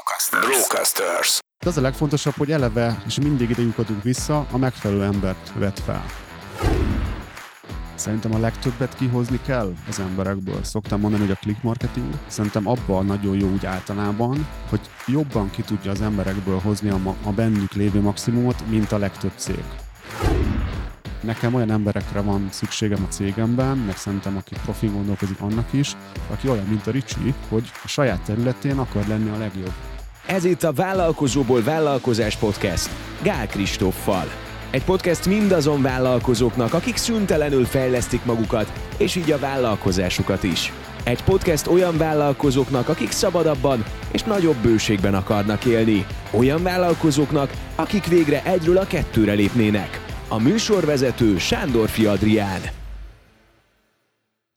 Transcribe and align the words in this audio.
Brocasters. 0.00 0.46
Brocasters. 0.46 1.38
Az 1.66 1.76
a 1.76 1.80
legfontosabb, 1.80 2.34
hogy 2.34 2.52
eleve, 2.52 3.02
és 3.06 3.18
mindig 3.18 3.50
ide 3.50 3.62
lyukadunk 3.62 4.02
vissza, 4.02 4.46
a 4.50 4.58
megfelelő 4.58 5.02
embert 5.02 5.52
vet 5.54 5.80
fel. 5.80 6.04
Szerintem 7.94 8.34
a 8.34 8.38
legtöbbet 8.38 8.96
kihozni 8.96 9.40
kell 9.46 9.72
az 9.88 9.98
emberekből. 9.98 10.64
Szoktam 10.64 11.00
mondani, 11.00 11.22
hogy 11.22 11.32
a 11.32 11.38
click 11.40 11.62
marketing 11.62 12.14
szerintem 12.26 12.66
abban 12.68 13.06
nagyon 13.06 13.38
jó 13.38 13.48
úgy 13.48 13.66
általában, 13.66 14.48
hogy 14.68 14.80
jobban 15.06 15.50
ki 15.50 15.62
tudja 15.62 15.90
az 15.90 16.00
emberekből 16.00 16.58
hozni 16.58 16.88
a, 16.88 16.96
ma- 16.96 17.16
a 17.24 17.30
bennük 17.30 17.72
lévő 17.72 18.00
maximumot, 18.00 18.68
mint 18.68 18.92
a 18.92 18.98
legtöbb 18.98 19.32
cég. 19.36 19.64
Nekem 21.20 21.54
olyan 21.54 21.70
emberekre 21.70 22.20
van 22.20 22.48
szükségem 22.50 23.06
a 23.08 23.12
cégemben, 23.12 23.76
meg 23.76 23.96
szerintem 23.96 24.36
aki 24.36 24.54
profi 24.64 24.86
gondolkozik 24.86 25.40
annak 25.40 25.72
is, 25.72 25.96
aki 26.30 26.48
olyan, 26.48 26.66
mint 26.66 26.86
a 26.86 26.90
Ricsi, 26.90 27.34
hogy 27.48 27.70
a 27.84 27.88
saját 27.88 28.20
területén 28.20 28.78
akar 28.78 29.06
lenni 29.06 29.30
a 29.30 29.38
legjobb. 29.38 29.72
Ez 30.26 30.44
itt 30.44 30.62
a 30.62 30.72
Vállalkozóból 30.72 31.62
Vállalkozás 31.62 32.36
Podcast 32.36 32.90
Gál 33.22 33.46
Kristóffal. 33.46 34.24
Egy 34.70 34.84
podcast 34.84 35.26
mindazon 35.26 35.82
vállalkozóknak, 35.82 36.74
akik 36.74 36.96
szüntelenül 36.96 37.64
fejlesztik 37.64 38.24
magukat, 38.24 38.72
és 38.96 39.14
így 39.14 39.30
a 39.30 39.38
vállalkozásukat 39.38 40.42
is. 40.42 40.72
Egy 41.04 41.22
podcast 41.24 41.66
olyan 41.66 41.96
vállalkozóknak, 41.96 42.88
akik 42.88 43.10
szabadabban 43.10 43.84
és 44.10 44.22
nagyobb 44.22 44.56
bőségben 44.56 45.14
akarnak 45.14 45.64
élni. 45.64 46.06
Olyan 46.30 46.62
vállalkozóknak, 46.62 47.50
akik 47.74 48.06
végre 48.06 48.42
egyről 48.44 48.76
a 48.76 48.86
kettőre 48.86 49.32
lépnének. 49.32 50.09
A 50.32 50.38
műsorvezető 50.38 51.38
Sándorfi 51.38 52.06
Adrián. 52.06 52.79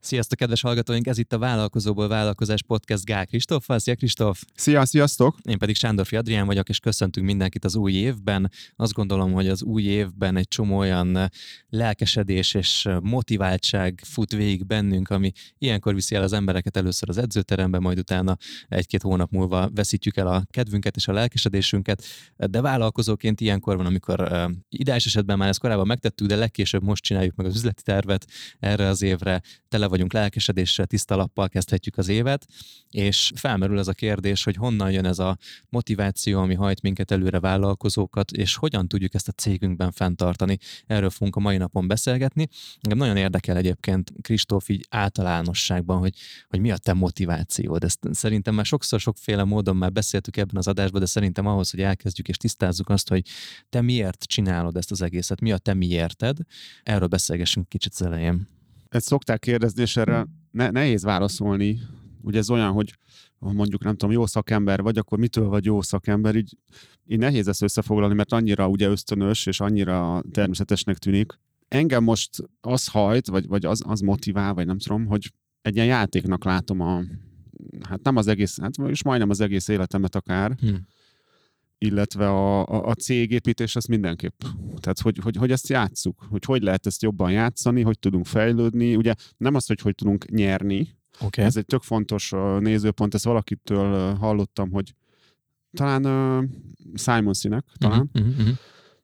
Sziasztok, 0.04 0.38
kedves 0.38 0.62
hallgatóink! 0.62 1.08
Ez 1.08 1.18
itt 1.18 1.34
a 1.34 1.38
Vállalkozóból 1.38 2.08
Vállalkozás 2.08 2.64
Podcast 2.64 3.06
Gál 3.06 3.26
Kristóffal. 3.26 3.80
Szia 3.80 3.96
Kristóf! 3.96 4.44
Szia, 4.56 4.86
sziasztok! 4.86 5.38
Én 5.44 5.58
pedig 5.58 5.76
Sándorfi 5.76 6.16
Adrián 6.16 6.46
vagyok, 6.46 6.70
és 6.70 6.80
köszöntünk 6.80 7.26
mindenkit 7.26 7.66
az 7.66 7.76
új 7.76 7.94
évben. 7.94 8.52
Azt 8.76 8.94
gondolom, 8.94 9.32
hogy 9.32 9.48
az 9.48 9.64
új 9.64 9.84
évben 9.84 10.38
egy 10.38 10.48
csomó 10.48 10.78
olyan 10.78 11.32
lelkesedés 11.70 12.54
és 12.54 12.90
motiváltság 13.02 14.02
fut 14.06 14.32
végig 14.32 14.66
bennünk, 14.66 15.10
ami 15.10 15.32
ilyenkor 15.58 15.94
viszi 15.94 16.16
el 16.16 16.24
az 16.24 16.34
embereket 16.34 16.78
először 16.78 17.10
az 17.10 17.18
edzőterembe, 17.18 17.80
majd 17.80 18.00
utána 18.00 18.38
egy-két 18.68 19.02
hónap 19.02 19.32
múlva 19.32 19.70
veszítjük 19.76 20.18
el 20.18 20.28
a 20.28 20.44
kedvünket 20.50 20.96
és 20.96 21.08
a 21.08 21.14
lelkesedésünket. 21.14 22.04
De 22.36 22.62
vállalkozóként 22.62 23.42
ilyenkor 23.42 23.76
van, 23.76 23.86
amikor 23.86 24.50
ideális 24.70 25.06
esetben 25.06 25.38
már 25.38 25.50
ezt 25.50 25.60
korábban 25.60 25.88
megtettük, 25.88 26.28
de 26.28 26.36
legkésőbb 26.36 26.84
most 26.84 27.04
csináljuk 27.04 27.36
meg 27.36 27.46
az 27.46 27.56
üzleti 27.56 27.82
tervet 27.84 28.26
erre 28.60 28.88
az 28.88 29.02
évre. 29.02 29.42
Tele 29.68 29.92
vagyunk 29.94 30.14
lelkesedéssel, 30.14 30.86
tiszta 30.86 31.16
lappal 31.16 31.50
kezdhetjük 31.50 31.98
az 31.98 32.08
évet, 32.08 32.46
és 32.90 33.32
felmerül 33.36 33.80
ez 33.80 33.88
a 33.88 33.94
kérdés, 33.94 34.44
hogy 34.44 34.56
honnan 34.56 34.92
jön 34.92 35.06
ez 35.06 35.20
a 35.20 35.38
motiváció, 35.70 36.40
ami 36.40 36.54
hajt 36.54 36.82
minket 36.82 37.12
előre 37.12 37.40
vállalkozókat, 37.40 38.32
és 38.32 38.56
hogyan 38.56 38.88
tudjuk 38.88 39.14
ezt 39.14 39.28
a 39.28 39.32
cégünkben 39.32 39.92
fenntartani. 39.92 40.58
Erről 40.86 41.10
fogunk 41.10 41.36
a 41.36 41.40
mai 41.40 41.58
napon 41.58 41.88
beszélgetni. 41.88 42.48
Engem 42.82 42.98
nagyon 42.98 43.18
érdekel 43.18 43.58
egyébként, 43.58 44.14
Kristóf, 44.22 44.70
így 44.70 44.86
általánosságban, 44.90 45.98
hogy, 45.98 46.14
hogy 46.50 46.60
mi 46.60 46.72
a 46.72 46.78
te 46.78 46.94
motivációd. 46.94 47.84
Ezt 47.84 48.00
szerintem 48.12 48.56
már 48.56 48.66
sokszor, 48.66 49.00
sokféle 49.00 49.44
módon 49.44 49.76
már 49.76 49.92
beszéltük 49.92 50.38
ebben 50.38 50.56
az 50.56 50.68
adásban, 50.68 51.00
de 51.00 51.08
szerintem 51.08 51.48
ahhoz, 51.48 51.72
hogy 51.72 51.82
elkezdjük 51.82 52.28
és 52.28 52.38
tisztázzuk 52.38 52.90
azt, 52.90 53.10
hogy 53.10 53.26
te 53.70 53.82
miért 53.82 54.24
csinálod 54.24 54.78
ezt 54.78 54.92
az 54.92 55.02
egészet, 55.02 55.42
mi 55.42 55.52
a 55.52 55.58
te 55.58 55.74
miérted, 55.74 56.38
erről 56.84 57.08
beszélgessünk 57.08 57.70
kicsit 57.70 57.94
az 57.94 58.02
elején 58.02 58.62
ezt 58.94 59.06
szokták 59.06 59.40
kérdezni, 59.40 59.82
és 59.82 59.98
erre 59.98 60.28
ne, 60.52 60.70
nehéz 60.70 61.04
válaszolni. 61.04 61.80
Ugye 62.22 62.38
ez 62.38 62.50
olyan, 62.50 62.72
hogy 62.72 62.98
mondjuk 63.40 63.84
nem 63.84 63.96
tudom, 63.96 64.16
jó 64.16 64.26
szakember 64.26 64.82
vagy, 64.82 64.98
akkor 64.98 65.18
mitől 65.18 65.48
vagy 65.48 65.66
jó 65.66 65.82
szakember, 65.82 66.36
így, 66.36 66.58
így 67.06 67.18
nehéz 67.18 67.48
ezt 67.48 67.62
összefoglalni, 67.62 68.16
mert 68.16 68.32
annyira 68.32 68.68
ugye 68.68 68.88
ösztönös, 68.88 69.46
és 69.46 69.60
annyira 69.60 70.24
természetesnek 70.32 70.98
tűnik. 70.98 71.40
Engem 71.68 72.04
most 72.04 72.30
az 72.62 72.88
hajt, 72.88 73.28
vagy, 73.28 73.48
vagy 73.48 73.66
az, 73.66 73.82
az 73.88 74.00
motivál, 74.00 74.54
vagy 74.54 74.66
nem 74.66 74.78
tudom, 74.78 75.06
hogy 75.06 75.32
egy 75.62 75.76
ilyen 75.76 75.88
játéknak 75.88 76.44
látom 76.44 76.80
a, 76.80 77.04
hát 77.90 78.04
nem 78.04 78.16
az 78.16 78.28
egész, 78.28 78.60
hát 78.60 78.78
és 78.88 79.04
majdnem 79.04 79.30
az 79.30 79.40
egész 79.40 79.68
életemet 79.68 80.16
akár, 80.16 80.56
hmm 80.60 80.88
illetve 81.84 82.30
a, 82.30 82.68
a, 82.68 82.86
a 82.86 82.94
cégépítés 82.94 83.76
az 83.76 83.86
mindenképp. 83.86 84.42
Tehát, 84.80 85.00
hogy, 85.00 85.18
hogy, 85.18 85.36
hogy 85.36 85.52
ezt 85.52 85.70
játsszuk, 85.70 86.26
hogy 86.30 86.46
hogy 86.46 86.62
lehet 86.62 86.86
ezt 86.86 87.02
jobban 87.02 87.32
játszani, 87.32 87.82
hogy 87.82 88.00
tudunk 88.00 88.26
fejlődni. 88.26 88.96
Ugye 88.96 89.14
nem 89.38 89.56
az, 89.56 89.66
hogy 89.66 89.82
hogy 89.82 89.96
tudunk 89.96 90.30
nyerni, 90.30 90.88
okay. 91.20 91.46
ez 91.46 91.58
egy 91.58 91.66
tök 91.66 91.82
fontos 91.82 92.32
nézőpont, 92.60 93.14
ezt 93.14 93.26
valakitől 93.26 94.14
hallottam, 94.14 94.72
hogy 94.72 94.94
talán 95.72 96.06
uh, 96.06 96.50
Simon 96.94 97.34
Sinek, 97.34 97.66
talán, 97.78 98.10
uh-huh, 98.14 98.32
uh-huh. 98.32 98.56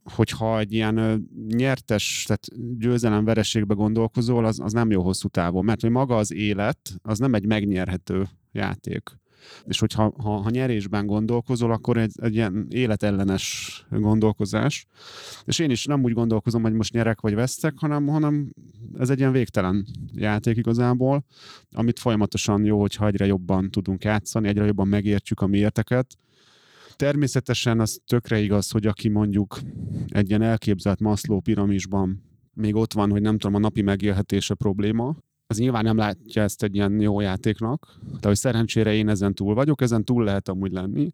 hogyha 0.03 0.59
egy 0.59 0.73
ilyen 0.73 0.97
uh, 0.97 1.19
nyertes, 1.47 2.23
tehát 2.28 2.47
győzelem-vereségbe 2.78 3.73
gondolkozol, 3.73 4.45
az, 4.45 4.59
az 4.59 4.73
nem 4.73 4.91
jó 4.91 5.01
hosszú 5.01 5.28
távon, 5.28 5.66
mert 5.66 5.81
hogy 5.81 5.89
maga 5.89 6.18
az 6.18 6.34
élet, 6.34 6.79
az 7.01 7.19
nem 7.19 7.34
egy 7.34 7.45
megnyerhető 7.45 8.28
játék. 8.51 9.19
És 9.66 9.79
hogyha 9.79 10.13
ha, 10.17 10.29
ha 10.29 10.50
nyerésben 10.50 11.05
gondolkozol, 11.05 11.72
akkor 11.72 11.97
egy, 11.97 12.11
egy 12.22 12.35
ilyen 12.35 12.67
életellenes 12.69 13.85
gondolkozás. 13.89 14.85
És 15.45 15.59
én 15.59 15.69
is 15.69 15.85
nem 15.85 16.03
úgy 16.03 16.13
gondolkozom, 16.13 16.61
hogy 16.61 16.73
most 16.73 16.94
nyerek 16.94 17.22
vagy 17.22 17.35
vesztek, 17.35 17.73
hanem, 17.77 18.07
hanem 18.07 18.53
ez 18.97 19.09
egy 19.09 19.19
ilyen 19.19 19.31
végtelen 19.31 19.85
játék 20.13 20.57
igazából, 20.57 21.25
amit 21.72 22.00
folyamatosan 22.00 22.66
jó, 22.66 22.79
hogyha 22.79 23.07
egyre 23.07 23.25
jobban 23.25 23.72
tudunk 23.72 24.03
játszani, 24.03 24.47
egyre 24.47 24.66
jobban 24.66 24.88
megértjük 24.88 25.41
a 25.41 25.47
miérteket. 25.47 26.17
Természetesen 26.95 27.79
az 27.79 28.01
tökre 28.06 28.39
igaz, 28.39 28.71
hogy 28.71 28.88
aki 28.88 29.09
mondjuk 29.09 29.59
egy 30.07 30.29
ilyen 30.29 30.41
elképzelt 30.41 31.00
Maslow 31.00 31.39
piramisban 31.39 32.23
még 32.53 32.75
ott 32.75 32.94
van, 32.94 33.11
hogy 33.11 33.21
nem 33.21 33.38
tudom, 33.38 33.56
a 33.56 33.59
napi 33.59 33.81
megélhetése 33.81 34.53
probléma, 34.53 35.16
az 35.51 35.57
nyilván 35.57 35.83
nem 35.83 35.97
látja 35.97 36.41
ezt 36.41 36.63
egy 36.63 36.75
ilyen 36.75 36.99
jó 36.99 37.19
játéknak, 37.19 37.99
de 38.19 38.27
hogy 38.27 38.37
szerencsére 38.37 38.93
én 38.93 39.09
ezen 39.09 39.33
túl 39.33 39.53
vagyok, 39.53 39.81
ezen 39.81 40.05
túl 40.05 40.23
lehet 40.23 40.49
amúgy 40.49 40.71
lenni. 40.71 41.11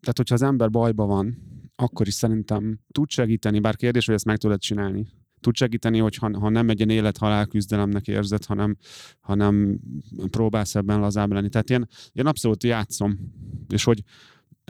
Tehát, 0.00 0.16
hogyha 0.16 0.34
az 0.34 0.42
ember 0.42 0.70
bajba 0.70 1.06
van, 1.06 1.36
akkor 1.76 2.06
is 2.06 2.14
szerintem 2.14 2.78
tud 2.92 3.10
segíteni, 3.10 3.60
bár 3.60 3.76
kérdés, 3.76 4.06
hogy 4.06 4.14
ezt 4.14 4.24
meg 4.24 4.36
tudod 4.36 4.60
csinálni. 4.60 5.06
Tud 5.40 5.56
segíteni, 5.56 5.98
hogy 5.98 6.16
ha, 6.16 6.38
ha 6.38 6.48
nem 6.48 6.68
egy 6.68 6.76
ilyen 6.76 6.90
élet-halál 6.90 7.46
küzdelemnek 7.46 8.08
érzed, 8.08 8.44
hanem, 8.44 8.76
hanem 9.20 9.78
próbálsz 10.30 10.74
ebben 10.74 11.00
lazább 11.00 11.32
lenni. 11.32 11.48
Tehát 11.48 11.70
én, 11.70 11.86
én 12.12 12.26
abszolút 12.26 12.64
játszom. 12.64 13.18
És 13.68 13.84
hogy 13.84 14.02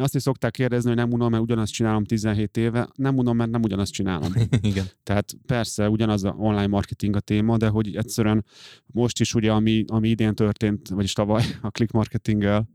azt 0.00 0.14
is 0.14 0.22
szokták 0.22 0.53
kérdezni, 0.53 0.88
hogy 0.88 0.98
nem 0.98 1.12
unom, 1.12 1.31
mert 1.31 1.42
ugyanazt 1.42 1.72
csinálom 1.72 2.04
17 2.04 2.56
éve. 2.56 2.88
Nem 2.94 3.16
unom, 3.16 3.36
mert 3.36 3.50
nem 3.50 3.62
ugyanazt 3.62 3.92
csinálom. 3.92 4.32
Igen. 4.60 4.84
Tehát 5.03 5.36
persze 5.47 5.88
ugyanaz 5.88 6.25
a 6.25 6.34
online 6.38 6.66
marketing 6.66 7.16
a 7.16 7.20
téma, 7.20 7.56
de 7.56 7.69
hogy 7.69 7.97
egyszerűen 7.97 8.44
most 8.87 9.20
is 9.20 9.34
ugye, 9.34 9.53
ami, 9.53 9.84
ami 9.87 10.08
idén 10.08 10.34
történt, 10.34 10.88
vagyis 10.88 11.12
tavaly 11.12 11.42
a 11.62 11.69
click 11.70 11.92
marketinggel, 11.92 12.69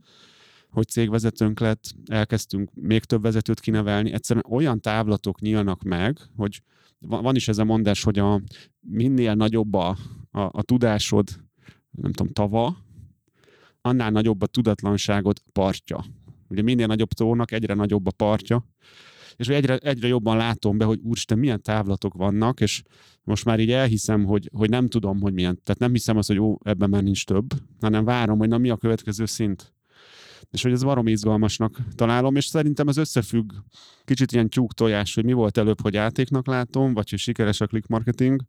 hogy 0.69 0.87
cégvezetőnk 0.87 1.59
lett, 1.59 1.83
elkezdtünk 2.05 2.69
még 2.73 3.03
több 3.03 3.21
vezetőt 3.21 3.59
kinevelni, 3.59 4.11
egyszerűen 4.11 4.45
olyan 4.49 4.81
távlatok 4.81 5.39
nyílnak 5.39 5.83
meg, 5.83 6.19
hogy 6.35 6.61
van 6.99 7.35
is 7.35 7.47
ez 7.47 7.57
a 7.57 7.63
mondás, 7.63 8.03
hogy 8.03 8.19
a, 8.19 8.41
minél 8.79 9.33
nagyobb 9.33 9.73
a, 9.73 9.97
a, 10.31 10.41
a 10.41 10.61
tudásod, 10.61 11.29
nem 11.91 12.11
tudom, 12.11 12.33
tava, 12.33 12.77
annál 13.81 14.11
nagyobb 14.11 14.41
a 14.41 14.45
tudatlanságod 14.45 15.39
partja. 15.51 16.05
Ugye 16.53 16.61
minél 16.61 16.87
nagyobb 16.87 17.13
tónak, 17.13 17.51
egyre 17.51 17.73
nagyobb 17.73 18.07
a 18.07 18.11
partja, 18.11 18.67
és 19.35 19.47
egyre, 19.47 19.77
egyre 19.77 20.07
jobban 20.07 20.37
látom 20.37 20.77
be, 20.77 20.85
hogy 20.85 20.99
úristen, 21.03 21.39
milyen 21.39 21.61
távlatok 21.61 22.13
vannak, 22.13 22.59
és 22.59 22.83
most 23.23 23.45
már 23.45 23.59
így 23.59 23.71
elhiszem, 23.71 24.23
hogy, 24.23 24.49
hogy 24.53 24.69
nem 24.69 24.87
tudom, 24.87 25.21
hogy 25.21 25.33
milyen. 25.33 25.59
Tehát 25.63 25.79
nem 25.79 25.91
hiszem 25.91 26.17
azt, 26.17 26.27
hogy 26.27 26.39
ó, 26.39 26.57
ebben 26.63 26.89
már 26.89 27.03
nincs 27.03 27.25
több, 27.25 27.45
hanem 27.81 28.05
várom, 28.05 28.37
hogy 28.37 28.47
na 28.47 28.57
mi 28.57 28.69
a 28.69 28.77
következő 28.77 29.25
szint. 29.25 29.73
És 30.53 30.61
hogy 30.61 30.71
ez 30.71 30.83
barom 30.83 31.07
izgalmasnak 31.07 31.77
találom, 31.95 32.35
és 32.35 32.45
szerintem 32.45 32.87
ez 32.87 32.97
összefügg 32.97 33.51
kicsit 34.05 34.31
ilyen 34.31 34.49
tyúk 34.49 34.73
tojás, 34.73 35.15
hogy 35.15 35.25
mi 35.25 35.33
volt 35.33 35.57
előbb, 35.57 35.81
hogy 35.81 35.93
játéknak 35.93 36.47
látom, 36.47 36.93
vagy 36.93 37.09
hogy 37.09 37.19
sikeres 37.19 37.61
a 37.61 37.67
click 37.67 37.87
marketing, 37.87 38.41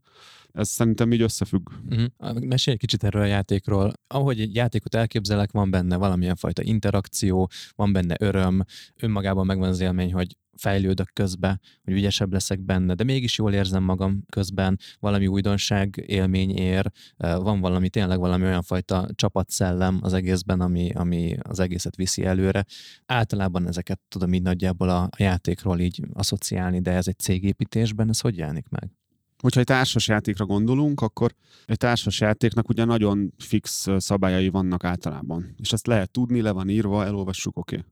ez 0.53 0.69
szerintem 0.69 1.13
így 1.13 1.21
összefügg. 1.21 1.69
Uh-huh. 1.91 2.41
Mesélj 2.41 2.77
egy 2.77 2.81
kicsit 2.81 3.05
erről 3.05 3.23
a 3.23 3.27
játékról. 3.27 3.93
Ahogy 4.07 4.41
egy 4.41 4.55
játékot 4.55 4.95
elképzelek, 4.95 5.51
van 5.51 5.71
benne 5.71 5.97
valamilyen 5.97 6.37
fajta 6.37 6.63
interakció, 6.63 7.51
van 7.75 7.93
benne 7.93 8.17
öröm, 8.19 8.65
önmagában 9.01 9.47
megvan 9.47 9.69
az 9.69 9.81
élmény, 9.81 10.13
hogy 10.13 10.37
fejlődök 10.57 11.11
közbe, 11.13 11.61
hogy 11.85 11.95
ügyesebb 11.95 12.33
leszek 12.33 12.61
benne, 12.61 12.95
de 12.95 13.05
mégis 13.05 13.39
jól 13.39 13.53
érzem 13.53 13.83
magam 13.83 14.25
közben, 14.31 14.79
valami 15.01 15.27
újdonság 15.27 16.05
élmény 16.07 16.51
ér, 16.51 16.91
van 17.17 17.61
valami, 17.61 17.89
tényleg 17.89 18.19
valami 18.19 18.45
olyan 18.45 18.63
fajta 18.63 19.09
csapatszellem 19.15 19.99
az 20.03 20.13
egészben, 20.13 20.61
ami, 20.61 20.91
ami 20.91 21.37
az 21.43 21.59
egészet 21.61 21.97
viszi 21.97 22.25
előre. 22.25 22.65
Általában 23.07 23.67
ezeket 23.67 24.01
tudom 24.09 24.33
így 24.35 24.43
nagyjából 24.43 24.89
a, 24.89 25.09
játékról 25.17 25.81
így 25.81 26.03
asszociálni, 26.13 26.81
de 26.81 26.91
ez 26.91 27.09
egy 27.09 27.19
cégépítésben, 27.19 28.09
ez 28.09 28.21
hogy 28.21 28.37
jelenik 28.37 28.69
meg? 28.69 28.91
Hogyha 29.39 29.61
egy 29.61 29.67
társas 29.67 30.09
játékra 30.09 30.47
gondolunk, 30.47 31.01
akkor 31.01 31.35
egy 31.67 31.77
társas 31.77 32.21
játéknak 32.21 32.69
ugye 32.69 32.85
nagyon 32.85 33.35
fix 33.39 33.87
szabályai 33.97 34.49
vannak 34.49 34.85
általában. 34.85 35.55
És 35.59 35.73
ezt 35.73 35.87
lehet 35.87 36.11
tudni, 36.11 36.41
le 36.41 36.51
van 36.51 36.69
írva, 36.69 37.05
elolvassuk, 37.05 37.57
oké. 37.57 37.77
Okay. 37.77 37.89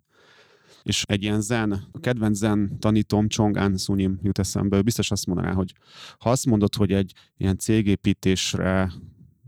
És 0.82 1.04
egy 1.06 1.22
ilyen 1.22 1.40
zen, 1.40 1.72
a 1.92 2.00
kedvenc 2.00 2.36
zen 2.36 2.78
tanítom 2.78 3.28
Chong 3.28 3.56
An 3.56 3.76
Sunim 3.76 4.18
jut 4.22 4.38
eszembe, 4.38 4.76
ő 4.76 4.82
biztos 4.82 5.10
azt 5.10 5.26
mondaná, 5.26 5.52
hogy 5.52 5.72
ha 6.18 6.30
azt 6.30 6.46
mondod, 6.46 6.74
hogy 6.74 6.92
egy 6.92 7.12
ilyen 7.36 7.58
cégépítésre 7.58 8.92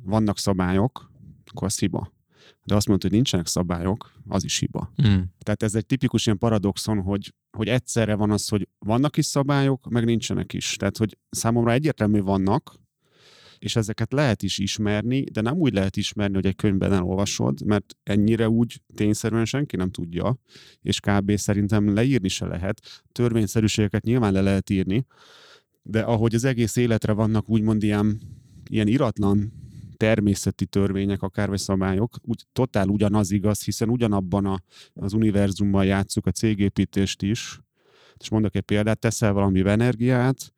vannak 0.02 0.38
szabályok, 0.38 1.10
akkor 1.44 1.66
az 1.66 1.78
hiba. 1.78 2.12
De 2.64 2.74
azt 2.74 2.86
mondod, 2.86 3.04
hogy 3.04 3.16
nincsenek 3.16 3.46
szabályok, 3.46 4.12
az 4.28 4.44
is 4.44 4.58
hiba. 4.58 4.92
Mm. 5.06 5.20
Tehát 5.38 5.62
ez 5.62 5.74
egy 5.74 5.86
tipikus 5.86 6.26
ilyen 6.26 6.38
paradoxon, 6.38 7.00
hogy, 7.00 7.34
hogy 7.56 7.68
egyszerre 7.68 8.14
van 8.14 8.30
az, 8.30 8.48
hogy 8.48 8.68
vannak 8.78 9.16
is 9.16 9.26
szabályok, 9.26 9.88
meg 9.88 10.04
nincsenek 10.04 10.52
is. 10.52 10.76
Tehát, 10.76 10.96
hogy 10.96 11.18
számomra 11.30 11.72
egyértelmű 11.72 12.20
vannak, 12.20 12.82
és 13.64 13.76
ezeket 13.76 14.12
lehet 14.12 14.42
is 14.42 14.58
ismerni, 14.58 15.24
de 15.24 15.40
nem 15.40 15.56
úgy 15.56 15.74
lehet 15.74 15.96
ismerni, 15.96 16.34
hogy 16.34 16.46
egy 16.46 16.56
könyvben 16.56 16.92
elolvasod, 16.92 17.64
mert 17.64 17.96
ennyire 18.02 18.48
úgy 18.48 18.80
tényszerűen 18.94 19.44
senki 19.44 19.76
nem 19.76 19.90
tudja, 19.90 20.36
és 20.82 21.00
kb. 21.00 21.36
szerintem 21.36 21.94
leírni 21.94 22.28
se 22.28 22.46
lehet. 22.46 23.02
Törvényszerűségeket 23.12 24.04
nyilván 24.04 24.32
le 24.32 24.40
lehet 24.40 24.70
írni, 24.70 25.06
de 25.82 26.00
ahogy 26.00 26.34
az 26.34 26.44
egész 26.44 26.76
életre 26.76 27.12
vannak 27.12 27.48
úgymond 27.48 27.82
ilyen, 27.82 28.20
ilyen 28.70 28.86
iratlan 28.86 29.52
természeti 29.96 30.66
törvények, 30.66 31.22
akár 31.22 31.48
vagy 31.48 31.58
szabályok, 31.58 32.16
úgy 32.22 32.44
totál 32.52 32.88
ugyanaz 32.88 33.30
igaz, 33.30 33.64
hiszen 33.64 33.88
ugyanabban 33.88 34.46
a, 34.46 34.60
az 34.94 35.12
univerzumban 35.12 35.84
játszuk 35.84 36.26
a 36.26 36.30
cégépítést 36.30 37.22
is. 37.22 37.60
És 38.16 38.28
mondok 38.28 38.54
egy 38.54 38.62
példát, 38.62 38.98
teszel 38.98 39.32
valami 39.32 39.68
energiát, 39.68 40.54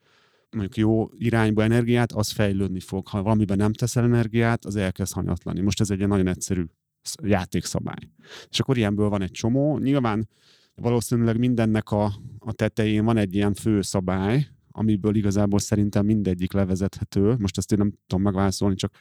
mondjuk 0.51 0.77
jó 0.77 1.09
irányba 1.19 1.63
energiát, 1.63 2.13
az 2.13 2.31
fejlődni 2.31 2.81
fog. 2.81 3.09
Ha 3.09 3.23
valamiben 3.23 3.57
nem 3.57 3.73
teszel 3.73 4.05
energiát, 4.05 4.65
az 4.65 4.77
elkezd 4.77 5.13
hanyatlani. 5.13 5.61
Most 5.61 5.81
ez 5.81 5.91
egy 5.91 6.07
nagyon 6.07 6.27
egyszerű 6.27 6.65
sz- 7.03 7.21
játékszabály. 7.23 8.11
És 8.51 8.61
akkor 8.61 8.77
ilyenből 8.77 9.09
van 9.09 9.23
egy 9.23 9.31
csomó. 9.31 9.79
Nyilván 9.79 10.29
valószínűleg 10.75 11.39
mindennek 11.39 11.91
a, 11.91 12.05
a 12.39 12.53
tetején 12.53 13.05
van 13.05 13.17
egy 13.17 13.35
ilyen 13.35 13.55
fő 13.55 13.83
szabály, 13.83 14.49
amiből 14.71 15.15
igazából 15.15 15.59
szerintem 15.59 16.05
mindegyik 16.05 16.53
levezethető. 16.53 17.37
Most 17.39 17.59
ezt 17.59 17.73
én 17.73 17.79
nem 17.79 17.93
tudom 18.07 18.25
megválaszolni, 18.25 18.75
csak 18.75 18.97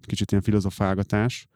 kicsit 0.00 0.30
ilyen 0.30 0.42
filozofálgatás. 0.42 1.46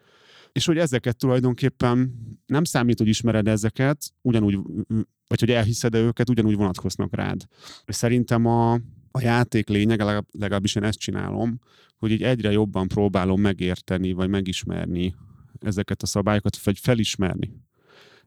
És 0.53 0.67
hogy 0.67 0.79
ezeket 0.79 1.17
tulajdonképpen 1.17 2.15
nem 2.47 2.65
számít, 2.65 2.99
hogy 2.99 3.09
ismered 3.09 3.49
ezeket, 3.49 4.13
ugyanúgy, 4.21 4.59
vagy 5.27 5.41
hogy 5.41 5.51
elhiszed 5.51 5.95
őket, 5.95 6.31
ugyanúgy 6.31 6.57
vonatkoznak 6.57 7.15
rád. 7.15 7.47
És 7.85 7.95
szerintem 7.95 8.47
a, 8.47 8.81
a 9.19 9.21
játék 9.21 9.69
lényege, 9.69 10.05
legalább- 10.05 10.35
legalábbis 10.39 10.75
én 10.75 10.83
ezt 10.83 10.99
csinálom, 10.99 11.61
hogy 11.97 12.11
így 12.11 12.23
egyre 12.23 12.51
jobban 12.53 12.89
próbálom 12.89 13.41
megérteni, 13.41 14.13
vagy 14.13 14.29
megismerni 14.29 15.15
ezeket 15.61 16.03
a 16.03 16.07
szabályokat, 16.07 16.63
vagy 16.63 16.79
felismerni 16.79 17.64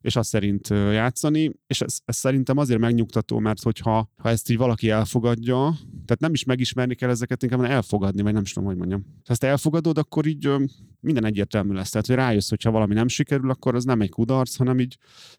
és 0.08 0.16
azt 0.16 0.30
szerint 0.30 0.68
játszani, 0.70 1.52
és 1.68 1.82
ez, 1.82 2.00
ez 2.06 2.16
szerintem 2.16 2.58
azért 2.58 2.80
megnyugtató, 2.80 3.40
mert 3.40 3.64
hogyha 3.64 4.12
ha 4.16 4.30
ezt 4.30 4.50
így 4.50 4.58
valaki 4.58 4.90
elfogadja, 4.90 5.78
tehát 6.06 6.20
nem 6.20 6.34
is 6.34 6.44
megismerni 6.44 6.96
kell 6.96 7.10
ezeket, 7.10 7.44
inkább 7.44 7.62
elfogadni, 7.62 8.22
vagy 8.22 8.34
nem 8.34 8.42
is 8.42 8.54
tudom, 8.54 8.70
hogy 8.70 8.78
mondjam. 8.78 9.06
Ha 9.06 9.32
ezt 9.32 9.44
elfogadod, 9.44 9.98
akkor 9.98 10.26
így 10.26 10.50
minden 11.00 11.26
egyértelmű 11.26 11.74
lesz. 11.74 11.90
Tehát, 11.90 12.08
hogy 12.08 12.16
rájössz, 12.16 12.50
hogyha 12.50 12.72
valami 12.72 12.94
nem 12.94 13.08
sikerül, 13.08 13.50
akkor 13.50 13.76
az 13.76 13.84
nem 13.84 14.02
egy 14.02 14.10
kudarc, 14.10 14.56
hanem 14.56 14.80
így, 14.80 14.98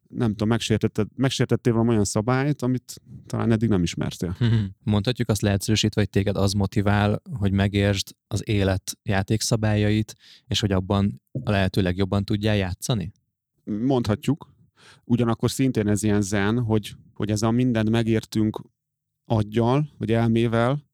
nem 0.08 0.30
tudom, 0.30 0.48
megsértetted, 0.48 1.06
megsértettél 1.14 1.72
valami 1.72 1.90
olyan 1.90 2.04
szabályt, 2.04 2.62
amit 2.62 3.02
talán 3.26 3.52
eddig 3.52 3.68
nem 3.68 3.82
ismertél. 3.82 4.36
Mondhatjuk 4.84 5.28
azt 5.28 5.42
leegyszerűsítve, 5.42 6.00
hogy 6.00 6.10
téged 6.10 6.36
az 6.36 6.52
motivál, 6.52 7.22
hogy 7.38 7.52
megértsd 7.52 8.08
az 8.26 8.48
élet 8.48 8.98
játékszabályait, 9.02 10.14
és 10.46 10.60
hogy 10.60 10.72
abban 10.72 11.22
a 11.44 11.50
lehető 11.50 11.82
legjobban 11.82 12.24
tudjál 12.24 12.56
játszani? 12.56 13.12
mondhatjuk. 13.68 14.56
Ugyanakkor 15.04 15.50
szintén 15.50 15.88
ez 15.88 16.02
ilyen 16.02 16.22
zen, 16.22 16.58
hogy, 16.58 16.94
hogy 17.14 17.30
ez 17.30 17.42
a 17.42 17.50
mindent 17.50 17.90
megértünk 17.90 18.60
aggyal, 19.24 19.88
vagy 19.98 20.12
elmével, 20.12 20.86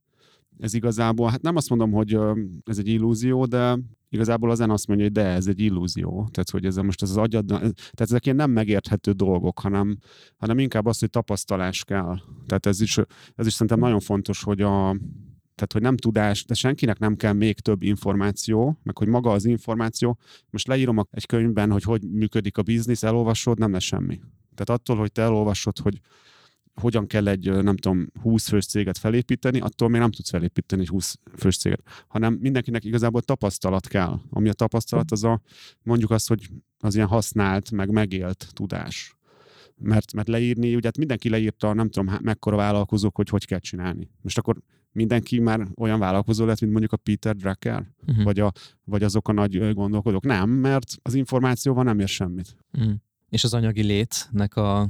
ez 0.58 0.74
igazából, 0.74 1.30
hát 1.30 1.42
nem 1.42 1.56
azt 1.56 1.68
mondom, 1.68 1.92
hogy 1.92 2.18
ez 2.64 2.78
egy 2.78 2.88
illúzió, 2.88 3.44
de 3.44 3.78
igazából 4.08 4.50
az 4.50 4.60
azt 4.60 4.86
mondja, 4.86 5.06
hogy 5.06 5.14
de, 5.14 5.24
ez 5.24 5.46
egy 5.46 5.60
illúzió. 5.60 6.28
Tehát, 6.30 6.50
hogy 6.50 6.64
ez 6.64 6.76
most 6.76 7.02
ez 7.02 7.10
az 7.10 7.16
agyad, 7.16 7.46
tehát 7.46 8.00
ezek 8.00 8.24
ilyen 8.24 8.36
nem 8.36 8.50
megérthető 8.50 9.12
dolgok, 9.12 9.58
hanem, 9.58 9.98
hanem 10.36 10.58
inkább 10.58 10.86
az, 10.86 10.98
hogy 10.98 11.10
tapasztalás 11.10 11.84
kell. 11.84 12.18
Tehát 12.46 12.66
ez 12.66 12.80
is, 12.80 12.98
ez 13.34 13.46
is 13.46 13.52
szerintem 13.52 13.78
nagyon 13.78 14.00
fontos, 14.00 14.42
hogy 14.42 14.60
a, 14.60 14.96
tehát, 15.54 15.72
hogy 15.72 15.82
nem 15.82 15.96
tudás, 15.96 16.44
de 16.44 16.54
senkinek 16.54 16.98
nem 16.98 17.16
kell 17.16 17.32
még 17.32 17.60
több 17.60 17.82
információ, 17.82 18.78
meg 18.82 18.98
hogy 18.98 19.08
maga 19.08 19.30
az 19.30 19.44
információ, 19.44 20.18
most 20.50 20.66
leírom 20.66 21.06
egy 21.10 21.26
könyvben, 21.26 21.70
hogy 21.70 21.82
hogy 21.82 22.02
működik 22.02 22.58
a 22.58 22.62
biznisz, 22.62 23.02
elolvasod, 23.02 23.58
nem 23.58 23.72
lesz 23.72 23.82
semmi. 23.82 24.20
Tehát 24.54 24.80
attól, 24.80 24.96
hogy 24.96 25.12
te 25.12 25.22
elolvasod, 25.22 25.78
hogy 25.78 26.00
hogyan 26.74 27.06
kell 27.06 27.28
egy, 27.28 27.50
nem 27.50 27.76
tudom, 27.76 28.06
20 28.22 28.48
fős 28.48 28.66
céget 28.66 28.98
felépíteni, 28.98 29.60
attól 29.60 29.88
még 29.88 30.00
nem 30.00 30.10
tudsz 30.10 30.30
felépíteni 30.30 30.82
egy 30.82 30.88
20 30.88 31.18
fős 31.36 31.56
céget. 31.56 32.04
Hanem 32.08 32.34
mindenkinek 32.34 32.84
igazából 32.84 33.22
tapasztalat 33.22 33.88
kell. 33.88 34.20
Ami 34.30 34.48
a 34.48 34.52
tapasztalat, 34.52 35.10
az 35.10 35.24
a, 35.24 35.40
mondjuk 35.82 36.10
azt, 36.10 36.28
hogy 36.28 36.48
az 36.78 36.94
ilyen 36.94 37.06
használt, 37.06 37.70
meg 37.70 37.90
megélt 37.90 38.46
tudás. 38.52 39.16
Mert, 39.80 40.12
mert 40.12 40.28
leírni, 40.28 40.74
ugye 40.74 40.86
hát 40.86 40.98
mindenki 40.98 41.28
leírta, 41.28 41.72
nem 41.72 41.88
tudom, 41.90 42.14
mekkora 42.22 42.56
vállalkozók, 42.56 43.16
hogy 43.16 43.28
hogy 43.28 43.44
kell 43.46 43.58
csinálni. 43.58 44.10
Most 44.22 44.38
akkor 44.38 44.56
mindenki 44.92 45.40
már 45.40 45.68
olyan 45.76 45.98
vállalkozó 45.98 46.44
lett, 46.44 46.60
mint 46.60 46.72
mondjuk 46.72 46.92
a 46.92 46.96
Peter 46.96 47.36
Drucker, 47.36 47.92
Uh-huh. 48.06 48.24
vagy, 48.24 48.40
a, 48.40 48.52
vagy 48.84 49.02
azok 49.02 49.28
a 49.28 49.32
nagy 49.32 49.72
gondolkodók. 49.74 50.24
Nem, 50.24 50.50
mert 50.50 50.96
az 51.02 51.14
információval 51.14 51.84
nem 51.84 51.98
ér 51.98 52.08
semmit. 52.08 52.56
Mm. 52.80 52.92
És 53.28 53.44
az 53.44 53.54
anyagi 53.54 53.82
létnek 53.82 54.56
a 54.56 54.88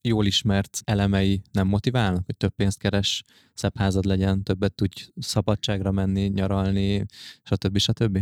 jól 0.00 0.26
ismert 0.26 0.80
elemei 0.84 1.42
nem 1.52 1.66
motiválnak, 1.66 2.26
hogy 2.26 2.36
több 2.36 2.54
pénzt 2.54 2.78
keres, 2.78 3.24
szebb 3.54 3.76
házad 3.76 4.04
legyen, 4.04 4.42
többet 4.42 4.74
tudj 4.74 5.10
szabadságra 5.16 5.90
menni, 5.90 6.26
nyaralni, 6.26 7.04
stb. 7.42 7.78
stb. 7.78 8.20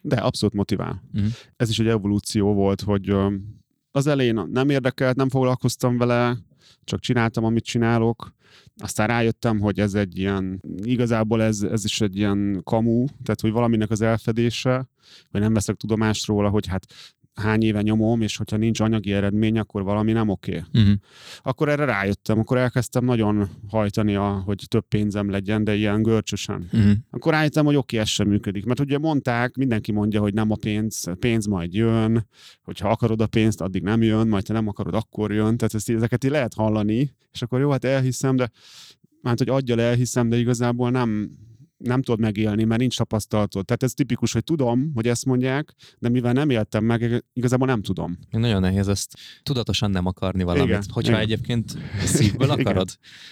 De 0.00 0.16
abszolút 0.16 0.54
motivál. 0.54 1.02
Mhm. 1.12 1.26
Ez 1.56 1.68
is 1.68 1.78
egy 1.78 1.86
evolúció 1.86 2.52
volt, 2.52 2.80
hogy 2.80 3.14
az 3.96 4.06
elején 4.06 4.48
nem 4.50 4.68
érdekelt, 4.68 5.16
nem 5.16 5.28
foglalkoztam 5.28 5.98
vele, 5.98 6.36
csak 6.84 7.00
csináltam, 7.00 7.44
amit 7.44 7.64
csinálok. 7.64 8.34
Aztán 8.76 9.06
rájöttem, 9.06 9.60
hogy 9.60 9.80
ez 9.80 9.94
egy 9.94 10.18
ilyen, 10.18 10.60
igazából 10.82 11.42
ez, 11.42 11.62
ez 11.62 11.84
is 11.84 12.00
egy 12.00 12.16
ilyen 12.16 12.60
kamu, 12.64 13.04
tehát 13.06 13.40
hogy 13.40 13.52
valaminek 13.52 13.90
az 13.90 14.00
elfedése, 14.00 14.88
vagy 15.30 15.40
nem 15.40 15.52
veszek 15.52 15.76
tudomást 15.76 16.26
róla, 16.26 16.48
hogy 16.48 16.66
hát 16.66 16.86
hány 17.34 17.62
éve 17.62 17.82
nyomom, 17.82 18.20
és 18.20 18.36
hogyha 18.36 18.56
nincs 18.56 18.80
anyagi 18.80 19.12
eredmény, 19.12 19.58
akkor 19.58 19.82
valami 19.82 20.12
nem 20.12 20.28
oké. 20.28 20.62
Uh-huh. 20.72 20.94
Akkor 21.42 21.68
erre 21.68 21.84
rájöttem, 21.84 22.38
akkor 22.38 22.58
elkezdtem 22.58 23.04
nagyon 23.04 23.48
hajtani, 23.68 24.14
a, 24.14 24.42
hogy 24.44 24.64
több 24.68 24.88
pénzem 24.88 25.30
legyen, 25.30 25.64
de 25.64 25.74
ilyen 25.74 26.02
görcsösen. 26.02 26.68
Uh-huh. 26.72 26.92
Akkor 27.10 27.32
rájöttem, 27.32 27.64
hogy 27.64 27.76
oké, 27.76 27.98
ez 27.98 28.08
sem 28.08 28.28
működik. 28.28 28.64
Mert 28.64 28.80
ugye 28.80 28.98
mondták, 28.98 29.56
mindenki 29.56 29.92
mondja, 29.92 30.20
hogy 30.20 30.34
nem 30.34 30.50
a 30.50 30.56
pénz, 30.56 31.04
pénz 31.18 31.46
majd 31.46 31.74
jön, 31.74 32.28
hogyha 32.62 32.88
akarod 32.88 33.20
a 33.20 33.26
pénzt, 33.26 33.60
addig 33.60 33.82
nem 33.82 34.02
jön, 34.02 34.28
majd 34.28 34.46
ha 34.46 34.52
nem 34.52 34.68
akarod, 34.68 34.94
akkor 34.94 35.32
jön. 35.32 35.56
Tehát 35.56 35.74
ezt, 35.74 35.90
ezeket 35.90 36.24
így 36.24 36.30
lehet 36.30 36.54
hallani, 36.54 37.14
és 37.32 37.42
akkor 37.42 37.60
jó, 37.60 37.70
hát 37.70 37.84
elhiszem, 37.84 38.36
de 38.36 38.50
hát, 39.22 39.38
hogy 39.38 39.48
adjal 39.48 39.80
elhiszem, 39.80 40.28
de 40.28 40.36
igazából 40.36 40.90
nem, 40.90 41.30
nem 41.86 42.02
tudod 42.02 42.20
megélni, 42.20 42.64
mert 42.64 42.80
nincs 42.80 42.96
tapasztalatod. 42.96 43.64
Tehát 43.64 43.82
ez 43.82 43.92
tipikus, 43.92 44.32
hogy 44.32 44.44
tudom, 44.44 44.90
hogy 44.94 45.08
ezt 45.08 45.24
mondják, 45.24 45.74
de 45.98 46.08
mivel 46.08 46.32
nem 46.32 46.50
éltem 46.50 46.84
meg, 46.84 47.24
igazából 47.32 47.66
nem 47.66 47.82
tudom. 47.82 48.18
Nagyon 48.30 48.60
nehéz 48.60 48.88
ezt 48.88 49.18
tudatosan 49.42 49.90
nem 49.90 50.06
akarni 50.06 50.42
valamit. 50.42 50.68
Igen, 50.68 50.82
Hogyha 50.92 51.10
igen. 51.12 51.22
egyébként 51.22 51.76
szívből 52.04 52.50
Igen, 52.52 52.60
akarod. 52.60 52.88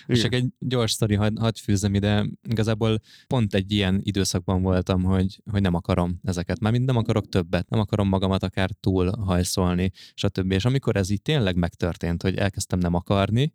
És 0.07 0.19
Igen. 0.19 0.31
csak 0.31 0.33
egy 0.41 0.49
gyors 0.59 0.93
sztori, 0.93 1.15
hadd 1.15 1.39
had 1.39 1.59
fűzzem 1.59 1.95
ide. 1.95 2.27
Igazából 2.49 3.01
pont 3.27 3.55
egy 3.55 3.73
ilyen 3.73 4.01
időszakban 4.03 4.63
voltam, 4.63 5.03
hogy, 5.03 5.43
hogy 5.51 5.61
nem 5.61 5.75
akarom 5.75 6.21
ezeket. 6.23 6.61
Mármint 6.61 6.87
nem 6.87 6.97
akarok 6.97 7.29
többet, 7.29 7.69
nem 7.69 7.81
akarom 7.81 8.09
magamat 8.09 8.43
akár 8.43 8.71
túl 8.81 9.11
hajszolni, 9.11 9.91
stb. 10.15 10.53
És 10.53 10.65
amikor 10.65 10.97
ez 10.97 11.11
így 11.11 11.23
tényleg 11.23 11.57
megtörtént, 11.57 12.23
hogy 12.23 12.37
elkezdtem 12.37 12.79
nem 12.79 12.95
akarni, 12.95 13.53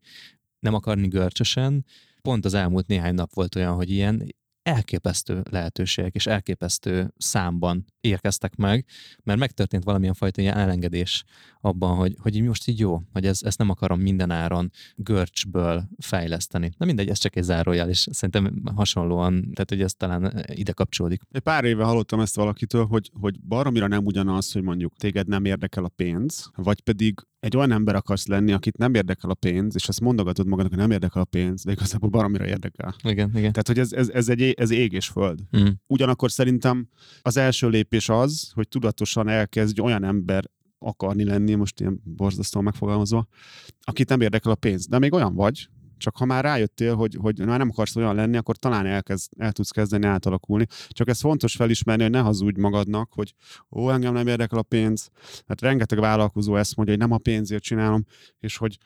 nem 0.60 0.74
akarni 0.74 1.08
görcsösen, 1.08 1.86
pont 2.22 2.46
az 2.46 2.54
elmúlt 2.54 2.88
néhány 2.88 3.14
nap 3.14 3.34
volt 3.34 3.56
olyan, 3.56 3.76
hogy 3.76 3.90
ilyen 3.90 4.36
elképesztő 4.68 5.44
lehetőségek 5.50 6.16
és 6.16 6.26
elképesztő 6.26 7.14
számban 7.18 7.86
érkeztek 8.02 8.56
meg, 8.56 8.86
mert 9.24 9.40
megtörtént 9.40 9.84
valamilyen 9.84 10.14
fajta 10.14 10.42
ilyen 10.42 10.58
elengedés 10.58 11.24
abban, 11.68 11.96
hogy, 11.96 12.16
hogy 12.20 12.36
így 12.36 12.42
most 12.42 12.68
így 12.68 12.80
jó, 12.80 13.02
hogy 13.14 13.26
ez, 13.26 13.40
ezt 13.44 13.58
nem 13.58 13.70
akarom 13.70 14.00
minden 14.00 14.32
áron 14.32 14.72
görcsből 14.96 15.90
fejleszteni. 15.98 16.72
Na 16.78 16.86
mindegy, 16.86 17.10
ez 17.10 17.18
csak 17.18 17.36
egy 17.36 17.44
zárójel, 17.44 17.90
és 17.90 18.08
szerintem 18.12 18.62
hasonlóan, 18.76 19.42
tehát 19.42 19.70
hogy 19.70 19.82
ez 19.82 19.94
talán 19.94 20.46
ide 20.54 20.72
kapcsolódik. 20.72 21.22
Egy 21.32 21.42
pár 21.42 21.64
éve 21.64 21.84
hallottam 21.84 22.20
ezt 22.20 22.36
valakitől, 22.36 22.86
hogy, 22.86 23.12
hogy 23.14 23.42
baromira 23.42 23.88
nem 23.88 24.06
ugyanaz, 24.06 24.52
hogy 24.52 24.62
mondjuk 24.62 24.94
téged 24.98 25.28
nem 25.28 25.46
érdekel 25.46 25.84
a 25.84 25.92
pénz, 25.96 26.50
vagy 26.56 26.82
pedig 26.82 27.26
egy 27.40 27.58
olyan 27.58 27.72
ember 27.72 27.96
akarsz 27.96 28.28
lenni, 28.28 28.52
akit 28.52 28.78
nem 28.78 28.94
érdekel 28.94 29.30
a 29.30 29.34
pénz, 29.34 29.76
és 29.76 29.88
azt 29.88 30.02
mondogatod 30.02 30.48
magadnak, 30.48 30.74
hogy 30.74 30.82
nem 30.82 30.92
érdekel 30.92 31.22
a 31.22 31.26
pénz, 31.26 31.64
de 31.64 31.72
igazából 31.72 32.10
baromira 32.10 32.46
érdekel. 32.46 32.96
Igen, 33.04 33.30
igen. 33.30 33.52
Tehát, 33.52 33.68
hogy 33.68 33.80
ez, 33.80 33.92
ez, 33.92 34.10
ez, 34.10 34.30
egy, 34.30 34.42
ez 34.42 34.70
ég 34.70 34.94
és 34.94 35.08
föld. 35.08 35.40
Mm. 35.58 35.68
Ugyanakkor 35.88 36.32
szerintem 36.32 36.90
az 37.22 37.38
első 37.38 37.70
lépés 37.70 38.10
az, 38.10 38.52
hogy 38.54 38.68
tudatosan 38.68 39.28
elkezdj 39.28 39.80
olyan 39.80 40.04
ember 40.04 40.44
akarni 40.80 41.24
lenni, 41.24 41.54
most 41.54 41.80
ilyen 41.80 42.02
borzasztóan 42.04 42.64
megfogalmazva, 42.64 43.28
akit 43.82 44.10
nem 44.10 44.22
érdekel 44.22 44.52
a 44.52 44.56
pénz. 44.56 44.88
De 44.88 45.00
még 45.00 45.14
olyan 45.14 45.36
vagy, 45.36 45.70
csak 45.98 46.18
ha 46.18 46.26
már 46.26 46.44
rájöttél, 46.44 46.96
hogy, 46.96 47.18
hogy 47.22 47.46
már 47.46 47.58
nem 47.58 47.70
akarsz 47.70 47.96
olyan 47.96 48.16
lenni, 48.16 48.38
akkor 48.38 48.58
talán 48.58 48.86
elkezd, 48.86 49.32
el 49.38 49.52
tudsz 49.52 49.70
kezdeni 49.70 50.06
átalakulni. 50.06 50.66
Csak 50.88 51.08
ez 51.08 51.20
fontos 51.20 51.56
felismerni, 51.56 52.04
hogy 52.04 52.12
ne 52.12 52.20
hazudj 52.20 52.60
magadnak, 52.60 53.14
hogy 53.14 53.34
ó, 53.72 53.90
engem 53.90 54.14
nem 54.14 54.28
érdekel 54.28 54.58
a 54.58 54.64
pénz. 54.64 55.10
Hát 55.48 55.62
rengeteg 55.62 56.00
vállalkozó 56.00 56.56
ezt 56.56 56.76
mondja, 56.76 56.96
hogy 56.96 57.04
nem 57.04 57.14
a 57.14 57.22
pénzért 57.22 57.64
csinálom, 57.64 58.06
és 58.40 58.58
hogy 58.58 58.78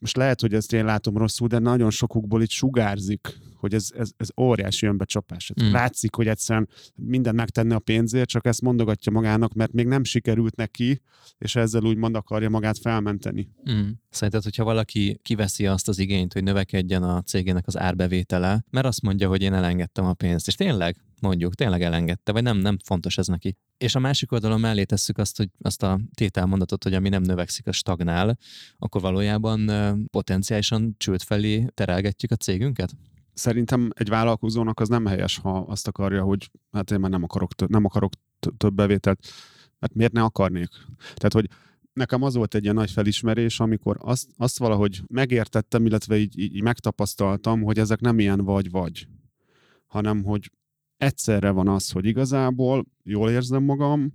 most 0.00 0.16
lehet, 0.16 0.40
hogy 0.40 0.54
ezt 0.54 0.72
én 0.72 0.84
látom 0.84 1.16
rosszul, 1.16 1.48
de 1.48 1.58
nagyon 1.58 1.90
sokukból 1.90 2.42
itt 2.42 2.50
sugárzik, 2.50 3.38
hogy 3.54 3.74
ez, 3.74 3.88
ez, 3.96 4.10
ez 4.16 4.28
óriási 4.40 4.86
önbecsapás. 4.86 5.52
Mm. 5.62 5.72
Látszik, 5.72 6.14
hogy 6.14 6.26
egyszerűen 6.26 6.68
mindent 6.94 7.36
megtenne 7.36 7.74
a 7.74 7.78
pénzért, 7.78 8.28
csak 8.28 8.46
ezt 8.46 8.60
mondogatja 8.60 9.12
magának, 9.12 9.52
mert 9.52 9.72
még 9.72 9.86
nem 9.86 10.04
sikerült 10.04 10.56
neki, 10.56 11.00
és 11.38 11.56
ezzel 11.56 11.82
úgy 11.82 11.96
mond 11.96 12.14
akarja 12.14 12.48
magát 12.48 12.78
felmenteni. 12.78 13.48
Mm. 13.70 13.88
Szerinted, 14.10 14.42
hogyha 14.42 14.64
valaki 14.64 15.18
kiveszi 15.22 15.66
azt 15.66 15.88
az 15.88 15.98
igényt, 15.98 16.32
hogy 16.32 16.42
növekedjen 16.42 17.02
a 17.02 17.22
cégének 17.22 17.66
az 17.66 17.78
árbevétele, 17.78 18.64
mert 18.70 18.86
azt 18.86 19.02
mondja, 19.02 19.28
hogy 19.28 19.42
én 19.42 19.52
elengedtem 19.52 20.04
a 20.04 20.12
pénzt, 20.12 20.46
és 20.46 20.54
tényleg 20.54 20.96
mondjuk, 21.20 21.54
tényleg 21.54 21.82
elengedte, 21.82 22.32
vagy 22.32 22.42
nem, 22.42 22.56
nem 22.56 22.76
fontos 22.84 23.18
ez 23.18 23.26
neki. 23.26 23.56
És 23.78 23.94
a 23.94 23.98
másik 23.98 24.32
oldalon 24.32 24.60
mellé 24.60 24.84
tesszük 24.84 25.18
azt, 25.18 25.36
hogy 25.36 25.48
azt 25.58 25.82
a 25.82 26.00
tételmondatot, 26.14 26.82
hogy 26.82 26.94
ami 26.94 27.08
nem 27.08 27.22
növekszik, 27.22 27.66
a 27.66 27.72
stagnál, 27.72 28.38
akkor 28.78 29.00
valójában 29.00 29.70
potenciálisan 30.10 30.94
csőd 30.98 31.22
felé 31.22 31.66
terelgetjük 31.74 32.30
a 32.30 32.36
cégünket? 32.36 32.90
Szerintem 33.32 33.90
egy 33.94 34.08
vállalkozónak 34.08 34.80
az 34.80 34.88
nem 34.88 35.06
helyes, 35.06 35.38
ha 35.38 35.58
azt 35.58 35.88
akarja, 35.88 36.22
hogy 36.22 36.50
hát 36.72 36.90
én 36.90 37.00
már 37.00 37.10
nem 37.10 37.22
akarok, 37.22 37.54
tö- 37.54 37.70
nem 37.70 37.84
akarok 37.84 38.12
több 38.56 38.74
bevételt. 38.74 39.26
Hát 39.80 39.94
miért 39.94 40.12
ne 40.12 40.22
akarnék? 40.22 40.68
Tehát, 40.96 41.32
hogy 41.32 41.48
nekem 41.92 42.22
az 42.22 42.34
volt 42.34 42.54
egy 42.54 42.62
ilyen 42.62 42.74
nagy 42.74 42.90
felismerés, 42.90 43.60
amikor 43.60 43.96
azt, 44.00 44.28
azt 44.36 44.58
valahogy 44.58 45.02
megértettem, 45.06 45.86
illetve 45.86 46.16
így, 46.16 46.38
így 46.38 46.62
megtapasztaltam, 46.62 47.62
hogy 47.62 47.78
ezek 47.78 48.00
nem 48.00 48.18
ilyen 48.18 48.44
vagy-vagy, 48.44 49.08
hanem 49.86 50.24
hogy 50.24 50.50
egyszerre 50.98 51.50
van 51.50 51.68
az, 51.68 51.90
hogy 51.90 52.06
igazából 52.06 52.86
jól 53.02 53.30
érzem 53.30 53.62
magam, 53.62 54.12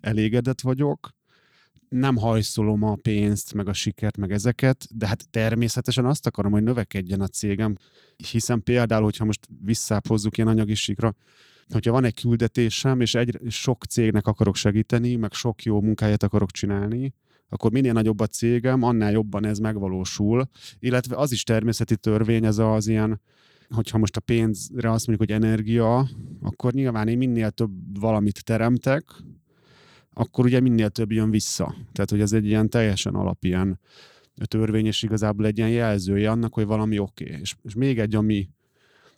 elégedett 0.00 0.60
vagyok, 0.60 1.14
nem 1.88 2.16
hajszolom 2.16 2.82
a 2.82 2.94
pénzt, 2.94 3.54
meg 3.54 3.68
a 3.68 3.72
sikert, 3.72 4.16
meg 4.16 4.32
ezeket, 4.32 4.86
de 4.90 5.06
hát 5.06 5.30
természetesen 5.30 6.04
azt 6.04 6.26
akarom, 6.26 6.52
hogy 6.52 6.62
növekedjen 6.62 7.20
a 7.20 7.26
cégem, 7.26 7.76
hiszen 8.30 8.62
például, 8.62 9.02
hogyha 9.02 9.24
most 9.24 9.48
visszápozzuk 9.64 10.36
ilyen 10.36 10.48
anyagi 10.48 10.74
sikra, 10.74 11.14
hogyha 11.68 11.92
van 11.92 12.04
egy 12.04 12.20
küldetésem, 12.20 13.00
és 13.00 13.14
egy 13.14 13.38
sok 13.48 13.84
cégnek 13.84 14.26
akarok 14.26 14.56
segíteni, 14.56 15.16
meg 15.16 15.32
sok 15.32 15.62
jó 15.62 15.80
munkáját 15.80 16.22
akarok 16.22 16.50
csinálni, 16.50 17.14
akkor 17.48 17.70
minél 17.70 17.92
nagyobb 17.92 18.20
a 18.20 18.26
cégem, 18.26 18.82
annál 18.82 19.12
jobban 19.12 19.46
ez 19.46 19.58
megvalósul, 19.58 20.48
illetve 20.78 21.16
az 21.16 21.32
is 21.32 21.42
természeti 21.42 21.96
törvény, 21.96 22.44
ez 22.44 22.58
az 22.58 22.86
ilyen 22.86 23.20
hogyha 23.68 23.98
most 23.98 24.16
a 24.16 24.20
pénzre 24.20 24.90
azt 24.90 25.06
mondjuk, 25.06 25.30
hogy 25.30 25.42
energia, 25.42 26.08
akkor 26.42 26.72
nyilván 26.72 27.08
én 27.08 27.18
minél 27.18 27.50
több 27.50 28.00
valamit 28.00 28.44
teremtek, 28.44 29.04
akkor 30.12 30.44
ugye 30.44 30.60
minél 30.60 30.90
több 30.90 31.12
jön 31.12 31.30
vissza. 31.30 31.74
Tehát, 31.92 32.10
hogy 32.10 32.20
ez 32.20 32.32
egy 32.32 32.46
ilyen 32.46 32.68
teljesen 32.68 33.14
alapilyen 33.14 33.80
törvény, 34.44 34.86
és 34.86 35.02
igazából 35.02 35.46
egy 35.46 35.58
ilyen 35.58 35.70
jelzője 35.70 36.30
annak, 36.30 36.54
hogy 36.54 36.66
valami 36.66 36.98
oké. 36.98 37.24
Okay. 37.24 37.40
És, 37.40 37.54
és 37.62 37.74
még 37.74 37.98
egy, 37.98 38.14
ami 38.14 38.48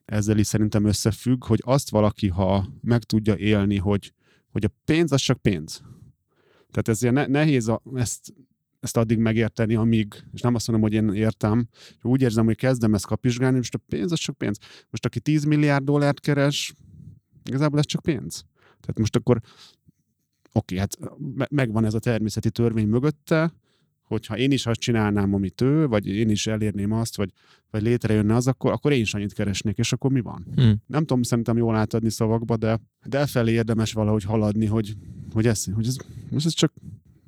ezzel 0.05 0.39
is 0.39 0.47
szerintem 0.47 0.85
összefügg, 0.85 1.45
hogy 1.45 1.63
azt 1.65 1.91
valaki, 1.91 2.29
ha 2.29 2.69
meg 2.81 3.03
tudja 3.03 3.37
élni, 3.37 3.77
hogy, 3.77 4.13
hogy 4.51 4.65
a 4.65 4.75
pénz 4.85 5.13
az 5.13 5.21
csak 5.21 5.43
pénz. 5.43 5.83
Tehát 6.71 6.89
ez 6.89 7.03
ilyen 7.03 7.15
ne, 7.15 7.27
nehéz 7.27 7.69
a, 7.69 7.83
ezt 7.95 8.35
ezt 8.81 8.97
addig 8.97 9.19
megérteni, 9.19 9.75
amíg, 9.75 10.25
és 10.33 10.41
nem 10.41 10.55
azt 10.55 10.69
mondom, 10.69 10.89
hogy 10.89 10.97
én 10.99 11.15
értem, 11.15 11.69
úgy 12.03 12.23
érzem, 12.23 12.45
hogy 12.45 12.57
kezdem 12.57 12.95
ezt 12.95 13.07
kapizsgálni, 13.07 13.57
most 13.57 13.75
a 13.75 13.81
pénz 13.89 14.13
az 14.13 14.19
csak 14.19 14.37
pénz. 14.37 14.59
Most 14.91 15.05
aki 15.05 15.21
10 15.21 15.45
milliárd 15.45 15.85
dollárt 15.85 16.21
keres, 16.21 16.75
igazából 17.45 17.79
ez 17.79 17.87
csak 17.87 18.03
pénz. 18.03 18.45
Tehát 18.81 18.99
most 18.99 19.17
akkor 19.17 19.41
oké, 20.53 20.77
hát 20.77 20.99
megvan 21.51 21.85
ez 21.85 21.95
a 21.95 21.99
természeti 21.99 22.51
törvény 22.51 22.89
mögötte, 22.89 23.53
hogyha 24.03 24.39
én 24.39 24.51
is 24.51 24.67
azt 24.67 24.81
csinálnám, 24.81 25.35
amit 25.35 25.61
ő, 25.61 25.87
vagy 25.87 26.07
én 26.07 26.29
is 26.29 26.47
elérném 26.47 26.93
azt, 26.93 27.17
vagy, 27.17 27.31
vagy 27.71 27.83
létrejönne 27.83 28.35
az, 28.35 28.47
akkor, 28.47 28.73
akkor 28.73 28.93
én 28.93 29.01
is 29.01 29.15
annyit 29.15 29.33
keresnék, 29.33 29.79
és 29.79 29.93
akkor 29.93 30.11
mi 30.11 30.21
van? 30.21 30.47
Hmm. 30.55 30.75
Nem 30.87 31.01
tudom 31.01 31.23
szerintem 31.23 31.57
jól 31.57 31.77
átadni 31.77 32.11
szavakba, 32.11 32.57
de, 32.57 32.81
de 33.05 33.19
elfelé 33.19 33.53
érdemes 33.53 33.93
valahogy 33.93 34.25
haladni, 34.25 34.67
hogy, 34.67 34.97
hogy, 35.33 35.47
ez, 35.47 35.65
hogy 35.75 35.87
ez, 35.87 35.97
ez 36.45 36.53
csak 36.53 36.73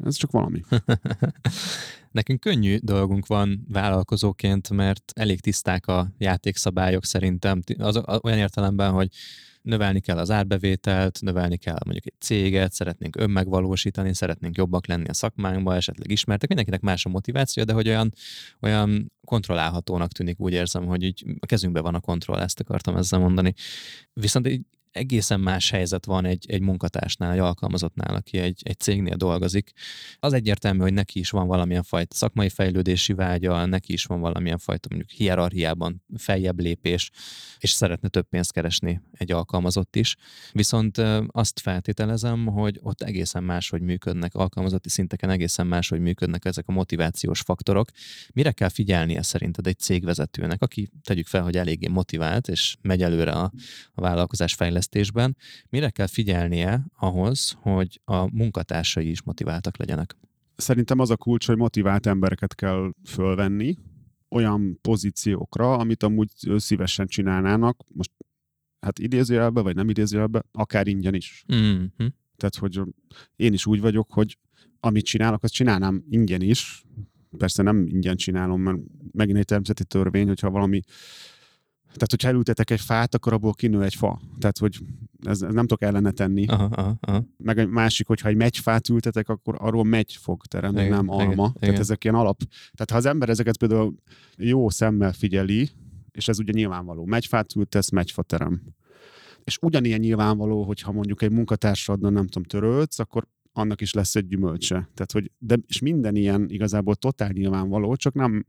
ez 0.05 0.17
csak 0.17 0.31
valami. 0.31 0.61
Nekünk 2.11 2.41
könnyű 2.41 2.79
dolgunk 2.83 3.27
van 3.27 3.67
vállalkozóként, 3.69 4.71
mert 4.71 5.13
elég 5.15 5.41
tiszták 5.41 5.87
a 5.87 6.13
játékszabályok 6.19 7.05
szerintem, 7.05 7.61
az, 7.79 8.01
olyan 8.23 8.39
értelemben, 8.39 8.93
hogy 8.93 9.09
növelni 9.63 10.01
kell 10.01 10.19
az 10.19 10.31
árbevételt, 10.31 11.21
növelni 11.21 11.57
kell 11.57 11.79
mondjuk 11.85 12.07
egy 12.07 12.21
céget, 12.21 12.73
szeretnénk 12.73 13.17
önmegvalósítani, 13.17 14.15
szeretnénk 14.15 14.57
jobbak 14.57 14.87
lenni 14.87 15.09
a 15.09 15.15
szakmánkba, 15.15 15.75
esetleg 15.75 16.11
ismertek, 16.11 16.49
mindenkinek 16.49 16.81
más 16.81 17.07
a 17.07 17.09
motiváció, 17.09 17.65
de 17.65 17.73
hogy 17.73 17.89
olyan, 17.89 18.13
olyan 18.61 19.13
kontrollálhatónak 19.25 20.13
tűnik, 20.13 20.41
úgy 20.41 20.53
érzem, 20.53 20.87
hogy 20.87 21.03
így 21.03 21.25
a 21.41 21.47
kezünkben 21.47 21.83
van 21.83 21.95
a 21.95 22.01
kontroll, 22.01 22.41
ezt 22.41 22.61
akartam 22.61 22.97
ezzel 22.97 23.19
mondani. 23.19 23.55
Viszont 24.13 24.49
így 24.49 24.63
egészen 24.93 25.41
más 25.41 25.71
helyzet 25.71 26.05
van 26.05 26.25
egy, 26.25 26.45
egy 26.49 26.61
munkatársnál, 26.61 27.33
egy 27.33 27.39
alkalmazottnál, 27.39 28.15
aki 28.15 28.39
egy, 28.39 28.61
egy 28.65 28.79
cégnél 28.79 29.17
dolgozik. 29.17 29.73
Az 30.19 30.33
egyértelmű, 30.33 30.81
hogy 30.81 30.93
neki 30.93 31.19
is 31.19 31.31
van 31.31 31.47
valamilyen 31.47 31.83
fajta 31.83 32.15
szakmai 32.15 32.49
fejlődési 32.49 33.13
vágya, 33.13 33.65
neki 33.65 33.93
is 33.93 34.05
van 34.05 34.21
valamilyen 34.21 34.59
fajta 34.59 34.89
mondjuk 34.91 35.11
hierarchiában 35.11 36.03
feljebb 36.17 36.61
lépés, 36.61 37.11
és 37.59 37.71
szeretne 37.71 38.09
több 38.09 38.29
pénzt 38.29 38.53
keresni 38.53 39.01
egy 39.13 39.33
alkalmazott 39.33 39.97
is. 39.97 40.17
Viszont 40.53 40.99
azt 41.27 41.61
feltételezem, 41.61 42.47
hogy 42.47 42.79
ott 42.83 43.03
egészen 43.03 43.45
más, 43.45 43.69
hogy 43.69 43.81
működnek, 43.81 44.35
alkalmazotti 44.35 44.89
szinteken 44.89 45.31
egészen 45.31 45.67
más, 45.67 45.89
hogy 45.89 46.01
működnek 46.01 46.45
ezek 46.45 46.69
a 46.69 46.73
motivációs 46.73 47.41
faktorok. 47.41 47.89
Mire 48.33 48.53
kell 48.53 48.69
figyelnie 48.69 49.23
szerinted 49.23 49.67
egy 49.67 49.79
cégvezetőnek, 49.79 50.63
aki 50.63 50.91
tegyük 51.03 51.27
fel, 51.27 51.43
hogy 51.43 51.57
eléggé 51.57 51.89
motivált, 51.89 52.49
és 52.49 52.77
megy 52.81 53.03
előre 53.03 53.33
a, 53.33 53.53
a 53.93 54.01
vállalkozás 54.01 54.55
fejlesztésében, 54.55 54.80
fejlesztésben, 54.81 55.37
mire 55.69 55.91
kell 55.91 56.07
figyelnie 56.07 56.87
ahhoz, 56.97 57.57
hogy 57.61 58.01
a 58.05 58.37
munkatársai 58.37 59.11
is 59.11 59.23
motiváltak 59.23 59.77
legyenek? 59.77 60.17
Szerintem 60.57 60.99
az 60.99 61.11
a 61.11 61.17
kulcs, 61.17 61.47
hogy 61.47 61.57
motivált 61.57 62.07
embereket 62.07 62.55
kell 62.55 62.93
fölvenni 63.05 63.77
olyan 64.31 64.79
pozíciókra, 64.81 65.77
amit 65.77 66.03
amúgy 66.03 66.31
szívesen 66.57 67.07
csinálnának, 67.07 67.85
most 67.89 68.11
hát 68.81 68.99
idézőjelbe, 68.99 69.61
vagy 69.61 69.75
nem 69.75 69.89
idézőjelbe, 69.89 70.43
akár 70.53 70.87
ingyen 70.87 71.15
is. 71.15 71.45
Mm-hmm. 71.55 72.07
Tehát, 72.37 72.57
hogy 72.57 72.81
én 73.37 73.53
is 73.53 73.67
úgy 73.67 73.81
vagyok, 73.81 74.13
hogy 74.13 74.39
amit 74.81 75.05
csinálok, 75.05 75.43
azt 75.43 75.53
csinálnám 75.53 76.05
ingyen 76.09 76.41
is. 76.41 76.85
Persze 77.39 77.63
nem 77.63 77.87
ingyen 77.87 78.17
csinálom, 78.17 78.61
mert 78.61 78.79
megint 79.13 79.39
egy 79.39 79.45
természeti 79.45 79.85
törvény, 79.85 80.27
hogyha 80.27 80.51
valami 80.51 80.81
tehát, 81.93 82.11
hogyha 82.11 82.29
elültetek 82.29 82.71
egy 82.71 82.81
fát, 82.81 83.15
akkor 83.15 83.33
abból 83.33 83.53
kinő 83.53 83.83
egy 83.83 83.95
fa. 83.95 84.21
Tehát, 84.39 84.59
hogy 84.59 84.79
ez, 85.23 85.43
ez 85.43 85.55
nem 85.55 85.67
tudok 85.67 85.83
ellene 85.83 86.11
tenni. 86.11 86.47
Aha, 86.47 86.65
aha, 86.65 86.97
aha. 87.01 87.25
Meg 87.37 87.59
egy 87.59 87.69
másik, 87.69 88.07
hogyha 88.07 88.29
egy 88.29 88.37
megyfát 88.37 88.89
ültetek, 88.89 89.29
akkor 89.29 89.55
arról 89.59 89.85
megy 89.85 90.19
fog 90.21 90.47
teremni, 90.47 90.89
nem 90.89 91.09
alma. 91.09 91.23
Igen, 91.25 91.35
Tehát 91.35 91.57
igen. 91.61 91.81
ezek 91.81 92.05
ilyen 92.05 92.17
alap. 92.17 92.41
Tehát 92.49 92.91
ha 92.91 92.97
az 92.97 93.07
ember 93.07 93.29
ezeket 93.29 93.59
például 93.59 93.95
jó 94.37 94.71
szemmel 94.71 95.13
figyeli, 95.13 95.71
és 96.13 96.29
ez 96.29 96.39
ugye 96.39 96.53
nyilvánvaló, 96.53 97.05
megyfát 97.05 97.57
ültesz, 97.57 97.91
megyfa 97.91 98.23
terem. 98.23 98.63
És 99.45 99.59
ugyanilyen 99.61 100.01
nyilvánvaló, 100.01 100.63
hogyha 100.63 100.93
mondjuk 100.93 101.23
egy 101.23 101.31
munkatársadnak 101.31 102.13
nem 102.13 102.27
tudom, 102.27 102.43
törölsz, 102.49 102.99
akkor 102.99 103.27
annak 103.53 103.81
is 103.81 103.93
lesz 103.93 104.15
egy 104.15 104.27
gyümölcse. 104.27 104.75
Tehát, 104.75 105.13
hogy, 105.13 105.31
de, 105.39 105.57
és 105.67 105.81
minden 105.81 106.17
ilyen 106.17 106.47
igazából 106.49 106.95
totál 106.95 107.31
nyilvánvaló, 107.31 107.97
csak 107.97 108.15
nem, 108.15 108.47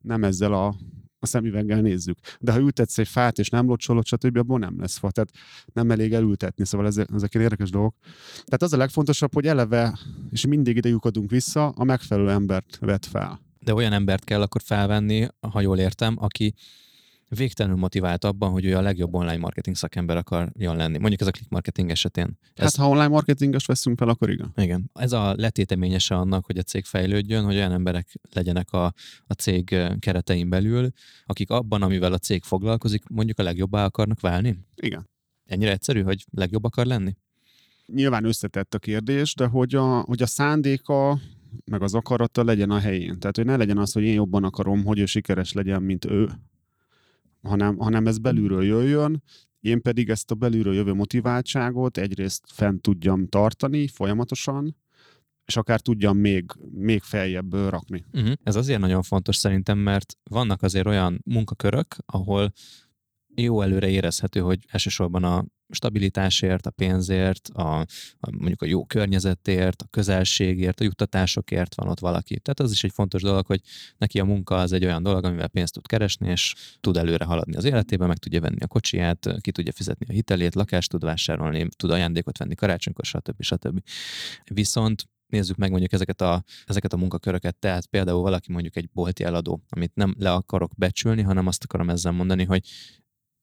nem 0.00 0.24
ezzel 0.24 0.52
a 0.52 0.76
a 1.20 1.26
szemüveggel 1.26 1.80
nézzük. 1.80 2.18
De 2.40 2.52
ha 2.52 2.58
ültetsz 2.58 2.98
egy 2.98 3.08
fát, 3.08 3.38
és 3.38 3.48
nem 3.48 3.66
locsolod, 3.66 4.06
stb., 4.06 4.36
abból 4.36 4.58
nem 4.58 4.80
lesz 4.80 4.98
fa. 4.98 5.10
Tehát 5.10 5.30
nem 5.72 5.90
elég 5.90 6.12
elültetni, 6.12 6.66
szóval 6.66 6.86
ezek, 6.86 7.08
ezek 7.14 7.34
érdekes 7.34 7.70
dolgok. 7.70 7.94
Tehát 8.32 8.62
az 8.62 8.72
a 8.72 8.76
legfontosabb, 8.76 9.34
hogy 9.34 9.46
eleve, 9.46 9.98
és 10.30 10.46
mindig 10.46 10.76
ide 10.76 10.88
lyukadunk 10.88 11.30
vissza, 11.30 11.68
a 11.68 11.84
megfelelő 11.84 12.30
embert 12.30 12.78
vet 12.80 13.06
fel. 13.06 13.40
De 13.58 13.74
olyan 13.74 13.92
embert 13.92 14.24
kell 14.24 14.42
akkor 14.42 14.60
felvenni, 14.64 15.26
ha 15.40 15.60
jól 15.60 15.78
értem, 15.78 16.16
aki 16.18 16.54
végtelenül 17.36 17.78
motivált 17.78 18.24
abban, 18.24 18.50
hogy 18.50 18.64
ő 18.64 18.76
a 18.76 18.80
legjobb 18.80 19.14
online 19.14 19.36
marketing 19.36 19.76
szakember 19.76 20.16
akarjon 20.16 20.76
lenni. 20.76 20.98
Mondjuk 20.98 21.20
ez 21.20 21.26
a 21.26 21.30
click 21.30 21.50
marketing 21.50 21.90
esetén. 21.90 22.38
Ez... 22.54 22.64
Hát 22.64 22.74
ha 22.74 22.88
online 22.88 23.08
marketinges 23.08 23.66
veszünk 23.66 23.98
fel, 23.98 24.08
akkor 24.08 24.30
igen. 24.30 24.52
Igen. 24.56 24.90
Ez 24.94 25.12
a 25.12 25.34
letéteményese 25.36 26.14
annak, 26.14 26.46
hogy 26.46 26.58
a 26.58 26.62
cég 26.62 26.84
fejlődjön, 26.84 27.44
hogy 27.44 27.54
olyan 27.54 27.72
emberek 27.72 28.20
legyenek 28.32 28.72
a, 28.72 28.84
a 29.26 29.32
cég 29.32 29.76
keretein 29.98 30.48
belül, 30.48 30.90
akik 31.26 31.50
abban, 31.50 31.82
amivel 31.82 32.12
a 32.12 32.18
cég 32.18 32.42
foglalkozik, 32.42 33.08
mondjuk 33.08 33.38
a 33.38 33.42
legjobbá 33.42 33.84
akarnak 33.84 34.20
válni? 34.20 34.58
Igen. 34.74 35.08
Ennyire 35.46 35.70
egyszerű, 35.70 36.02
hogy 36.02 36.24
legjobb 36.30 36.64
akar 36.64 36.86
lenni? 36.86 37.16
nyilván 37.92 38.24
összetett 38.24 38.74
a 38.74 38.78
kérdés, 38.78 39.34
de 39.34 39.46
hogy 39.46 39.74
a, 39.74 40.00
hogy 40.00 40.22
a 40.22 40.26
szándéka 40.26 41.18
meg 41.64 41.82
az 41.82 41.94
akarata 41.94 42.44
legyen 42.44 42.70
a 42.70 42.78
helyén. 42.78 43.18
Tehát, 43.18 43.36
hogy 43.36 43.44
ne 43.44 43.56
legyen 43.56 43.78
az, 43.78 43.92
hogy 43.92 44.02
én 44.02 44.14
jobban 44.14 44.44
akarom, 44.44 44.84
hogy 44.84 44.98
ő 44.98 45.06
sikeres 45.06 45.52
legyen, 45.52 45.82
mint 45.82 46.04
ő, 46.04 46.28
hanem, 47.42 47.76
hanem 47.76 48.06
ez 48.06 48.18
belülről 48.18 48.64
jöjjön, 48.64 49.22
én 49.60 49.82
pedig 49.82 50.08
ezt 50.08 50.30
a 50.30 50.34
belülről 50.34 50.74
jövő 50.74 50.92
motiváltságot 50.92 51.98
egyrészt 51.98 52.44
fent 52.52 52.82
tudjam 52.82 53.28
tartani 53.28 53.88
folyamatosan, 53.88 54.76
és 55.44 55.56
akár 55.56 55.80
tudjam 55.80 56.16
még, 56.16 56.50
még 56.70 57.02
feljebb 57.02 57.54
rakni. 57.54 58.04
Uh-huh. 58.12 58.32
Ez 58.42 58.56
azért 58.56 58.80
nagyon 58.80 59.02
fontos 59.02 59.36
szerintem, 59.36 59.78
mert 59.78 60.16
vannak 60.30 60.62
azért 60.62 60.86
olyan 60.86 61.20
munkakörök, 61.24 61.96
ahol 62.06 62.52
jó 63.34 63.60
előre 63.60 63.88
érezhető, 63.88 64.40
hogy 64.40 64.64
elsősorban 64.68 65.24
a 65.24 65.44
stabilitásért, 65.70 66.66
a 66.66 66.70
pénzért, 66.70 67.48
a, 67.48 67.78
a 68.20 68.30
mondjuk 68.30 68.62
a 68.62 68.66
jó 68.66 68.84
környezetért, 68.84 69.82
a 69.82 69.86
közelségért, 69.90 70.80
a 70.80 70.84
juttatásokért 70.84 71.74
van 71.74 71.88
ott 71.88 72.00
valaki. 72.00 72.40
Tehát 72.40 72.60
az 72.60 72.70
is 72.70 72.84
egy 72.84 72.92
fontos 72.92 73.22
dolog, 73.22 73.46
hogy 73.46 73.60
neki 73.98 74.20
a 74.20 74.24
munka 74.24 74.54
az 74.54 74.72
egy 74.72 74.84
olyan 74.84 75.02
dolog, 75.02 75.24
amivel 75.24 75.48
pénzt 75.48 75.72
tud 75.72 75.86
keresni, 75.86 76.30
és 76.30 76.54
tud 76.80 76.96
előre 76.96 77.24
haladni 77.24 77.56
az 77.56 77.64
életében, 77.64 78.08
meg 78.08 78.18
tudja 78.18 78.40
venni 78.40 78.60
a 78.60 78.66
kocsiját, 78.66 79.36
ki 79.40 79.52
tudja 79.52 79.72
fizetni 79.72 80.06
a 80.08 80.12
hitelét, 80.12 80.54
lakást 80.54 80.90
tud 80.90 81.04
vásárolni, 81.04 81.68
tud 81.76 81.90
ajándékot 81.90 82.38
venni 82.38 82.54
karácsonykor, 82.54 83.04
stb. 83.04 83.42
stb. 83.42 83.82
Viszont 84.44 85.08
nézzük 85.30 85.56
meg 85.56 85.70
mondjuk 85.70 85.92
ezeket 85.92 86.20
a, 86.20 86.44
ezeket 86.66 86.92
a 86.92 86.96
munkaköröket, 86.96 87.56
tehát 87.56 87.86
például 87.86 88.22
valaki 88.22 88.52
mondjuk 88.52 88.76
egy 88.76 88.90
bolti 88.92 89.24
eladó, 89.24 89.62
amit 89.68 89.94
nem 89.94 90.14
le 90.18 90.32
akarok 90.32 90.72
becsülni, 90.76 91.22
hanem 91.22 91.46
azt 91.46 91.64
akarom 91.64 91.90
ezzel 91.90 92.12
mondani, 92.12 92.44
hogy 92.44 92.64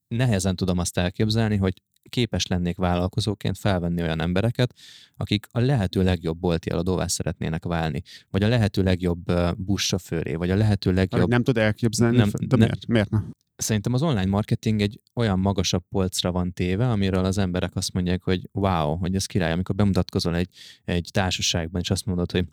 nehezen 0.07 0.55
tudom 0.55 0.77
azt 0.77 0.97
elképzelni, 0.97 1.55
hogy 1.57 1.81
képes 2.09 2.47
lennék 2.47 2.77
vállalkozóként 2.77 3.57
felvenni 3.57 4.01
olyan 4.01 4.21
embereket, 4.21 4.73
akik 5.17 5.47
a 5.51 5.59
lehető 5.59 6.03
legjobb 6.03 6.37
bolti 6.37 6.69
eladóvá 6.69 7.07
szeretnének 7.07 7.65
válni, 7.65 8.01
vagy 8.29 8.43
a 8.43 8.47
lehető 8.47 8.83
legjobb 8.83 9.31
buszsofőré, 9.57 10.35
vagy 10.35 10.49
a 10.49 10.55
lehető 10.55 10.93
legjobb... 10.93 11.29
Nem 11.29 11.43
tud 11.43 11.57
elképzelni, 11.57 12.17
nem, 12.17 12.29
de 12.39 12.55
nem, 12.57 12.59
miért? 12.59 12.87
miért 12.87 13.09
nem? 13.09 13.31
Szerintem 13.55 13.93
az 13.93 14.01
online 14.01 14.25
marketing 14.25 14.81
egy 14.81 15.01
olyan 15.13 15.39
magasabb 15.39 15.83
polcra 15.89 16.31
van 16.31 16.53
téve, 16.53 16.89
amiről 16.89 17.25
az 17.25 17.37
emberek 17.37 17.75
azt 17.75 17.93
mondják, 17.93 18.23
hogy 18.23 18.49
wow, 18.51 18.97
hogy 18.97 19.15
ez 19.15 19.25
király, 19.25 19.51
amikor 19.51 19.75
bemutatkozol 19.75 20.35
egy, 20.35 20.49
egy 20.83 21.09
társaságban, 21.11 21.81
és 21.81 21.89
azt 21.89 22.05
mondod, 22.05 22.31
hogy 22.31 22.45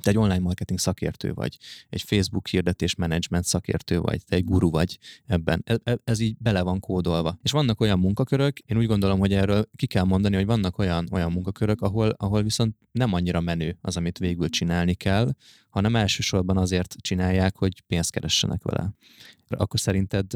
te 0.00 0.10
egy 0.10 0.18
online 0.18 0.38
marketing 0.38 0.78
szakértő 0.78 1.32
vagy, 1.32 1.58
egy 1.88 2.02
Facebook 2.02 2.46
hirdetés 2.46 2.94
menedzsment 2.94 3.44
szakértő 3.44 4.00
vagy, 4.00 4.24
te 4.24 4.36
egy 4.36 4.44
guru 4.44 4.70
vagy 4.70 4.98
ebben. 5.26 5.62
Ez, 5.64 5.76
e, 5.84 5.98
ez 6.04 6.20
így 6.20 6.36
bele 6.38 6.62
van 6.62 6.80
kódolva. 6.80 7.38
És 7.42 7.50
vannak 7.50 7.80
olyan 7.80 7.98
munkakörök, 7.98 8.58
én 8.58 8.76
úgy 8.76 8.86
gondolom, 8.86 9.18
hogy 9.18 9.32
erről 9.32 9.68
ki 9.76 9.86
kell 9.86 10.04
mondani, 10.04 10.36
hogy 10.36 10.46
vannak 10.46 10.78
olyan, 10.78 11.08
olyan 11.12 11.32
munkakörök, 11.32 11.80
ahol, 11.80 12.08
ahol 12.08 12.42
viszont 12.42 12.76
nem 12.92 13.12
annyira 13.12 13.40
menő 13.40 13.78
az, 13.80 13.96
amit 13.96 14.18
végül 14.18 14.48
csinálni 14.48 14.94
kell, 14.94 15.32
hanem 15.68 15.96
elsősorban 15.96 16.56
azért 16.56 16.94
csinálják, 17.00 17.56
hogy 17.56 17.80
pénzt 17.80 18.10
keressenek 18.10 18.62
vele. 18.62 18.92
Akkor 19.48 19.80
szerinted 19.80 20.32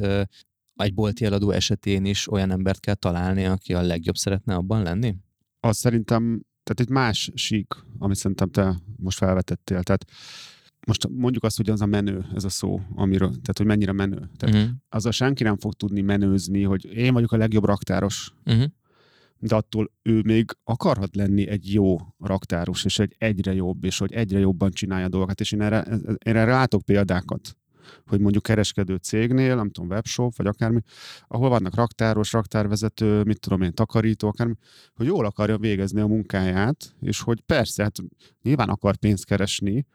egy 0.77 0.95
bolti 0.95 1.25
eladó 1.25 1.51
esetén 1.51 2.05
is 2.05 2.31
olyan 2.31 2.51
embert 2.51 2.81
kell 2.81 2.95
találni, 2.95 3.45
aki 3.45 3.75
a 3.75 3.83
legjobb 3.83 4.17
szeretne 4.17 4.55
abban 4.55 4.83
lenni? 4.83 5.15
Azt 5.61 5.79
szerintem 5.79 6.43
tehát 6.63 6.81
egy 6.81 6.89
más 6.89 7.31
sík, 7.35 7.75
amit 7.99 8.17
szerintem 8.17 8.51
te 8.51 8.81
most 8.97 9.19
felvetettél. 9.19 9.83
Tehát 9.83 10.05
most 10.87 11.09
mondjuk 11.09 11.45
azt, 11.45 11.57
hogy 11.57 11.71
az 11.71 11.81
a 11.81 11.87
menő, 11.87 12.27
ez 12.35 12.45
a 12.45 12.49
szó, 12.49 12.81
amiről, 12.95 13.29
tehát 13.29 13.57
hogy 13.57 13.67
mennyire 13.67 13.93
menő. 13.93 14.31
Tehát 14.37 14.55
uh-huh. 14.55 14.71
azzal 14.89 15.13
senki 15.13 15.43
nem 15.43 15.57
fog 15.57 15.75
tudni 15.75 16.01
menőzni, 16.01 16.63
hogy 16.63 16.85
én 16.85 17.13
vagyok 17.13 17.33
a 17.33 17.37
legjobb 17.37 17.65
raktáros. 17.65 18.33
Uh-huh. 18.45 18.65
De 19.39 19.55
attól 19.55 19.93
ő 20.03 20.21
még 20.25 20.51
akarhat 20.65 21.17
lenni 21.17 21.49
egy 21.49 21.73
jó 21.73 21.97
raktáros, 22.19 22.85
és 22.85 22.99
egy 22.99 23.15
egyre 23.19 23.55
jobb, 23.55 23.85
és 23.85 23.99
hogy 23.99 24.13
egyre 24.13 24.39
jobban 24.39 24.71
csinálja 24.71 25.07
a 25.07 25.09
dolgokat. 25.09 25.41
És 25.41 25.53
én 25.53 25.61
erre, 25.61 25.87
erre 26.19 26.45
látok 26.45 26.83
példákat 26.83 27.57
hogy 28.07 28.21
mondjuk 28.21 28.43
kereskedő 28.43 28.97
cégnél, 28.97 29.55
nem 29.55 29.71
tudom, 29.71 29.91
webshop, 29.91 30.37
vagy 30.37 30.47
akármi, 30.47 30.81
ahol 31.29 31.49
vannak 31.49 31.75
raktáros, 31.75 32.33
raktárvezető, 32.33 33.23
mit 33.23 33.41
tudom 33.41 33.63
én, 33.63 33.73
takarító, 33.73 34.29
akármi, 34.29 34.55
hogy 34.95 35.07
jól 35.07 35.25
akarja 35.25 35.59
végezni 35.59 36.01
a 36.01 36.07
munkáját, 36.07 36.95
és 37.01 37.21
hogy 37.21 37.41
persze, 37.41 37.83
hát 37.83 37.97
nyilván 38.43 38.69
akar 38.69 38.97
pénzt 38.97 39.25
keresni, 39.25 39.87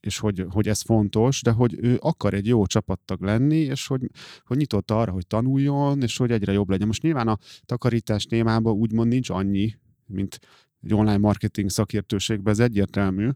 és 0.00 0.18
hogy, 0.18 0.46
hogy 0.50 0.68
ez 0.68 0.82
fontos, 0.82 1.42
de 1.42 1.50
hogy 1.50 1.76
ő 1.80 1.98
akar 2.00 2.34
egy 2.34 2.46
jó 2.46 2.66
csapattag 2.66 3.22
lenni, 3.22 3.56
és 3.56 3.86
hogy, 3.86 4.10
hogy 4.44 4.56
nyitott 4.56 4.90
arra, 4.90 5.12
hogy 5.12 5.26
tanuljon, 5.26 6.02
és 6.02 6.16
hogy 6.16 6.30
egyre 6.30 6.52
jobb 6.52 6.68
legyen. 6.68 6.86
Most 6.86 7.02
nyilván 7.02 7.28
a 7.28 7.38
takarítás 7.66 8.24
témában 8.24 8.72
úgymond 8.72 9.08
nincs 9.08 9.30
annyi, 9.30 9.74
mint 10.06 10.38
egy 10.82 10.94
online 10.94 11.18
marketing 11.18 11.70
szakértőségben, 11.70 12.52
ez 12.52 12.58
egyértelmű, 12.58 13.28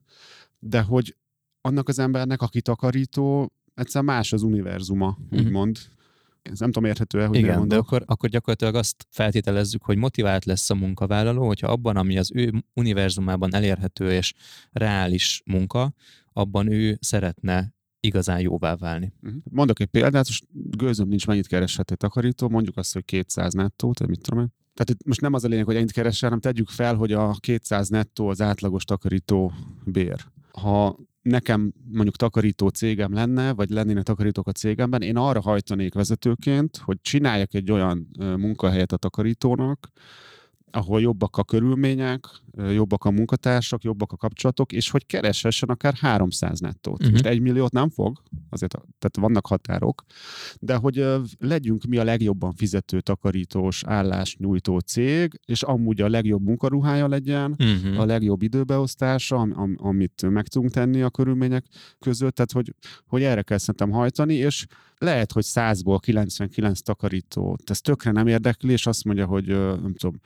de 0.58 0.82
hogy 0.82 1.16
annak 1.60 1.88
az 1.88 1.98
embernek, 1.98 2.42
aki 2.42 2.60
takarító, 2.60 3.52
egyszer 3.76 4.02
más 4.02 4.32
az 4.32 4.42
univerzuma, 4.42 5.18
mm-hmm. 5.20 5.44
úgymond. 5.44 5.78
Ez 6.42 6.58
nem 6.58 6.72
tudom 6.72 6.88
érthető-e, 6.88 7.26
hogy 7.26 7.36
Igen, 7.36 7.68
de 7.68 7.76
akkor, 7.76 8.02
akkor 8.06 8.28
gyakorlatilag 8.28 8.74
azt 8.74 9.06
feltételezzük, 9.10 9.82
hogy 9.82 9.96
motivált 9.96 10.44
lesz 10.44 10.70
a 10.70 10.74
munkavállaló, 10.74 11.46
hogyha 11.46 11.66
abban, 11.66 11.96
ami 11.96 12.18
az 12.18 12.30
ő 12.34 12.52
univerzumában 12.74 13.54
elérhető 13.54 14.12
és 14.12 14.34
reális 14.72 15.42
munka, 15.44 15.92
abban 16.32 16.72
ő 16.72 16.98
szeretne 17.00 17.74
igazán 18.00 18.40
jóvá 18.40 18.76
válni. 18.76 19.12
Mhm. 19.20 19.36
Mondok 19.50 19.80
egy 19.80 19.86
példát, 19.86 20.26
most 20.26 20.44
gőzöm 20.52 21.08
nincs, 21.08 21.26
mennyit 21.26 21.46
kereshet 21.46 21.90
egy 21.90 21.96
takarító, 21.96 22.48
mondjuk 22.48 22.76
azt, 22.76 22.92
hogy 22.92 23.04
200 23.04 23.52
nettó, 23.52 23.92
vagy 23.98 24.08
mit 24.08 24.20
tudom 24.20 24.40
én. 24.40 24.52
Tehát 24.74 24.90
itt 24.90 25.06
most 25.06 25.20
nem 25.20 25.32
az 25.32 25.44
a 25.44 25.48
lényeg, 25.48 25.64
hogy 25.64 25.76
ennyit 25.76 25.92
keresel, 25.92 26.28
hanem 26.28 26.42
tegyük 26.44 26.68
fel, 26.68 26.94
hogy 26.94 27.12
a 27.12 27.36
200 27.40 27.88
nettó 27.88 28.28
az 28.28 28.40
átlagos 28.40 28.84
takarító 28.84 29.52
bér. 29.84 30.24
Ha 30.50 30.98
nekem 31.26 31.72
mondjuk 31.92 32.16
takarító 32.16 32.68
cégem 32.68 33.12
lenne, 33.12 33.52
vagy 33.52 33.70
lennének 33.70 34.02
takarítók 34.02 34.46
a 34.46 34.52
cégemben, 34.52 35.02
én 35.02 35.16
arra 35.16 35.40
hajtanék 35.40 35.94
vezetőként, 35.94 36.76
hogy 36.76 36.98
csináljak 37.00 37.54
egy 37.54 37.70
olyan 37.70 38.08
munkahelyet 38.18 38.92
a 38.92 38.96
takarítónak, 38.96 39.88
ahol 40.70 41.00
jobbak 41.00 41.36
a 41.36 41.44
körülmények, 41.44 42.26
jobbak 42.56 43.04
a 43.04 43.10
munkatársak, 43.10 43.82
jobbak 43.82 44.12
a 44.12 44.16
kapcsolatok, 44.16 44.72
és 44.72 44.90
hogy 44.90 45.06
kereshessen 45.06 45.68
akár 45.68 45.94
300 45.94 46.60
nettót. 46.60 46.98
Uh-huh. 46.98 47.10
Most 47.10 47.26
egy 47.26 47.40
milliót 47.40 47.72
nem 47.72 47.88
fog, 47.88 48.22
azért 48.50 48.72
tehát 48.72 49.16
vannak 49.20 49.46
határok, 49.46 50.04
de 50.60 50.74
hogy 50.74 51.06
legyünk 51.38 51.84
mi 51.84 51.96
a 51.96 52.04
legjobban 52.04 52.52
fizető 52.52 53.00
takarítós 53.00 53.84
állásnyújtó 53.84 54.78
cég, 54.78 55.40
és 55.44 55.62
amúgy 55.62 56.00
a 56.00 56.08
legjobb 56.08 56.42
munkaruhája 56.42 57.08
legyen, 57.08 57.56
uh-huh. 57.58 58.00
a 58.00 58.04
legjobb 58.04 58.42
időbeosztása, 58.42 59.36
am, 59.36 59.52
am, 59.56 59.76
amit 59.78 60.30
meg 60.30 60.46
tudunk 60.46 60.72
tenni 60.72 61.02
a 61.02 61.10
körülmények 61.10 61.64
között, 61.98 62.34
tehát 62.34 62.52
hogy, 62.52 62.74
hogy 63.06 63.22
erre 63.22 63.42
kell 63.42 63.58
szerintem 63.58 63.90
hajtani, 63.90 64.34
és 64.34 64.66
lehet, 64.98 65.32
hogy 65.32 65.44
100-ból 65.46 65.98
99 66.00 66.80
takarító, 66.80 67.58
ez 67.64 67.80
tökre 67.80 68.10
nem 68.10 68.26
érdekli, 68.26 68.72
és 68.72 68.86
azt 68.86 69.04
mondja, 69.04 69.26
hogy 69.26 69.46
nem 69.46 69.94
tudom, 69.96 70.20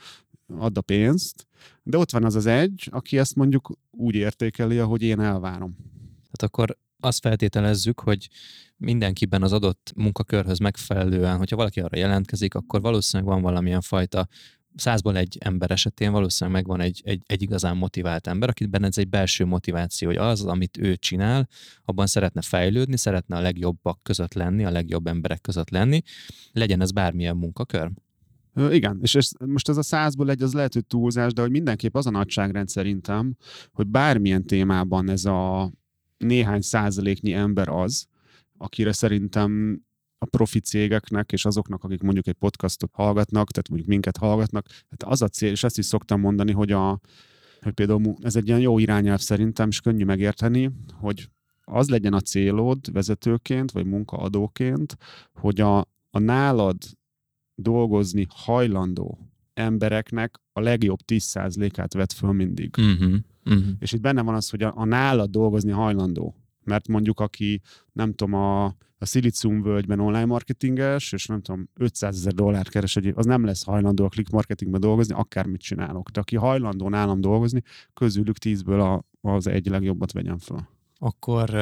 add 0.58 0.78
a 0.78 0.80
pénzt, 0.80 1.46
de 1.82 1.98
ott 1.98 2.10
van 2.10 2.24
az 2.24 2.34
az 2.34 2.46
egy, 2.46 2.88
aki 2.90 3.18
ezt 3.18 3.34
mondjuk 3.34 3.70
úgy 3.90 4.14
értékeli, 4.14 4.78
ahogy 4.78 5.02
én 5.02 5.20
elvárom. 5.20 5.76
Tehát 6.12 6.42
akkor 6.42 6.76
azt 7.00 7.20
feltételezzük, 7.20 8.00
hogy 8.00 8.28
mindenkiben 8.76 9.42
az 9.42 9.52
adott 9.52 9.92
munkakörhöz 9.96 10.58
megfelelően, 10.58 11.36
hogyha 11.36 11.56
valaki 11.56 11.80
arra 11.80 11.98
jelentkezik, 11.98 12.54
akkor 12.54 12.80
valószínűleg 12.80 13.32
van 13.32 13.42
valamilyen 13.42 13.80
fajta 13.80 14.28
százból 14.74 15.16
egy 15.16 15.36
ember 15.40 15.70
esetén 15.70 16.12
valószínűleg 16.12 16.60
megvan 16.60 16.80
egy, 16.80 17.00
egy, 17.04 17.22
egy 17.26 17.42
igazán 17.42 17.76
motivált 17.76 18.26
ember, 18.26 18.48
akiben 18.48 18.84
ez 18.84 18.98
egy 18.98 19.08
belső 19.08 19.44
motiváció, 19.44 20.08
hogy 20.08 20.16
az, 20.16 20.44
amit 20.44 20.76
ő 20.76 20.96
csinál, 20.96 21.48
abban 21.84 22.06
szeretne 22.06 22.42
fejlődni, 22.42 22.96
szeretne 22.96 23.36
a 23.36 23.40
legjobbak 23.40 24.02
között 24.02 24.34
lenni, 24.34 24.64
a 24.64 24.70
legjobb 24.70 25.06
emberek 25.06 25.40
között 25.40 25.70
lenni, 25.70 26.02
legyen 26.52 26.80
ez 26.80 26.90
bármilyen 26.90 27.36
munkakör. 27.36 27.90
Igen, 28.54 28.98
és 29.02 29.14
ez, 29.14 29.30
most 29.46 29.68
ez 29.68 29.76
a 29.76 29.82
százból 29.82 30.30
egy, 30.30 30.42
az 30.42 30.52
lehet, 30.52 30.74
hogy 30.74 30.86
túlzás, 30.86 31.32
de 31.32 31.40
hogy 31.40 31.50
mindenképp 31.50 31.96
az 31.96 32.06
a 32.06 32.10
nagyságrend 32.10 32.68
szerintem, 32.68 33.36
hogy 33.72 33.86
bármilyen 33.86 34.44
témában 34.44 35.10
ez 35.10 35.24
a 35.24 35.72
néhány 36.16 36.60
százaléknyi 36.60 37.32
ember 37.32 37.68
az, 37.68 38.06
akire 38.58 38.92
szerintem 38.92 39.82
a 40.18 40.26
profi 40.26 40.60
cégeknek 40.60 41.32
és 41.32 41.44
azoknak, 41.44 41.84
akik 41.84 42.02
mondjuk 42.02 42.26
egy 42.26 42.34
podcastot 42.34 42.90
hallgatnak, 42.92 43.50
tehát 43.50 43.68
mondjuk 43.68 43.90
minket 43.90 44.16
hallgatnak, 44.16 44.66
tehát 44.66 45.14
az 45.14 45.22
a 45.22 45.28
cél, 45.28 45.50
és 45.50 45.64
ezt 45.64 45.78
is 45.78 45.86
szoktam 45.86 46.20
mondani, 46.20 46.52
hogy, 46.52 46.72
a, 46.72 47.00
hogy 47.60 47.72
például 47.72 48.14
ez 48.22 48.36
egy 48.36 48.46
ilyen 48.46 48.60
jó 48.60 48.78
irányelv 48.78 49.18
szerintem, 49.18 49.68
és 49.68 49.80
könnyű 49.80 50.04
megérteni, 50.04 50.70
hogy 50.92 51.28
az 51.64 51.88
legyen 51.88 52.12
a 52.12 52.20
célod 52.20 52.92
vezetőként, 52.92 53.70
vagy 53.70 53.86
munkaadóként, 53.86 54.96
hogy 55.32 55.60
a, 55.60 55.78
a 56.10 56.18
nálad 56.18 56.76
dolgozni 57.62 58.26
hajlandó 58.30 59.30
embereknek 59.54 60.40
a 60.52 60.60
legjobb 60.60 60.98
10%-át 61.06 61.94
vett 61.94 62.12
föl 62.12 62.32
mindig. 62.32 62.74
Uh-huh. 62.78 63.14
Uh-huh. 63.44 63.64
És 63.78 63.92
itt 63.92 64.00
benne 64.00 64.22
van 64.22 64.34
az, 64.34 64.50
hogy 64.50 64.62
a, 64.62 64.72
a 64.76 64.84
nálad 64.84 65.30
dolgozni 65.30 65.70
hajlandó 65.70 66.34
Mert 66.64 66.88
mondjuk 66.88 67.20
aki, 67.20 67.60
nem 67.92 68.14
tudom, 68.14 68.34
a, 68.34 68.64
a 68.98 69.06
Silicium 69.06 69.62
völgyben 69.62 70.00
online 70.00 70.24
marketinges, 70.24 71.12
és 71.12 71.26
nem 71.26 71.42
tudom, 71.42 71.68
500 71.74 72.16
ezer 72.16 72.32
dollár 72.32 72.68
keres 72.68 72.96
egy, 72.96 73.12
az 73.14 73.26
nem 73.26 73.44
lesz 73.44 73.64
hajlandó 73.64 74.04
a 74.04 74.08
click 74.08 74.30
marketingben 74.30 74.80
dolgozni, 74.80 75.14
akármit 75.14 75.60
csinálok. 75.60 76.10
De 76.10 76.20
aki 76.20 76.36
hajlandó 76.36 76.88
nálam 76.88 77.20
dolgozni, 77.20 77.62
közülük 77.94 78.38
tízből 78.38 78.80
a, 78.80 79.04
az 79.20 79.46
egy 79.46 79.66
legjobbat 79.66 80.12
vegyen 80.12 80.38
fel. 80.38 80.68
Akkor 80.96 81.54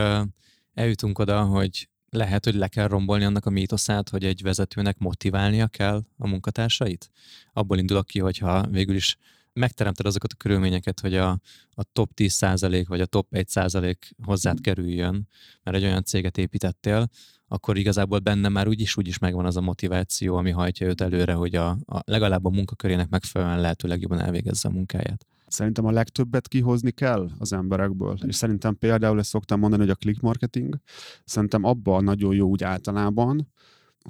eljutunk 0.75 1.19
oda, 1.19 1.45
hogy 1.45 1.89
lehet, 2.11 2.45
hogy 2.45 2.55
le 2.55 2.69
kell 2.69 2.87
rombolni 2.87 3.25
annak 3.25 3.47
a 3.47 3.51
mítoszát, 3.51 4.09
hogy 4.09 4.25
egy 4.25 4.43
vezetőnek 4.43 4.99
motiválnia 4.99 5.67
kell 5.67 6.03
a 6.17 6.29
munkatársait? 6.29 7.11
Abból 7.53 7.79
indulok 7.79 8.07
ki, 8.07 8.19
hogyha 8.19 8.67
végül 8.67 8.95
is 8.95 9.17
megteremted 9.53 10.07
azokat 10.07 10.33
a 10.33 10.37
körülményeket, 10.37 11.01
hogy 11.01 11.17
a, 11.17 11.31
a 11.71 11.83
top 11.93 12.11
10% 12.17 12.85
vagy 12.89 13.01
a 13.01 13.07
top 13.07 13.27
1% 13.31 13.95
hozzád 14.23 14.61
kerüljön, 14.61 15.29
mert 15.63 15.77
egy 15.77 15.85
olyan 15.85 16.05
céget 16.05 16.39
építettél, 16.39 17.09
akkor 17.49 17.77
igazából 17.79 18.19
benne 18.19 18.49
már 18.49 18.69
úgyis 18.69 18.97
úgyis 18.97 19.19
megvan 19.19 19.45
az 19.45 19.57
a 19.57 19.61
motiváció, 19.61 20.37
ami 20.37 20.51
hajtja 20.51 20.87
őt 20.87 21.01
előre, 21.01 21.33
hogy 21.33 21.55
a, 21.55 21.69
a 21.69 22.01
legalább 22.05 22.45
a 22.45 22.51
munkakörének 22.51 23.09
megfelelően 23.09 23.61
lehető 23.61 23.89
legjobban 23.89 24.21
elvégezze 24.21 24.69
a 24.69 24.73
munkáját. 24.73 25.27
Szerintem 25.49 25.85
a 25.85 25.91
legtöbbet 25.91 26.49
kihozni 26.49 26.91
kell 26.91 27.31
az 27.39 27.53
emberekből. 27.53 28.19
És 28.27 28.35
szerintem 28.35 28.79
például 28.79 29.19
ezt 29.19 29.29
szoktam 29.29 29.61
mondani, 29.61 29.83
hogy 29.83 29.91
a 29.91 29.95
click 29.95 30.21
marketing, 30.21 30.77
szerintem 31.25 31.65
abban 31.65 32.05
nagyon 32.05 32.35
jó 32.35 32.49
úgy 32.49 32.65
általában, 32.65 33.53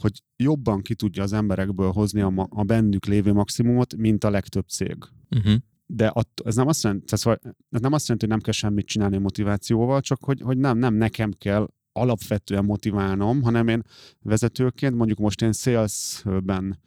hogy 0.01 0.23
jobban 0.37 0.83
ki 0.83 0.95
tudja 0.95 1.23
az 1.23 1.33
emberekből 1.33 1.91
hozni 1.91 2.21
a, 2.21 2.47
a 2.51 2.63
bennük 2.63 3.07
lévő 3.07 3.33
maximumot, 3.33 3.97
mint 3.97 4.25
a 4.25 4.31
legtöbb 4.31 4.69
cég. 4.69 4.97
Uh-huh. 5.31 5.55
De 5.87 6.07
att, 6.07 6.29
ez, 6.45 6.55
nem 6.55 6.67
azt 6.67 6.83
jelenti, 6.83 7.13
ez 7.13 7.81
nem 7.81 7.93
azt 7.93 8.09
jelenti, 8.09 8.27
hogy 8.27 8.29
nem 8.29 8.41
kell 8.41 8.53
semmit 8.53 8.87
csinálni 8.87 9.17
a 9.17 9.21
motivációval, 9.21 10.01
csak 10.01 10.25
hogy, 10.25 10.41
hogy 10.41 10.59
nem, 10.59 10.79
nem 10.79 10.95
nekem 10.95 11.33
kell 11.39 11.69
alapvetően 11.93 12.65
motiválnom, 12.65 13.43
hanem 13.43 13.69
én 13.69 13.83
vezetőként, 14.23 14.95
mondjuk 14.95 15.19
most 15.19 15.43
én 15.43 15.53
salesben 15.53 16.79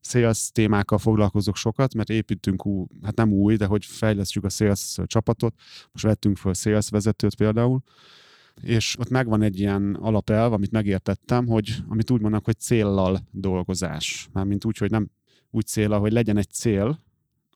sales 0.00 0.50
témákkal 0.52 0.98
foglalkozok 0.98 1.56
sokat, 1.56 1.94
mert 1.94 2.10
építünk, 2.10 2.66
ú, 2.66 2.86
hát 3.02 3.16
nem 3.16 3.32
új, 3.32 3.56
de 3.56 3.66
hogy 3.66 3.84
fejlesztjük 3.84 4.44
a 4.44 4.48
sales 4.48 4.98
csapatot. 5.06 5.54
Most 5.92 6.04
vettünk 6.04 6.36
fel 6.36 6.52
sales 6.52 6.88
vezetőt 6.88 7.36
például, 7.36 7.82
és 8.62 8.98
ott 8.98 9.08
megvan 9.08 9.42
egy 9.42 9.58
ilyen 9.58 9.94
alapelv, 9.94 10.52
amit 10.52 10.70
megértettem, 10.70 11.46
hogy 11.46 11.76
amit 11.88 12.10
úgy 12.10 12.20
mondnak, 12.20 12.44
hogy 12.44 12.58
céllal 12.58 13.18
dolgozás. 13.30 14.28
Mármint 14.32 14.64
úgy, 14.64 14.78
hogy 14.78 14.90
nem 14.90 15.10
úgy 15.50 15.66
célra, 15.66 15.98
hogy 15.98 16.12
legyen 16.12 16.36
egy 16.36 16.50
cél, 16.50 16.98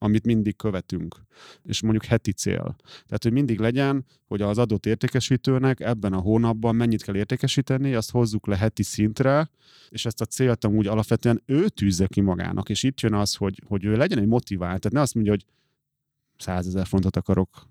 amit 0.03 0.25
mindig 0.25 0.57
követünk, 0.57 1.17
és 1.63 1.83
mondjuk 1.83 2.05
heti 2.05 2.33
cél. 2.33 2.77
Tehát, 2.85 3.23
hogy 3.23 3.33
mindig 3.33 3.59
legyen, 3.59 4.05
hogy 4.27 4.43
az 4.43 4.59
adott 4.59 4.87
értékesítőnek 4.87 5.81
ebben 5.81 6.13
a 6.13 6.21
hónapban 6.21 6.77
mennyit 6.77 7.03
kell 7.03 7.17
értékesíteni, 7.17 7.95
azt 7.95 8.11
hozzuk 8.11 8.47
le 8.47 8.57
heti 8.57 8.83
szintre, 8.83 9.51
és 9.89 10.07
ezt 10.07 10.21
a 10.21 10.25
célt 10.25 10.65
amúgy 10.65 10.87
alapvetően 10.87 11.43
ő 11.47 11.69
tűzze 11.69 12.07
ki 12.07 12.21
magának, 12.21 12.69
és 12.69 12.83
itt 12.83 13.01
jön 13.01 13.15
az, 13.15 13.35
hogy, 13.35 13.63
hogy 13.67 13.85
ő 13.85 13.97
legyen 13.97 14.19
egy 14.19 14.27
motivált, 14.27 14.81
tehát 14.81 14.93
ne 14.93 15.01
azt 15.01 15.15
mondja, 15.15 15.33
hogy 15.33 15.45
százezer 16.37 16.87
fontot 16.87 17.17
akarok 17.17 17.67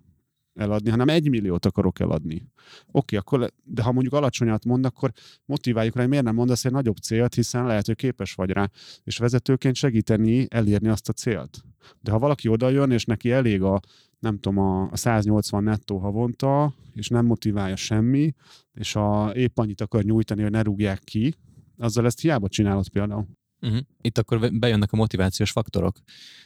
eladni, 0.53 0.89
hanem 0.89 1.09
egy 1.09 1.29
milliót 1.29 1.65
akarok 1.65 1.99
eladni. 1.99 2.47
Oké, 2.91 3.15
akkor, 3.15 3.51
de 3.63 3.83
ha 3.83 3.91
mondjuk 3.91 4.13
alacsonyat 4.13 4.65
mond, 4.65 4.85
akkor 4.85 5.11
motiváljuk 5.45 5.95
rá, 5.95 6.01
hogy 6.01 6.09
miért 6.09 6.25
nem 6.25 6.35
mondasz 6.35 6.65
egy 6.65 6.71
nagyobb 6.71 6.97
célt, 6.97 7.33
hiszen 7.33 7.65
lehet, 7.65 7.85
hogy 7.85 7.95
képes 7.95 8.33
vagy 8.33 8.49
rá, 8.49 8.69
és 9.03 9.17
vezetőként 9.17 9.75
segíteni 9.75 10.45
elérni 10.49 10.87
azt 10.87 11.09
a 11.09 11.13
célt. 11.13 11.63
De 11.99 12.11
ha 12.11 12.19
valaki 12.19 12.47
oda 12.47 12.69
jön, 12.69 12.91
és 12.91 13.05
neki 13.05 13.31
elég 13.31 13.61
a, 13.61 13.79
nem 14.19 14.39
tudom, 14.39 14.57
a 14.91 14.97
180 14.97 15.63
nettó 15.63 15.97
havonta, 15.97 16.73
és 16.93 17.07
nem 17.07 17.25
motiválja 17.25 17.75
semmi, 17.75 18.33
és 18.73 18.95
a, 18.95 19.31
épp 19.35 19.57
annyit 19.57 19.81
akar 19.81 20.03
nyújtani, 20.03 20.41
hogy 20.41 20.51
ne 20.51 20.61
rúgják 20.61 20.99
ki, 20.99 21.35
azzal 21.77 22.05
ezt 22.05 22.19
hiába 22.19 22.47
csinálod 22.47 22.89
például. 22.89 23.27
Uh-huh. 23.61 23.79
Itt 24.01 24.17
akkor 24.17 24.51
bejönnek 24.53 24.91
a 24.91 24.95
motivációs 24.95 25.51
faktorok. 25.51 25.97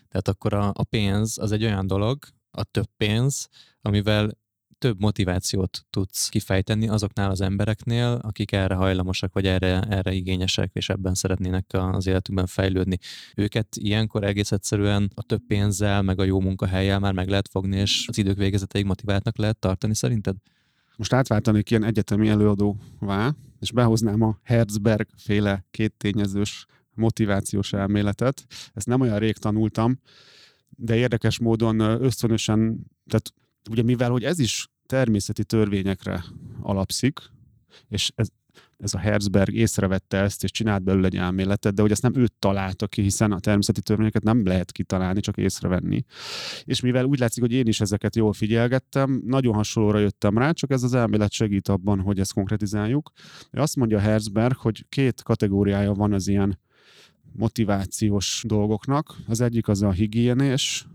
Tehát 0.08 0.28
akkor 0.28 0.54
a, 0.54 0.72
a 0.74 0.84
pénz 0.84 1.38
az 1.38 1.52
egy 1.52 1.63
olyan 1.63 1.88
dolog, 1.88 2.18
a 2.56 2.63
több 2.63 2.89
pénz, 2.98 3.48
amivel 3.82 4.38
több 4.78 5.00
motivációt 5.00 5.86
tudsz 5.89 6.30
kifejteni 6.30 6.88
azoknál 6.88 7.30
az 7.30 7.41
embereknél, 7.41 8.20
akik 8.22 8.52
erre 8.52 8.76
hajlamosak, 8.76 9.34
vagy 9.34 9.46
erre, 9.46 9.82
erre 9.82 10.12
igényesek, 10.12 10.70
és 10.74 10.89
ebben 10.89 11.13
szeretnének 11.13 11.65
az 11.72 12.08
életükben 12.08 12.46
fejlődni. 12.46 12.98
Őket 13.36 13.68
ilyenkor 13.76 14.24
egész 14.24 14.52
egyszerűen 14.52 15.12
a 15.15 15.24
több 15.24 15.41
pénzzel, 15.48 16.02
meg 16.02 16.20
a 16.20 16.24
jó 16.24 16.39
munkahelyel 16.39 17.00
már 17.00 17.13
meg 17.13 17.28
lehet 17.28 17.48
fogni, 17.48 17.78
és 17.78 18.06
az 18.08 18.18
idők 18.18 18.38
végezeteig 18.38 18.86
motiváltnak 18.86 19.38
lehet 19.38 19.58
tartani 19.58 19.96
szerinted? 19.96 20.36
Most 20.96 21.13
átváltanék 21.13 21.70
ilyen 21.70 21.84
egyetemi 21.84 22.30
előadóvá, 22.30 23.36
és 23.60 23.72
behoznám 23.72 24.22
a 24.22 24.39
Herzberg 24.44 25.08
féle 25.18 25.65
kéttényezős 25.72 26.65
motivációs 26.94 27.74
elméletet. 27.74 28.46
Ezt 28.74 28.88
nem 28.88 29.02
olyan 29.02 29.20
rég 29.20 29.38
tanultam, 29.38 30.00
de 30.75 30.95
érdekes 30.95 31.39
módon 31.39 31.79
ösztönösen, 31.79 32.85
tehát 33.09 33.33
ugye 33.69 33.83
mivel, 33.83 34.09
hogy 34.09 34.23
ez 34.23 34.39
is 34.39 34.67
természeti 34.85 35.43
törvényekre 35.43 36.23
alapszik, 36.61 37.19
és 37.88 38.11
ez, 38.15 38.27
ez 38.77 38.93
a 38.93 38.97
Herzberg 38.97 39.53
észrevette 39.53 40.17
ezt, 40.17 40.43
és 40.43 40.51
csinált 40.51 40.83
belőle 40.83 41.05
egy 41.05 41.15
elméletet, 41.15 41.73
de 41.73 41.81
hogy 41.81 41.91
ezt 41.91 42.01
nem 42.01 42.15
őt 42.15 42.33
találta 42.39 42.88
ki, 42.88 43.01
hiszen 43.01 43.31
a 43.31 43.39
természeti 43.39 43.81
törvényeket 43.81 44.23
nem 44.23 44.45
lehet 44.45 44.71
kitalálni, 44.71 45.19
csak 45.19 45.38
észrevenni. 45.38 46.03
És 46.63 46.81
mivel 46.81 47.05
úgy 47.05 47.19
látszik, 47.19 47.43
hogy 47.43 47.51
én 47.51 47.67
is 47.67 47.81
ezeket 47.81 48.15
jól 48.15 48.33
figyelgettem, 48.33 49.21
nagyon 49.25 49.53
hasonlóra 49.53 49.99
jöttem 49.99 50.38
rá, 50.38 50.51
csak 50.51 50.71
ez 50.71 50.83
az 50.83 50.93
elmélet 50.93 51.31
segít 51.31 51.67
abban, 51.67 51.99
hogy 51.99 52.19
ezt 52.19 52.33
konkretizáljuk. 52.33 53.11
Azt 53.51 53.75
mondja 53.75 53.99
Herzberg, 53.99 54.55
hogy 54.55 54.85
két 54.89 55.23
kategóriája 55.23 55.93
van 55.93 56.13
az 56.13 56.27
ilyen 56.27 56.59
motivációs 57.36 58.43
dolgoknak. 58.48 59.15
Az 59.28 59.41
egyik 59.41 59.67
az 59.67 59.82
a 59.82 59.91
higiénés 59.91 60.88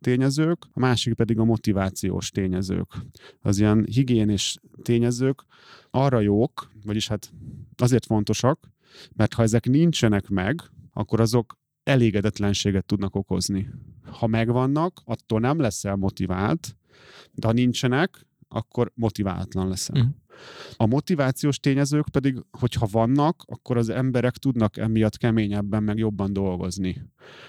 tényezők, 0.00 0.66
a 0.72 0.80
másik 0.80 1.14
pedig 1.14 1.38
a 1.38 1.44
motivációs 1.44 2.30
tényezők. 2.30 2.94
Az 3.40 3.58
ilyen 3.58 3.86
higiénés 3.90 4.58
tényezők 4.82 5.44
arra 5.90 6.20
jók, 6.20 6.70
vagyis 6.84 7.08
hát 7.08 7.32
azért 7.76 8.06
fontosak, 8.06 8.68
mert 9.16 9.34
ha 9.34 9.42
ezek 9.42 9.66
nincsenek 9.66 10.28
meg, 10.28 10.62
akkor 10.92 11.20
azok 11.20 11.58
elégedetlenséget 11.82 12.84
tudnak 12.84 13.14
okozni. 13.14 13.68
Ha 14.04 14.26
megvannak, 14.26 15.00
attól 15.04 15.40
nem 15.40 15.60
leszel 15.60 15.96
motivált, 15.96 16.76
de 17.32 17.46
ha 17.46 17.52
nincsenek, 17.52 18.26
akkor 18.48 18.92
motiváltlan 18.94 19.68
leszel. 19.68 20.02
Mm. 20.02 20.08
A 20.76 20.86
motivációs 20.86 21.58
tényezők 21.58 22.08
pedig, 22.08 22.44
hogyha 22.50 22.86
vannak, 22.90 23.42
akkor 23.46 23.76
az 23.76 23.88
emberek 23.88 24.36
tudnak 24.36 24.76
emiatt 24.76 25.16
keményebben, 25.16 25.82
meg 25.82 25.98
jobban 25.98 26.32
dolgozni. 26.32 27.02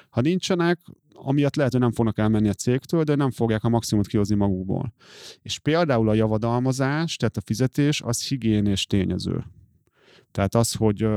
Ha 0.10 0.22
nincsenek, 0.22 0.80
amiatt 1.14 1.56
lehet, 1.56 1.72
hogy 1.72 1.82
nem 1.82 1.92
fognak 1.92 2.18
elmenni 2.18 2.50
a 2.50 2.54
cégtől, 2.54 3.04
de 3.04 3.16
nem 3.16 3.32
fogják 3.32 3.64
a 3.64 3.70
maximumot 3.70 4.10
kihozni 4.10 4.36
magukból. 4.36 4.94
És 5.42 5.60
például 5.60 6.10
a 6.10 6.14
javadalmazás, 6.14 7.16
tehát 7.16 7.38
a 7.38 7.42
fizetés, 7.42 8.02
az 8.02 8.28
higiénés 8.28 8.86
tényező. 8.86 9.44
Tehát 10.32 10.56
az, 10.56 10.74
hogy, 10.74 11.08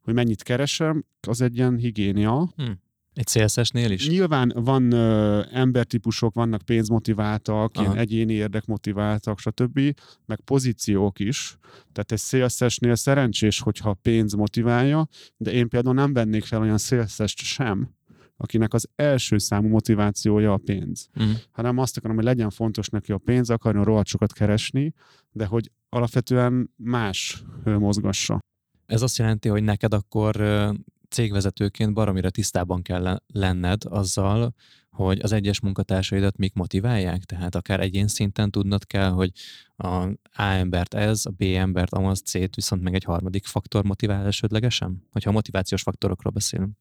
hogy 0.00 0.14
mennyit 0.14 0.42
keresem, 0.42 1.04
az 1.28 1.40
egy 1.40 1.56
ilyen 1.56 1.76
higiénia. 1.76 2.52
Hmm. 2.56 2.80
Egy 3.14 3.26
CSS-nél 3.26 3.90
is? 3.90 4.08
Nyilván 4.08 4.52
van 4.54 4.92
ö, 4.92 5.42
embertípusok, 5.52 6.34
vannak 6.34 6.62
pénzmotiváltak, 6.62 7.78
ilyen 7.78 7.96
egyéni 7.96 8.32
érdekmotiváltak, 8.32 9.38
stb., 9.38 9.80
meg 10.26 10.40
pozíciók 10.40 11.18
is. 11.18 11.58
Tehát 11.92 12.12
egy 12.12 12.48
CSS-nél 12.48 12.94
szerencsés, 12.94 13.60
hogyha 13.60 13.94
pénz 14.02 14.34
motiválja, 14.34 15.08
de 15.36 15.52
én 15.52 15.68
például 15.68 15.94
nem 15.94 16.12
vennék 16.12 16.44
fel 16.44 16.60
olyan 16.60 16.76
CSS-t 16.76 17.36
sem, 17.36 17.94
akinek 18.36 18.74
az 18.74 18.88
első 18.96 19.38
számú 19.38 19.68
motivációja 19.68 20.52
a 20.52 20.60
pénz. 20.64 21.08
Uh-huh. 21.16 21.32
Hanem 21.50 21.78
azt 21.78 21.96
akarom, 21.96 22.16
hogy 22.16 22.24
legyen 22.24 22.50
fontos 22.50 22.88
neki 22.88 23.12
a 23.12 23.18
pénz, 23.18 23.50
akarjon 23.50 23.84
rohadt 23.84 24.06
sokat 24.06 24.32
keresni, 24.32 24.94
de 25.32 25.46
hogy 25.46 25.70
alapvetően 25.88 26.70
más 26.76 27.44
mozgassa. 27.64 28.38
Ez 28.86 29.02
azt 29.02 29.18
jelenti, 29.18 29.48
hogy 29.48 29.62
neked 29.62 29.94
akkor 29.94 30.36
cégvezetőként 31.10 31.92
baromira 31.92 32.30
tisztában 32.30 32.82
kell 32.82 33.20
lenned 33.26 33.82
azzal, 33.84 34.54
hogy 34.90 35.20
az 35.20 35.32
egyes 35.32 35.60
munkatársaidat 35.60 36.36
mik 36.36 36.54
motiválják, 36.54 37.24
tehát 37.24 37.54
akár 37.54 37.80
egyén 37.80 38.08
szinten 38.08 38.50
tudnod 38.50 38.86
kell, 38.86 39.10
hogy 39.10 39.32
a 39.76 39.86
A 40.22 40.42
embert 40.42 40.94
ez, 40.94 41.26
a 41.26 41.30
B 41.30 41.42
embert 41.42 41.94
amaz, 41.94 42.20
C-t 42.20 42.54
viszont 42.54 42.82
meg 42.82 42.94
egy 42.94 43.04
harmadik 43.04 43.46
faktor 43.46 43.84
motivál 43.84 44.26
esetlegesen, 44.26 45.06
hogyha 45.10 45.32
motivációs 45.32 45.82
faktorokról 45.82 46.32
beszélünk. 46.32 46.76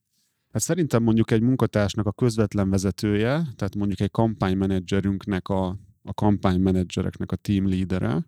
Hát 0.51 0.61
szerintem 0.61 1.03
mondjuk 1.03 1.31
egy 1.31 1.41
munkatársnak 1.41 2.05
a 2.05 2.11
közvetlen 2.11 2.69
vezetője, 2.69 3.29
tehát 3.55 3.75
mondjuk 3.75 3.99
egy 3.99 4.11
kampánymenedzserünknek 4.11 5.47
a, 5.47 5.77
a 6.03 6.13
kampánymenedzsereknek 6.13 7.31
a 7.31 7.35
team 7.35 7.67
leadere, 7.67 8.25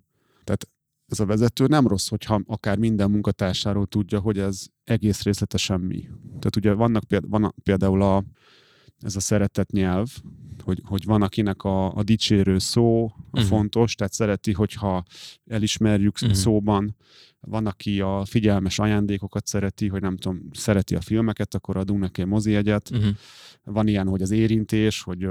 ez 1.11 1.19
a 1.19 1.25
vezető 1.25 1.65
nem 1.65 1.87
rossz, 1.87 2.07
hogyha 2.09 2.41
akár 2.45 2.77
minden 2.77 3.11
munkatársáról 3.11 3.85
tudja, 3.85 4.19
hogy 4.19 4.37
ez 4.39 4.65
egész 4.83 5.23
részletesen 5.23 5.79
mi. 5.79 6.09
Tehát 6.25 6.55
ugye 6.55 6.73
vannak 6.73 7.03
például 7.63 8.01
a 8.01 8.23
ez 8.99 9.15
a 9.15 9.19
szeretett 9.19 9.71
nyelv, 9.71 10.07
hogy, 10.63 10.81
hogy 10.85 11.05
van 11.05 11.21
akinek 11.21 11.63
a, 11.63 11.95
a 11.95 12.03
dicsérő 12.03 12.57
szó 12.59 13.05
a 13.31 13.39
Mhm. 13.39 13.47
fontos, 13.47 13.95
tehát 13.95 14.13
szereti, 14.13 14.51
hogyha 14.53 15.03
elismerjük 15.45 16.19
Mhm. 16.19 16.31
szóban, 16.31 16.95
van, 17.39 17.65
aki 17.65 18.01
a 18.01 18.25
figyelmes 18.25 18.79
ajándékokat 18.79 19.47
szereti, 19.47 19.87
hogy 19.87 20.01
nem 20.01 20.17
tudom, 20.17 20.41
szereti 20.51 20.95
a 20.95 21.01
filmeket, 21.01 21.55
akkor 21.55 21.77
adunk 21.77 21.99
neki 21.99 22.21
egy 22.21 22.27
mozijegyet. 22.27 22.89
Uh-huh. 22.93 23.15
Van 23.63 23.87
ilyen, 23.87 24.07
hogy 24.07 24.21
az 24.21 24.31
érintés, 24.31 25.01
hogy 25.01 25.27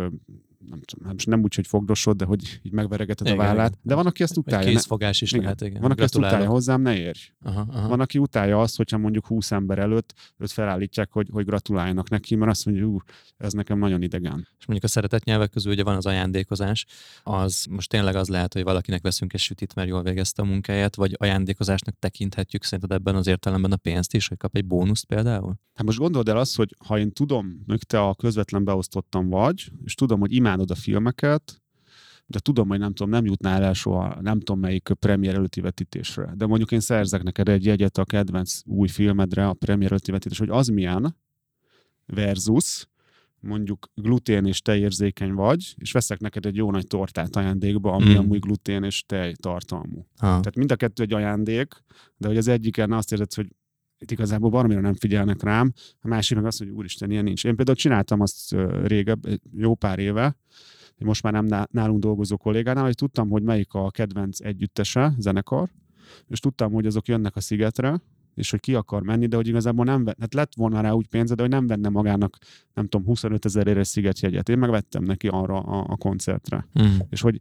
nem, 0.68 0.80
nem, 1.02 1.14
nem 1.26 1.42
úgy, 1.42 1.54
hogy 1.54 1.66
fogdosod, 1.66 2.16
de 2.16 2.24
hogy 2.24 2.60
így 2.62 2.72
megveregeted 2.72 3.26
a 3.26 3.30
Igen, 3.30 3.44
vállát. 3.44 3.68
igen. 3.68 3.80
De 3.82 3.94
van, 3.94 4.06
aki 4.06 4.22
ezt 4.22 4.36
utálja. 4.36 4.66
Ne, 4.66 4.72
kézfogás 4.72 5.20
is 5.20 5.32
igen. 5.32 5.42
lehet, 5.42 5.60
igen. 5.60 5.80
van, 5.80 5.90
aki 5.90 6.02
ezt 6.02 6.16
utálja 6.16 6.48
hozzám, 6.48 6.80
ne 6.80 6.96
érj. 6.98 7.20
Aha, 7.42 7.66
aha. 7.70 7.88
Van, 7.88 8.00
aki 8.00 8.18
utálja 8.18 8.60
azt, 8.60 8.76
hogyha 8.76 8.98
mondjuk 8.98 9.26
20 9.26 9.50
ember 9.50 9.78
előtt 9.78 10.14
őt 10.38 10.50
felállítják, 10.50 11.12
hogy, 11.12 11.28
hogy 11.32 11.44
gratuláljanak 11.44 12.08
neki, 12.08 12.34
mert 12.34 12.50
azt 12.50 12.66
mondja, 12.66 12.86
hogy 12.86 13.00
ez 13.36 13.52
nekem 13.52 13.78
nagyon 13.78 14.02
idegen. 14.02 14.48
És 14.58 14.66
mondjuk 14.66 14.84
a 14.84 14.92
szeretett 14.92 15.24
nyelvek 15.24 15.50
közül 15.50 15.72
ugye 15.72 15.82
van 15.82 15.96
az 15.96 16.06
ajándékozás, 16.06 16.86
az 17.22 17.66
most 17.70 17.88
tényleg 17.88 18.14
az 18.14 18.28
lehet, 18.28 18.52
hogy 18.52 18.62
valakinek 18.62 19.02
veszünk 19.02 19.32
egy 19.32 19.40
sütit, 19.40 19.74
mert 19.74 19.88
jól 19.88 20.02
végezte 20.02 20.42
a 20.42 20.44
munkáját, 20.44 20.94
vagy 20.94 21.14
ajándékozásnak 21.18 21.94
tekinthetjük 21.98 22.64
szerinted 22.64 22.92
ebben 22.92 23.14
az 23.14 23.26
értelemben 23.26 23.72
a 23.72 23.76
pénzt 23.76 24.14
is, 24.14 24.28
hogy 24.28 24.36
kap 24.36 24.56
egy 24.56 24.64
bónuszt 24.64 25.04
például? 25.04 25.54
Hát 25.74 25.86
most 25.86 25.98
gondold 25.98 26.28
el 26.28 26.36
azt, 26.36 26.56
hogy 26.56 26.76
ha 26.86 26.98
én 26.98 27.12
tudom, 27.12 27.62
hogy 27.66 27.86
te 27.86 28.00
a 28.00 28.14
közvetlen 28.14 28.64
beosztottam 28.64 29.28
vagy, 29.28 29.70
és 29.84 29.94
tudom, 29.94 30.20
hogy 30.20 30.32
imádod 30.50 30.70
a 30.70 30.74
filmeket, 30.74 31.62
de 32.26 32.38
tudom, 32.38 32.68
hogy 32.68 32.78
nem 32.78 32.92
tudom, 32.92 33.10
nem 33.12 33.24
jutnál 33.24 33.62
el 33.62 33.72
soha, 33.72 34.20
nem 34.20 34.38
tudom 34.38 34.60
melyik 34.60 34.90
premier 34.98 35.34
előtti 35.34 35.60
vetítésre. 35.60 36.32
De 36.36 36.46
mondjuk 36.46 36.72
én 36.72 36.80
szerzek 36.80 37.22
neked 37.22 37.48
egy 37.48 37.64
jegyet 37.64 37.98
a 37.98 38.04
kedvenc 38.04 38.60
új 38.64 38.88
filmedre, 38.88 39.48
a 39.48 39.52
premier 39.52 39.90
előtti 39.90 40.10
vetítés, 40.10 40.38
hogy 40.38 40.48
az 40.48 40.68
milyen 40.68 41.16
versus 42.06 42.88
mondjuk 43.40 43.90
glutén 43.94 44.46
és 44.46 44.60
tejérzékeny 44.60 45.32
vagy, 45.32 45.74
és 45.76 45.92
veszek 45.92 46.20
neked 46.20 46.46
egy 46.46 46.56
jó 46.56 46.70
nagy 46.70 46.86
tortát 46.86 47.36
ajándékba, 47.36 47.92
ami 47.92 48.12
Mm. 48.12 48.16
amúgy 48.16 48.38
glutén 48.38 48.82
és 48.82 49.02
tej 49.06 49.32
tartalmú. 49.32 50.06
Ha. 50.16 50.26
Tehát 50.26 50.56
mind 50.56 50.72
a 50.72 50.76
kettő 50.76 51.02
egy 51.02 51.12
ajándék, 51.12 51.74
de 52.16 52.26
hogy 52.28 52.36
az 52.36 52.48
egyiken 52.48 52.92
azt 52.92 53.12
érzed, 53.12 53.34
hogy 53.34 53.48
itt 54.00 54.10
igazából 54.10 54.50
baromira 54.50 54.80
nem 54.80 54.94
figyelnek 54.94 55.42
rám, 55.42 55.72
a 56.00 56.08
másik 56.08 56.36
meg 56.36 56.46
azt, 56.46 56.58
hogy 56.58 56.68
úristen, 56.68 57.10
ilyen 57.10 57.24
nincs. 57.24 57.44
Én 57.44 57.56
például 57.56 57.76
csináltam 57.76 58.20
azt 58.20 58.56
régebb, 58.84 59.24
egy 59.24 59.40
jó 59.56 59.74
pár 59.74 59.98
éve, 59.98 60.36
hogy 60.96 61.06
most 61.06 61.22
már 61.22 61.32
nem 61.32 61.44
ná- 61.44 61.72
nálunk 61.72 62.00
dolgozó 62.00 62.36
kollégánál, 62.36 62.84
hogy 62.84 62.94
tudtam, 62.94 63.28
hogy 63.28 63.42
melyik 63.42 63.72
a 63.72 63.90
kedvenc 63.90 64.40
együttese, 64.40 65.14
zenekar, 65.18 65.70
és 66.28 66.40
tudtam, 66.40 66.72
hogy 66.72 66.86
azok 66.86 67.08
jönnek 67.08 67.36
a 67.36 67.40
szigetre, 67.40 68.02
és 68.34 68.50
hogy 68.50 68.60
ki 68.60 68.74
akar 68.74 69.02
menni, 69.02 69.26
de 69.26 69.36
hogy 69.36 69.48
igazából 69.48 69.84
nem 69.84 70.06
hát 70.20 70.34
lett 70.34 70.54
volna 70.54 70.80
rá 70.80 70.90
úgy 70.90 71.06
pénze, 71.06 71.34
de 71.34 71.42
hogy 71.42 71.50
nem 71.50 71.66
venne 71.66 71.88
magának, 71.88 72.38
nem 72.74 72.88
tudom, 72.88 73.06
25 73.06 73.44
ezer 73.44 73.66
éres 73.66 73.88
szigetjegyet. 73.88 74.48
Én 74.48 74.58
megvettem 74.58 75.02
neki 75.04 75.28
arra 75.28 75.60
a, 75.60 75.86
a 75.88 75.96
koncertre 75.96 76.66
Mm. 76.82 76.98
és 77.10 77.20
hogy 77.20 77.40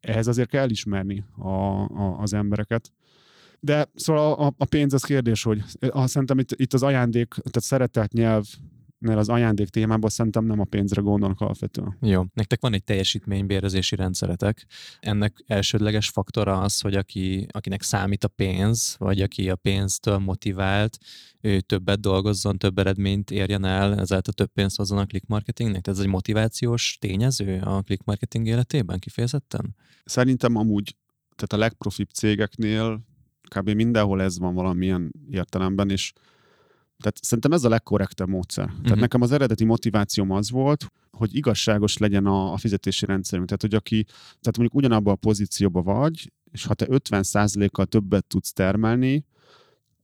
ehhez 0.00 0.26
azért 0.26 0.48
kell 0.48 0.70
ismerni 0.70 1.24
a, 1.36 1.48
a, 1.48 2.18
az 2.18 2.32
embereket. 2.32 2.92
De 3.60 3.90
szóval 3.94 4.32
a, 4.32 4.54
a 4.58 4.64
pénz 4.64 4.92
az 4.92 5.02
kérdés, 5.02 5.42
hogy 5.42 5.62
azt 5.90 6.12
szerintem 6.12 6.38
itt, 6.38 6.52
itt 6.52 6.72
az 6.72 6.82
ajándék, 6.82 7.28
tehát 7.34 7.60
szeretett 7.60 8.12
nyelvnél 8.12 9.18
az 9.18 9.28
ajándék 9.28 9.68
témában 9.68 10.10
szerintem 10.10 10.44
nem 10.44 10.60
a 10.60 10.64
pénzre 10.64 11.00
gondolnak 11.00 11.40
alapvetően. 11.40 11.96
Jó. 12.00 12.24
Nektek 12.34 12.60
van 12.60 12.72
egy 12.72 12.84
teljesítménybérezési 12.84 13.96
rendszeretek. 13.96 14.66
Ennek 15.00 15.44
elsődleges 15.46 16.08
faktora 16.08 16.60
az, 16.60 16.80
hogy 16.80 16.94
aki, 16.94 17.46
akinek 17.50 17.82
számít 17.82 18.24
a 18.24 18.28
pénz, 18.28 18.94
vagy 18.98 19.20
aki 19.20 19.50
a 19.50 19.56
pénztől 19.56 20.18
motivált, 20.18 20.98
ő 21.40 21.60
többet 21.60 22.00
dolgozzon, 22.00 22.58
több 22.58 22.78
eredményt 22.78 23.30
érjen 23.30 23.64
el, 23.64 23.98
ezáltal 23.98 24.32
több 24.32 24.52
pénzt 24.52 24.76
hozzon 24.76 24.98
a 24.98 25.06
click 25.06 25.26
marketingnek. 25.26 25.80
Tehát 25.80 25.98
ez 25.98 26.04
egy 26.04 26.10
motivációs 26.10 26.96
tényező 27.00 27.60
a 27.60 27.82
click 27.82 28.04
marketing 28.04 28.46
életében 28.46 28.98
kifejezetten? 28.98 29.76
Szerintem 30.04 30.56
amúgy, 30.56 30.96
tehát 31.36 31.52
a 31.52 31.56
legprofibb 31.56 32.08
cégeknél 32.08 33.08
kb. 33.54 33.70
mindenhol 33.70 34.22
ez 34.22 34.38
van 34.38 34.54
valamilyen 34.54 35.12
értelemben, 35.30 35.90
és 35.90 36.12
tehát 36.98 37.18
szerintem 37.24 37.52
ez 37.52 37.64
a 37.64 37.68
legkorrektebb 37.68 38.28
módszer. 38.28 38.64
Tehát 38.64 38.88
Mhm. 38.90 38.98
nekem 39.00 39.20
az 39.20 39.32
eredeti 39.32 39.64
motivációm 39.64 40.30
az 40.30 40.50
volt, 40.50 40.86
hogy 41.10 41.34
igazságos 41.34 41.96
legyen 41.96 42.26
a, 42.26 42.52
a 42.52 42.56
fizetési 42.56 43.06
rendszerünk. 43.06 43.46
Tehát, 43.46 43.62
hogy 43.62 43.74
aki, 43.74 44.04
tehát 44.28 44.56
mondjuk 44.56 44.74
ugyanabban 44.74 45.12
a 45.12 45.16
pozícióban 45.16 45.84
vagy, 45.84 46.32
és 46.50 46.64
ha 46.64 46.74
te 46.74 46.86
50%-kal 46.88 47.86
többet 47.86 48.24
tudsz 48.26 48.52
termelni, 48.52 49.24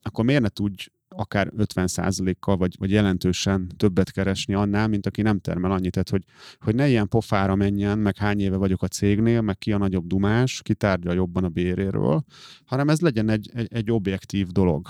akkor 0.02 0.24
miért 0.24 0.42
ne 0.42 0.48
tudj 0.48 0.86
akár 1.16 1.52
50%-kal, 1.56 2.56
vagy, 2.56 2.74
vagy 2.78 2.90
jelentősen 2.90 3.68
többet 3.76 4.10
keresni 4.12 4.54
annál, 4.54 4.88
mint 4.88 5.06
aki 5.06 5.22
nem 5.22 5.38
termel 5.38 5.70
annyit. 5.70 5.92
Tehát, 5.92 6.08
hogy, 6.10 6.24
hogy 6.58 6.74
ne 6.74 6.88
ilyen 6.88 7.08
pofára 7.08 7.54
menjen, 7.54 7.98
meg 7.98 8.16
hány 8.16 8.40
éve 8.40 8.56
vagyok 8.56 8.82
a 8.82 8.88
cégnél, 8.88 9.40
meg 9.40 9.58
ki 9.58 9.72
a 9.72 9.78
nagyobb 9.78 10.06
dumás, 10.06 10.62
ki 10.62 10.74
tárgya 10.74 11.12
jobban 11.12 11.44
a 11.44 11.48
béréről, 11.48 12.24
hanem 12.64 12.88
ez 12.88 13.00
legyen 13.00 13.28
egy, 13.28 13.50
egy, 13.54 13.68
egy 13.70 13.90
objektív 13.90 14.46
dolog. 14.46 14.88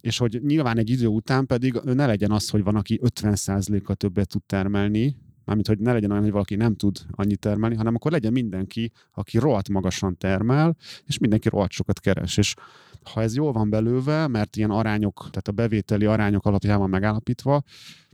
És 0.00 0.18
hogy 0.18 0.40
nyilván 0.42 0.78
egy 0.78 0.90
idő 0.90 1.06
után 1.06 1.46
pedig 1.46 1.80
ne 1.84 2.06
legyen 2.06 2.30
az, 2.30 2.50
hogy 2.50 2.62
van, 2.62 2.76
aki 2.76 3.00
50%-kal 3.02 3.96
többet 3.96 4.28
tud 4.28 4.42
termelni, 4.42 5.16
mármint, 5.44 5.68
hogy 5.68 5.78
ne 5.78 5.92
legyen 5.92 6.10
olyan, 6.10 6.22
hogy 6.22 6.32
valaki 6.32 6.54
nem 6.54 6.76
tud 6.76 6.98
annyit 7.10 7.38
termelni, 7.38 7.76
hanem 7.76 7.94
akkor 7.94 8.12
legyen 8.12 8.32
mindenki, 8.32 8.92
aki 9.12 9.38
rohadt 9.38 9.68
magasan 9.68 10.16
termel, 10.16 10.76
és 11.04 11.18
mindenki 11.18 11.48
rohadt 11.48 11.72
sokat 11.72 12.00
keres. 12.00 12.36
És 12.36 12.54
ha 13.02 13.22
ez 13.22 13.36
jól 13.36 13.52
van 13.52 13.70
belőve, 13.70 14.26
mert 14.26 14.56
ilyen 14.56 14.70
arányok, 14.70 15.16
tehát 15.18 15.48
a 15.48 15.52
bevételi 15.52 16.04
arányok 16.04 16.46
alapján 16.46 16.78
van 16.78 16.90
megállapítva, 16.90 17.62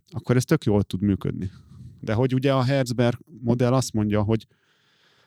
akkor 0.08 0.36
ez 0.36 0.44
tök 0.44 0.64
jól 0.64 0.82
tud 0.82 1.00
működni. 1.02 1.50
De 2.00 2.12
hogy 2.12 2.34
ugye 2.34 2.52
a 2.52 2.62
Herzberg 2.62 3.18
modell 3.42 3.72
azt 3.72 3.92
mondja, 3.92 4.22
hogy 4.22 4.46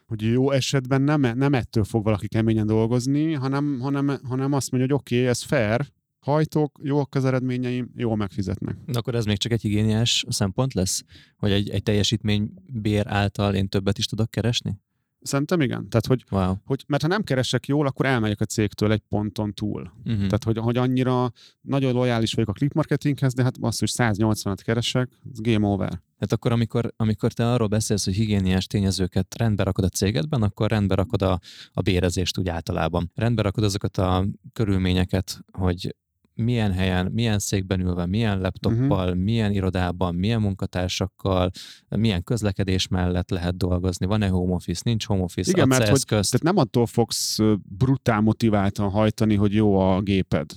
hogy 0.10 0.22
jó 0.22 0.52
esetben 0.52 1.02
nem, 1.02 1.22
nem 1.22 1.54
ettől 1.54 1.84
fog 1.84 2.04
valaki 2.04 2.28
keményen 2.28 2.66
dolgozni, 2.66 3.34
hanem, 3.34 3.80
hanem, 3.80 4.20
hanem 4.24 4.54
azt 4.54 4.72
mondja, 4.72 4.90
hogy 4.90 5.00
oké, 5.00 5.16
okay, 5.16 5.28
ez 5.28 5.42
fair, 5.42 5.88
hajtok, 6.20 6.80
jók 6.84 7.16
az 7.16 7.26
eredményeim, 7.26 7.92
jól 7.96 8.16
megfizetnek. 8.16 8.78
De 8.86 8.98
akkor 8.98 9.16
ez 9.16 9.26
még 9.26 9.38
csak 9.38 9.52
egy 9.52 9.66
igényes 9.66 10.26
szempont 10.30 10.74
lesz? 10.74 11.04
Hogy 11.38 11.52
egy, 11.52 11.70
egy 11.70 11.84
teljesítménybér 11.84 13.08
által 13.08 13.56
én 13.56 13.70
többet 13.70 13.98
is 13.98 14.06
tudok 14.06 14.32
keresni? 14.32 14.80
Szerintem 15.22 15.62
igen. 15.62 15.90
Tehát, 15.90 16.06
hogy, 16.06 16.26
Wow. 16.32 16.54
hogy 16.66 16.84
mert 16.88 17.02
ha 17.02 17.08
nem 17.08 17.24
keresek 17.24 17.68
jól, 17.68 17.88
akkor 17.88 18.06
elmegyek 18.06 18.42
a 18.42 18.46
cégtől 18.46 18.92
egy 18.92 19.02
ponton 19.10 19.54
túl. 19.54 19.92
Uh-huh. 20.06 20.16
Tehát, 20.18 20.44
hogy, 20.44 20.58
hogy 20.58 20.78
annyira 20.78 21.32
nagyon 21.62 21.94
lojális 21.94 22.34
vagyok 22.34 22.50
a 22.50 22.54
click 22.54 22.74
marketinghez, 22.74 23.34
de 23.34 23.44
hát 23.44 23.58
hogy 23.60 23.72
180-at 23.94 24.60
keresek, 24.64 25.20
ez 25.32 25.40
game 25.40 25.68
over. 25.68 25.90
Tehát 25.90 26.34
akkor, 26.34 26.52
amikor, 26.52 26.94
amikor 26.96 27.34
te 27.34 27.52
arról 27.52 27.68
beszélsz, 27.68 28.06
hogy 28.06 28.14
higiéniás 28.14 28.68
tényezőket 28.68 29.36
rendbe 29.38 29.64
rakod 29.64 29.84
a 29.84 29.90
cégedben, 29.90 30.42
akkor 30.42 30.70
rendbe 30.70 30.96
rakod 30.96 31.22
a, 31.22 31.40
a 31.74 31.82
bérezést 31.82 32.38
úgy 32.38 32.50
általában. 32.50 33.12
Rendbe 33.16 33.42
rakod 33.42 33.64
azokat 33.64 33.98
a 33.98 34.28
körülményeket, 34.54 35.40
hogy 35.52 35.96
milyen 36.40 36.72
helyen, 36.72 37.12
milyen 37.12 37.40
székben 37.40 37.80
ülve, 37.80 38.06
milyen 38.06 38.40
laptoppal, 38.40 39.08
uh-huh. 39.08 39.24
milyen 39.24 39.52
irodában, 39.52 40.16
milyen 40.16 40.42
munkatársakkal, 40.42 41.50
milyen 41.90 42.24
közlekedés 42.24 42.88
mellett 42.88 43.30
lehet 43.30 43.58
dolgozni, 43.58 44.06
van-e 44.06 44.28
home 44.28 44.54
office, 44.54 44.82
nincs 44.86 45.06
home 45.06 45.24
office, 45.24 45.52
Igen, 45.52 45.68
mert 45.68 45.84
hogy, 45.84 45.92
eszközt. 45.92 46.32
tehát 46.32 46.56
nem 46.56 46.58
attól 46.58 46.86
fogsz 46.86 47.38
brutál 47.78 48.22
motiváltan 48.22 48.90
hajtani, 48.90 49.36
hogy 49.36 49.54
jó 49.54 49.80
a 49.80 50.02
géped. 50.02 50.52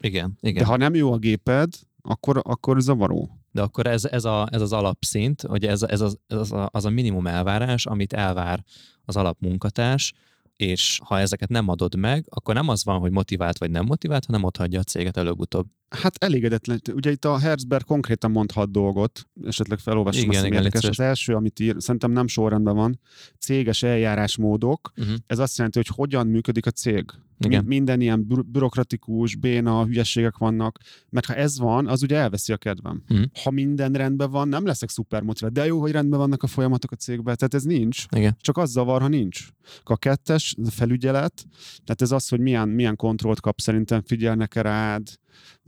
Igen, 0.00 0.38
De 0.40 0.48
igen. 0.48 0.64
ha 0.64 0.76
nem 0.76 0.94
jó 0.94 1.12
a 1.12 1.18
géped, 1.18 1.68
akkor, 2.02 2.40
akkor 2.44 2.80
zavaró. 2.80 3.30
De 3.50 3.62
akkor 3.62 3.86
ez, 3.86 4.04
ez, 4.04 4.24
a, 4.24 4.48
ez 4.50 4.60
az 4.60 4.72
alapszint, 4.72 5.42
hogy 5.42 5.64
ez, 5.64 5.82
ez, 5.82 6.00
az, 6.00 6.18
ez 6.26 6.38
az, 6.38 6.52
a, 6.52 6.68
az 6.72 6.84
a 6.84 6.90
minimum 6.90 7.26
elvárás, 7.26 7.86
amit 7.86 8.12
elvár 8.12 8.64
az 9.04 9.16
alapmunkatárs, 9.16 10.12
és 10.58 11.00
ha 11.04 11.18
ezeket 11.18 11.48
nem 11.48 11.68
adod 11.68 11.96
meg, 11.96 12.26
akkor 12.28 12.54
nem 12.54 12.68
az 12.68 12.84
van, 12.84 13.00
hogy 13.00 13.10
motivált 13.10 13.58
vagy 13.58 13.70
nem 13.70 13.84
motivált, 13.84 14.24
hanem 14.24 14.42
ott 14.42 14.56
hagyja 14.56 14.80
a 14.80 14.82
céget 14.82 15.16
előbb-utóbb. 15.16 15.66
Hát 15.88 16.24
elégedetlen. 16.24 16.80
Ugye 16.94 17.10
itt 17.10 17.24
a 17.24 17.38
Herzberg 17.38 17.84
konkrétan 17.84 18.30
mond 18.30 18.52
hat 18.52 18.70
dolgot, 18.70 19.28
esetleg 19.44 19.78
felolvasom 19.78 20.22
Igen, 20.22 20.34
azt, 20.34 20.44
igen, 20.46 20.62
érdekes. 20.62 20.84
Az 20.88 21.00
első, 21.00 21.34
amit 21.34 21.60
ír, 21.60 21.74
szerintem 21.78 22.10
nem 22.10 22.26
sorrendben 22.26 22.74
van, 22.74 23.00
céges 23.38 23.82
eljárásmódok. 23.82 24.92
Uh-huh. 24.96 25.14
Ez 25.26 25.38
azt 25.38 25.56
jelenti, 25.56 25.78
hogy 25.78 25.96
hogyan 25.96 26.26
működik 26.26 26.66
a 26.66 26.70
cég. 26.70 27.04
Igen. 27.40 27.64
Mi- 27.64 27.74
Minden 27.74 28.00
ilyen 28.00 28.26
bü- 28.26 28.46
bürokratikus, 28.46 29.36
béna, 29.36 29.84
hülyeségek 29.84 30.36
vannak, 30.36 30.78
mert 31.08 31.26
ha 31.26 31.34
ez 31.34 31.58
van, 31.58 31.86
az 31.86 32.02
ugye 32.02 32.16
elveszi 32.16 32.52
a 32.52 32.56
kedvem. 32.56 33.02
Mhm. 33.08 33.22
Ha 33.42 33.50
minden 33.50 33.92
rendben 33.92 34.30
van, 34.30 34.48
nem 34.48 34.66
leszek 34.66 34.88
szuper 34.88 35.22
motivált. 35.22 35.54
De 35.54 35.66
jó, 35.66 35.80
hogy 35.80 35.90
rendben 35.90 36.18
vannak 36.18 36.42
a 36.42 36.46
folyamatok 36.46 36.90
a 36.90 36.96
cégben. 36.96 37.36
Tehát 37.36 37.54
ez 37.54 37.62
nincs. 37.62 38.04
Igen. 38.16 38.36
Csak 38.40 38.56
az 38.56 38.70
zavar, 38.70 39.00
ha 39.00 39.08
nincs. 39.08 39.46
A 39.82 39.96
kettes, 39.96 40.54
a 40.66 40.70
felügyelet, 40.70 41.44
tehát 41.84 42.02
ez 42.02 42.10
az, 42.10 42.28
hogy 42.28 42.40
milyen, 42.40 42.68
milyen 42.68 42.96
kontrollt 42.96 43.40
kap, 43.40 43.60
szerintem 43.60 44.02
figyelnek-e 44.02 44.60
rád. 44.60 45.02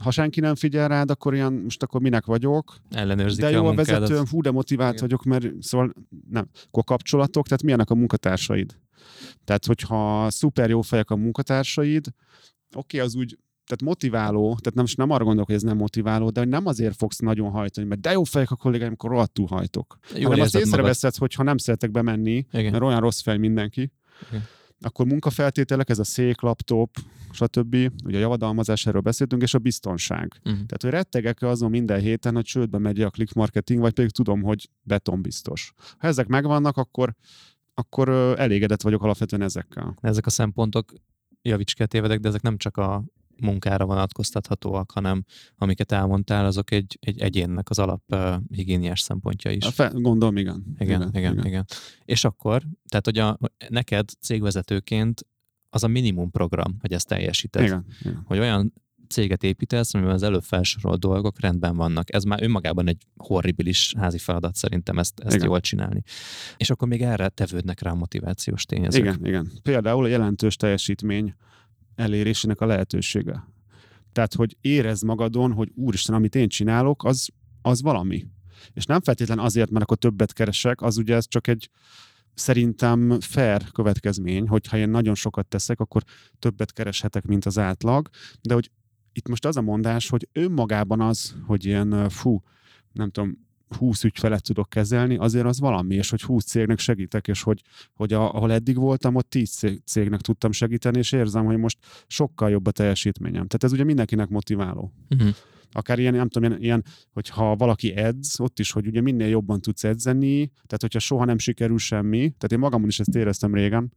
Ha 0.03 0.11
senki 0.11 0.41
nem 0.41 0.55
figyel 0.55 0.89
rád, 0.89 1.11
akkor 1.11 1.35
ilyen, 1.35 1.53
most 1.53 1.83
akkor 1.83 2.01
minek 2.01 2.25
vagyok. 2.25 2.77
Ellenőrzik 2.91 3.41
De 3.41 3.51
jó 3.51 3.67
a 3.67 3.69
a 3.69 3.75
vezetőm, 3.75 4.25
fú, 4.25 4.41
de 4.41 4.51
motivált 4.51 4.95
Igen. 4.95 5.09
vagyok, 5.09 5.25
mert 5.25 5.63
szóval 5.63 5.93
nem. 6.31 6.49
Akkor 6.67 6.85
kapcsolatok, 6.85 7.45
tehát 7.47 7.63
milyenek 7.63 7.91
a 7.91 7.95
munkatársaid. 7.95 8.77
Tehát, 9.45 9.67
hogyha 9.67 10.31
szuper 10.31 10.71
jó 10.71 10.81
fejek 10.81 11.11
a 11.11 11.17
munkatársaid, 11.17 12.07
oké, 12.75 12.99
az 12.99 13.15
úgy 13.15 13.39
tehát 13.71 13.95
motiváló, 13.95 14.57
tehát 14.61 14.75
nem, 14.75 14.85
nem 14.97 15.11
arra 15.11 15.25
gondolok, 15.25 15.47
hogy 15.47 15.57
ez 15.57 15.63
nem 15.63 15.77
motiváló, 15.77 16.31
de 16.31 16.41
hogy 16.41 16.49
nem 16.49 16.67
azért 16.67 16.97
fogsz 16.97 17.19
nagyon 17.19 17.51
hajtani, 17.51 17.87
mert 17.87 18.01
de 18.01 18.11
jó 18.11 18.25
fejek 18.25 18.51
a 18.51 18.57
kollégáim, 18.57 18.89
amikor 18.89 19.11
rohadtul 19.11 19.47
hajtok. 19.47 19.99
Jól 20.15 20.23
hanem 20.23 20.41
azt 20.41 20.57
észreveszed, 20.57 21.17
hogy 21.17 21.35
ha 21.35 21.43
nem 21.43 21.57
szeretek 21.57 21.91
bemenni, 21.91 22.47
Igen. 22.53 22.71
mert 22.71 22.83
olyan 22.83 23.01
rossz 23.01 23.23
fej 23.23 23.37
mindenki, 23.37 23.93
Igen. 24.29 24.43
Akkor 24.81 25.07
munkafeltételek, 25.07 25.89
ez 25.89 25.99
a 25.99 26.05
szék, 26.05 26.41
laptop, 26.41 26.97
stb. 27.31 27.75
Ugye 28.05 28.17
a 28.17 28.21
javadalmazás, 28.21 28.87
erről 28.87 29.01
beszéltünk, 29.01 29.43
és 29.43 29.55
a 29.55 29.59
biztonság. 29.59 30.33
Uh-huh. 30.39 30.53
Tehát, 30.53 30.83
hogy 30.83 30.91
rettegek 30.91 31.43
azon 31.43 31.71
minden 31.71 32.01
héten, 32.01 32.35
hogy 32.35 32.45
csődbe 32.45 32.79
megy 32.79 33.01
a 33.01 33.11
click 33.11 33.33
marketing, 33.35 33.81
vagy 33.81 33.93
pedig 33.93 34.11
tudom, 34.11 34.43
hogy 34.43 34.69
betonbiztos. 34.83 35.73
Ha 35.99 36.07
ezek 36.07 36.27
megvannak, 36.27 36.77
akkor, 36.77 37.15
akkor 37.75 38.09
elégedett 38.39 38.83
vagyok 38.83 39.03
alapvetően 39.03 39.43
ezekkel. 39.43 39.97
Ezek 40.01 40.27
a 40.27 40.31
szempontok, 40.31 40.93
javíts 41.43 41.77
ha 41.77 41.87
tévedek, 41.87 42.21
de 42.21 42.29
ezek 42.29 42.43
nem 42.43 42.57
csak 42.57 42.77
a 42.77 43.05
munkára 43.41 43.85
vonatkoztathatóak, 43.85 44.91
hanem 44.91 45.25
amiket 45.57 45.93
elmondtál, 45.93 46.45
azok 46.45 46.71
egy, 46.71 46.99
egy 47.01 47.21
egyénnek 47.21 47.71
az 47.71 47.79
alap 47.79 48.03
uh, 48.09 48.35
higiéniás 48.49 49.01
szempontja 49.01 49.51
is. 49.51 49.65
A 49.65 49.71
fe, 49.71 49.91
gondolom, 49.95 50.37
igen. 50.37 50.65
Igen, 50.79 51.11
igen, 51.13 51.33
igen, 51.33 51.47
igen. 51.47 51.65
És 52.05 52.25
akkor, 52.25 52.63
tehát 52.89 53.05
hogy 53.05 53.19
a, 53.19 53.39
neked 53.69 54.09
cégvezetőként 54.21 55.27
az 55.71 55.85
a 55.85 55.89
minimum 55.89 56.31
program, 56.31 56.77
hogy 56.81 56.93
ezt 56.93 57.09
teljesíted. 57.09 57.63
Igen, 57.63 57.87
igen. 58.01 58.23
Hogy 58.27 58.39
olyan 58.39 58.73
céget 59.11 59.43
építesz, 59.43 59.95
amiben 59.95 60.15
az 60.15 60.23
előbb 60.23 60.43
felsorolt 60.43 61.01
dolgok 61.01 61.41
rendben 61.41 61.77
vannak. 61.77 62.15
Ez 62.15 62.25
már 62.25 62.43
önmagában 62.43 62.89
egy 62.89 63.07
horribilis 63.17 63.95
házi 63.99 64.19
feladat 64.19 64.55
szerintem 64.55 64.99
ezt, 64.99 65.21
ezt 65.21 65.35
Igen. 65.35 65.47
jól 65.47 65.61
csinálni. 65.61 66.03
És 66.57 66.71
akkor 66.71 66.89
még 66.89 67.03
erre 67.03 67.29
tevődnek 67.29 67.81
rá 67.81 67.91
a 67.91 67.95
motivációs 67.95 68.65
tényezők. 68.65 69.03
Igen, 69.03 69.27
igen. 69.27 69.51
Például 69.63 70.05
a 70.05 70.09
jelentős 70.09 70.57
teljesítmény 70.57 71.35
elérésének 72.01 72.61
a 72.61 72.67
lehetősége. 72.67 73.49
Tehát, 74.13 74.35
hogy 74.35 74.57
érezd 74.61 75.05
magadon, 75.05 75.53
hogy 75.53 75.71
úristen, 75.75 76.15
amit 76.15 76.35
én 76.35 76.49
csinálok, 76.49 77.05
az, 77.05 77.29
az 77.63 77.83
valami. 77.83 78.27
És 78.73 78.85
nem 78.85 79.01
feltétlen 79.01 79.39
azért, 79.39 79.71
mert 79.71 79.85
akkor 79.85 79.97
többet 79.97 80.33
keresek, 80.33 80.83
az 80.83 80.97
ugye 80.97 81.15
ez 81.15 81.29
csak 81.29 81.47
egy 81.47 81.71
szerintem 82.35 83.21
fair 83.21 83.71
következmény, 83.71 84.49
hogyha 84.49 84.77
én 84.77 84.89
nagyon 84.89 85.15
sokat 85.15 85.47
teszek, 85.47 85.81
akkor 85.81 86.03
többet 86.39 86.73
kereshetek, 86.73 87.27
mint 87.27 87.45
az 87.45 87.59
átlag, 87.59 88.09
de 88.41 88.55
hogy 88.55 88.71
itt 89.13 89.29
most 89.29 89.45
az 89.45 89.57
a 89.57 89.61
mondás, 89.61 90.09
hogy 90.09 90.29
önmagában 90.33 91.01
az, 91.01 91.37
hogy 91.47 91.65
ilyen 91.65 92.09
fú, 92.09 92.43
nem 92.93 93.11
tudom, 93.11 93.49
20 93.77 94.05
ügyfelet 94.05 94.43
tudok 94.43 94.69
kezelni, 94.69 95.17
azért 95.17 95.47
az 95.47 95.61
valami, 95.61 95.95
és 95.95 96.11
hogy 96.11 96.23
20 96.23 96.45
cégnek 96.45 96.79
segítek, 96.79 97.29
és 97.29 97.43
hogy, 97.43 97.63
hogy 97.95 98.13
a, 98.13 98.35
ahol 98.35 98.53
eddig 98.53 98.77
voltam, 98.77 99.15
ott 99.15 99.31
10 99.31 99.51
cég- 99.51 99.83
cégnek 99.85 100.21
tudtam 100.21 100.53
segíteni, 100.53 100.99
és 100.99 101.13
érzem, 101.13 101.45
hogy 101.45 101.57
most 101.57 101.79
sokkal 102.07 102.51
jobb 102.51 102.67
a 102.67 102.71
teljesítményem. 102.71 103.47
Tehát 103.47 103.65
ez 103.65 103.73
ugye 103.73 103.85
mindenkinek 103.85 104.29
motiváló. 104.29 104.93
Uh-huh. 105.11 105.35
Akár 105.73 105.99
ilyen, 105.99 106.15
nem 106.15 106.29
tudom, 106.29 106.51
ilyen, 106.51 106.63
ilyen 106.63 106.85
hogyha 107.13 107.57
valaki 107.57 107.97
edz, 107.97 108.41
ott 108.41 108.59
is, 108.59 108.73
hogy 108.73 108.87
ugye 108.87 109.01
minél 109.01 109.29
jobban 109.29 109.61
tudsz 109.61 109.85
edzeni, 109.85 110.47
tehát 110.47 110.81
hogyha 110.81 110.99
soha 110.99 111.25
nem 111.25 111.39
sikerül 111.39 111.79
semmi, 111.79 112.19
tehát 112.19 112.53
én 112.53 112.59
magamon 112.59 112.89
is 112.89 113.01
ezt 113.01 113.15
éreztem 113.15 113.55
régen, 113.55 113.93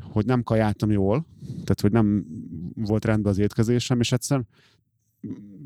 hogy 0.00 0.24
nem 0.24 0.42
kajáltam 0.42 0.90
jól, 0.90 1.26
tehát 1.46 1.80
hogy 1.80 1.92
nem 1.92 2.24
volt 2.74 3.04
rendben 3.04 3.32
az 3.32 3.38
étkezésem, 3.38 4.00
és 4.00 4.12
egyszerűen 4.12 4.48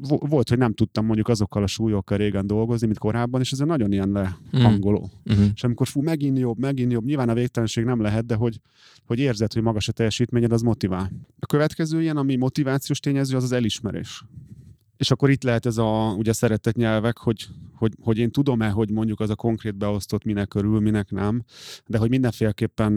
volt, 0.08 0.48
hogy 0.48 0.58
nem 0.58 0.72
tudtam 0.72 1.04
mondjuk 1.04 1.28
azokkal 1.28 1.62
a 1.62 1.66
súlyokkal 1.66 2.18
régen 2.18 2.46
dolgozni, 2.46 2.86
mint 2.86 2.98
korábban, 2.98 3.40
és 3.40 3.52
ez 3.52 3.58
nagyon 3.58 3.92
ilyen 3.92 4.38
lehangoló. 4.52 5.10
Uh-huh. 5.24 5.44
És 5.54 5.64
amikor 5.64 5.86
fú, 5.86 6.02
megint 6.02 6.38
jobb, 6.38 6.58
megint 6.58 6.92
jobb, 6.92 7.04
nyilván 7.04 7.28
a 7.28 7.34
végtelenség 7.34 7.84
nem 7.84 8.00
lehet, 8.00 8.26
de 8.26 8.34
hogy, 8.34 8.60
hogy 9.04 9.18
érzed, 9.18 9.52
hogy 9.52 9.62
magas 9.62 9.88
a 9.88 9.92
teljesítményed, 9.92 10.52
az 10.52 10.62
motivál. 10.62 11.10
A 11.38 11.46
következő 11.46 12.00
ilyen, 12.00 12.16
ami 12.16 12.36
motivációs 12.36 13.00
tényező, 13.00 13.36
az 13.36 13.42
az 13.42 13.52
elismerés. 13.52 14.24
És 14.96 15.10
akkor 15.10 15.30
itt 15.30 15.42
lehet 15.42 15.66
ez 15.66 15.76
a 15.76 16.14
ugye 16.18 16.32
szeretett 16.32 16.74
nyelvek, 16.74 17.18
hogy, 17.18 17.46
hogy, 17.74 17.92
hogy 18.00 18.18
én 18.18 18.30
tudom-e, 18.30 18.68
hogy 18.68 18.90
mondjuk 18.90 19.20
az 19.20 19.30
a 19.30 19.34
konkrét 19.34 19.76
beosztott 19.76 20.24
minek 20.24 20.54
örül, 20.54 20.80
minek 20.80 21.10
nem, 21.10 21.44
de 21.86 21.98
hogy 21.98 22.10
mindenféleképpen 22.10 22.96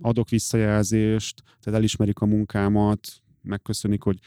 adok 0.00 0.28
visszajelzést, 0.28 1.42
tehát 1.60 1.78
elismerik 1.78 2.18
a 2.18 2.26
munkámat, 2.26 3.22
megköszönik, 3.42 4.02
hogy 4.02 4.18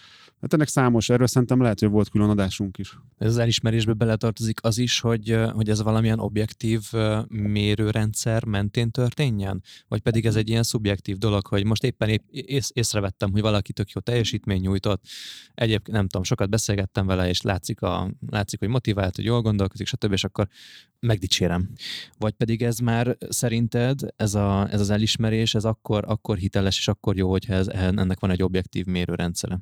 hát 0.42 0.54
ennek 0.54 0.68
számos, 0.68 1.10
erről 1.10 1.28
szerintem 1.28 1.62
lehet, 1.62 1.80
hogy 1.80 1.90
volt 1.90 2.10
külön 2.10 2.30
adásunk 2.30 2.78
is. 2.78 2.98
Ez 3.18 3.28
az 3.28 3.38
elismerésbe 3.38 3.94
beletartozik 3.94 4.60
az 4.64 4.78
is, 4.78 5.00
hogy, 5.00 5.38
hogy 5.54 5.70
ez 5.70 5.82
valamilyen 5.82 6.20
objektív 6.20 6.82
mérőrendszer 7.28 8.46
mentén 8.46 8.92
történjen? 8.92 9.64
Vagy 9.88 10.02
pedig 10.02 10.26
ez 10.26 10.36
egy 10.36 10.50
ilyen 10.50 10.64
szubjektív 10.64 11.18
dolog, 11.18 11.48
hogy 11.48 11.66
most 11.66 11.84
éppen 11.84 12.10
épp 12.10 12.24
ész, 12.30 12.72
észrevettem, 12.74 13.32
hogy 13.32 13.42
valaki 13.42 13.74
tök 13.74 13.90
jó 13.90 14.02
teljesítmény 14.02 14.62
nyújtott, 14.62 15.04
egyébként 15.54 15.98
nem 15.98 16.08
tudom, 16.08 16.24
sokat 16.24 16.50
beszélgettem 16.50 17.06
vele, 17.06 17.30
és 17.30 17.42
látszik, 17.42 17.82
a, 17.82 18.12
látszik 18.30 18.60
hogy 18.60 18.68
motivált, 18.68 19.16
hogy 19.16 19.26
jól 19.26 19.42
gondolkozik, 19.42 19.88
stb., 19.88 20.12
és 20.12 20.24
akkor 20.24 20.48
megdicsérem. 21.00 21.70
Vagy 22.18 22.34
pedig 22.34 22.62
ez 22.64 22.78
már 22.78 23.18
szerinted, 23.30 24.00
ez, 24.16 24.36
a, 24.36 24.68
ez 24.72 24.80
az 24.80 24.90
elismerés, 24.90 25.56
ez 25.56 25.66
akkor, 25.66 26.04
akkor 26.08 26.38
hiteles, 26.38 26.78
és 26.78 26.88
akkor 26.88 27.18
jó, 27.18 27.30
hogyha 27.30 27.54
ez, 27.54 27.68
ennek 27.68 28.20
van 28.20 28.32
egy 28.32 28.44
objektív 28.44 28.86
mérőrendszere. 29.06 29.60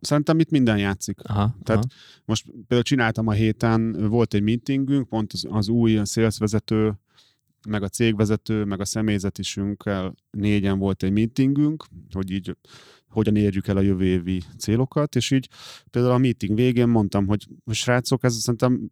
Szerintem 0.00 0.38
itt 0.38 0.50
minden 0.50 0.78
játszik. 0.78 1.20
Aha, 1.22 1.56
Tehát 1.62 1.84
aha. 1.84 1.94
Most 2.24 2.44
például 2.50 2.82
csináltam 2.82 3.26
a 3.26 3.32
héten, 3.32 4.08
volt 4.08 4.34
egy 4.34 4.42
meetingünk, 4.42 5.08
pont 5.08 5.32
az, 5.32 5.46
az 5.50 5.68
új 5.68 6.00
szélszvezető, 6.04 6.94
meg 7.68 7.82
a 7.82 7.88
cégvezető, 7.88 8.64
meg 8.64 8.80
a 8.80 8.84
személyzetisünkkel 8.84 10.14
négyen 10.30 10.78
volt 10.78 11.02
egy 11.02 11.12
meetingünk, 11.12 11.84
hogy 12.12 12.30
így 12.30 12.56
hogyan 13.08 13.36
érjük 13.36 13.66
el 13.66 13.76
a 13.76 13.80
jövő 13.80 14.04
évi 14.04 14.42
célokat, 14.58 15.16
és 15.16 15.30
így 15.30 15.48
például 15.90 16.14
a 16.14 16.18
meeting 16.18 16.54
végén 16.54 16.88
mondtam, 16.88 17.26
hogy, 17.26 17.46
srácok, 17.70 18.24
ez 18.24 18.34
szerintem 18.34 18.90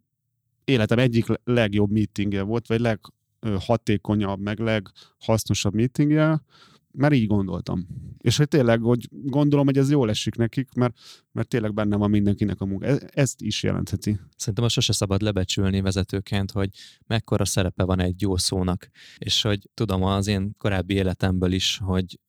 életem 0.65 0.99
egyik 0.99 1.25
legjobb 1.43 1.91
meetingje 1.91 2.41
volt, 2.41 2.67
vagy 2.67 2.79
leghatékonyabb, 2.79 4.39
meg 4.39 4.59
leghasznosabb 4.59 5.73
meetingje, 5.73 6.41
mert 6.91 7.13
így 7.13 7.27
gondoltam. 7.27 7.87
És 8.17 8.37
hogy 8.37 8.47
tényleg, 8.47 8.81
hogy 8.81 9.07
gondolom, 9.11 9.65
hogy 9.65 9.77
ez 9.77 9.91
jól 9.91 10.09
esik 10.09 10.35
nekik, 10.35 10.73
mert, 10.73 10.97
mert 11.31 11.47
tényleg 11.47 11.73
benne 11.73 11.95
van 11.95 12.09
mindenkinek 12.09 12.61
a 12.61 12.65
munka. 12.65 12.85
Ez, 12.85 12.99
ezt 13.09 13.41
is 13.41 13.63
jelentheti. 13.63 14.19
Szerintem 14.35 14.63
azt 14.63 14.73
sose 14.73 14.93
szabad 14.93 15.21
lebecsülni 15.21 15.81
vezetőként, 15.81 16.51
hogy 16.51 16.69
mekkora 17.07 17.45
szerepe 17.45 17.83
van 17.83 17.99
egy 17.99 18.21
jó 18.21 18.37
szónak. 18.37 18.89
És 19.17 19.41
hogy 19.41 19.69
tudom 19.73 20.03
az 20.03 20.27
én 20.27 20.55
korábbi 20.57 20.93
életemből 20.93 21.51
is, 21.51 21.79
hogy 21.83 22.19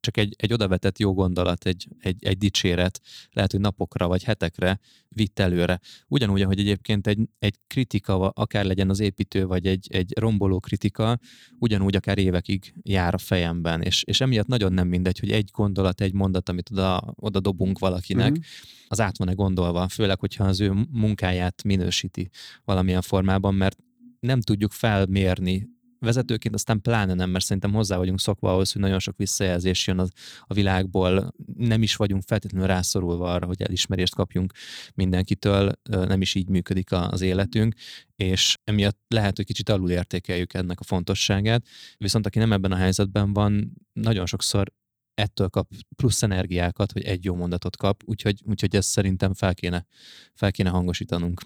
csak 0.00 0.16
egy, 0.16 0.34
egy 0.38 0.52
odavetett 0.52 0.98
jó 0.98 1.14
gondolat, 1.14 1.66
egy, 1.66 1.88
egy, 1.98 2.24
egy 2.24 2.38
dicséret, 2.38 3.00
lehet, 3.32 3.50
hogy 3.50 3.60
napokra 3.60 4.08
vagy 4.08 4.24
hetekre 4.24 4.80
vitt 5.08 5.38
előre. 5.38 5.80
Ugyanúgy, 6.08 6.42
ahogy 6.42 6.58
egyébként 6.58 7.06
egy, 7.06 7.18
egy 7.38 7.54
kritika, 7.66 8.28
akár 8.28 8.64
legyen 8.64 8.90
az 8.90 9.00
építő, 9.00 9.46
vagy 9.46 9.66
egy, 9.66 9.86
egy 9.90 10.18
romboló 10.18 10.60
kritika, 10.60 11.18
ugyanúgy 11.58 11.96
akár 11.96 12.18
évekig 12.18 12.74
jár 12.82 13.14
a 13.14 13.18
fejemben. 13.18 13.82
És, 13.82 14.02
és 14.02 14.20
emiatt 14.20 14.46
nagyon 14.46 14.72
nem 14.72 14.88
mindegy, 14.88 15.18
hogy 15.18 15.30
egy 15.30 15.50
gondolat, 15.52 16.00
egy 16.00 16.12
mondat, 16.12 16.48
amit 16.48 16.70
oda, 16.70 17.14
oda 17.16 17.40
dobunk 17.40 17.78
valakinek, 17.78 18.30
Mhm. 18.30 18.40
az 18.88 19.00
át 19.00 19.18
van-e 19.18 19.32
gondolva, 19.32 19.88
főleg, 19.88 20.18
hogyha 20.18 20.44
az 20.44 20.60
ő 20.60 20.86
munkáját 20.90 21.62
minősíti 21.62 22.30
valamilyen 22.64 23.02
formában, 23.02 23.54
mert 23.54 23.76
nem 24.20 24.40
tudjuk 24.40 24.72
felmérni 24.72 25.68
vezetőként 26.00 26.54
aztán 26.54 26.80
pláne 26.80 27.14
nem, 27.14 27.30
mert 27.30 27.44
szerintem 27.44 27.72
hozzá 27.72 27.96
vagyunk 27.96 28.20
szokva 28.20 28.52
ahhoz, 28.52 28.72
hogy 28.72 28.82
nagyon 28.82 28.98
sok 28.98 29.16
visszajelzés 29.16 29.86
jön 29.86 29.98
az, 29.98 30.10
a 30.42 30.54
világból, 30.54 31.34
nem 31.56 31.82
is 31.82 31.96
vagyunk 31.96 32.22
feltétlenül 32.26 32.66
rászorulva 32.66 33.32
arra, 33.32 33.46
hogy 33.46 33.62
elismerést 33.62 34.14
kapjunk 34.14 34.52
mindenkitől, 34.94 35.72
nem 35.90 36.20
is 36.20 36.34
így 36.34 36.48
működik 36.48 36.92
az 36.92 37.20
életünk, 37.20 37.74
és 38.16 38.56
emiatt 38.64 38.98
lehet, 39.08 39.36
hogy 39.36 39.44
kicsit 39.44 39.68
alul 39.68 39.90
értékeljük 39.90 40.54
ennek 40.54 40.80
a 40.80 40.84
fontosságát, 40.84 41.66
viszont 41.98 42.26
aki 42.26 42.38
nem 42.38 42.52
ebben 42.52 42.72
a 42.72 42.76
helyzetben 42.76 43.32
van, 43.32 43.72
nagyon 43.92 44.26
sokszor 44.26 44.72
ettől 45.14 45.48
kap 45.48 45.70
plusz 45.96 46.22
energiákat, 46.22 46.92
hogy 46.92 47.02
egy 47.02 47.24
jó 47.24 47.34
mondatot 47.34 47.76
kap, 47.76 48.02
úgyhogy, 48.04 48.42
úgyhogy 48.44 48.76
ezt 48.76 48.88
szerintem 48.88 49.34
fel 49.34 49.54
kéne, 49.54 49.86
fel 50.34 50.52
kéne 50.52 50.70
hangosítanunk. 50.70 51.40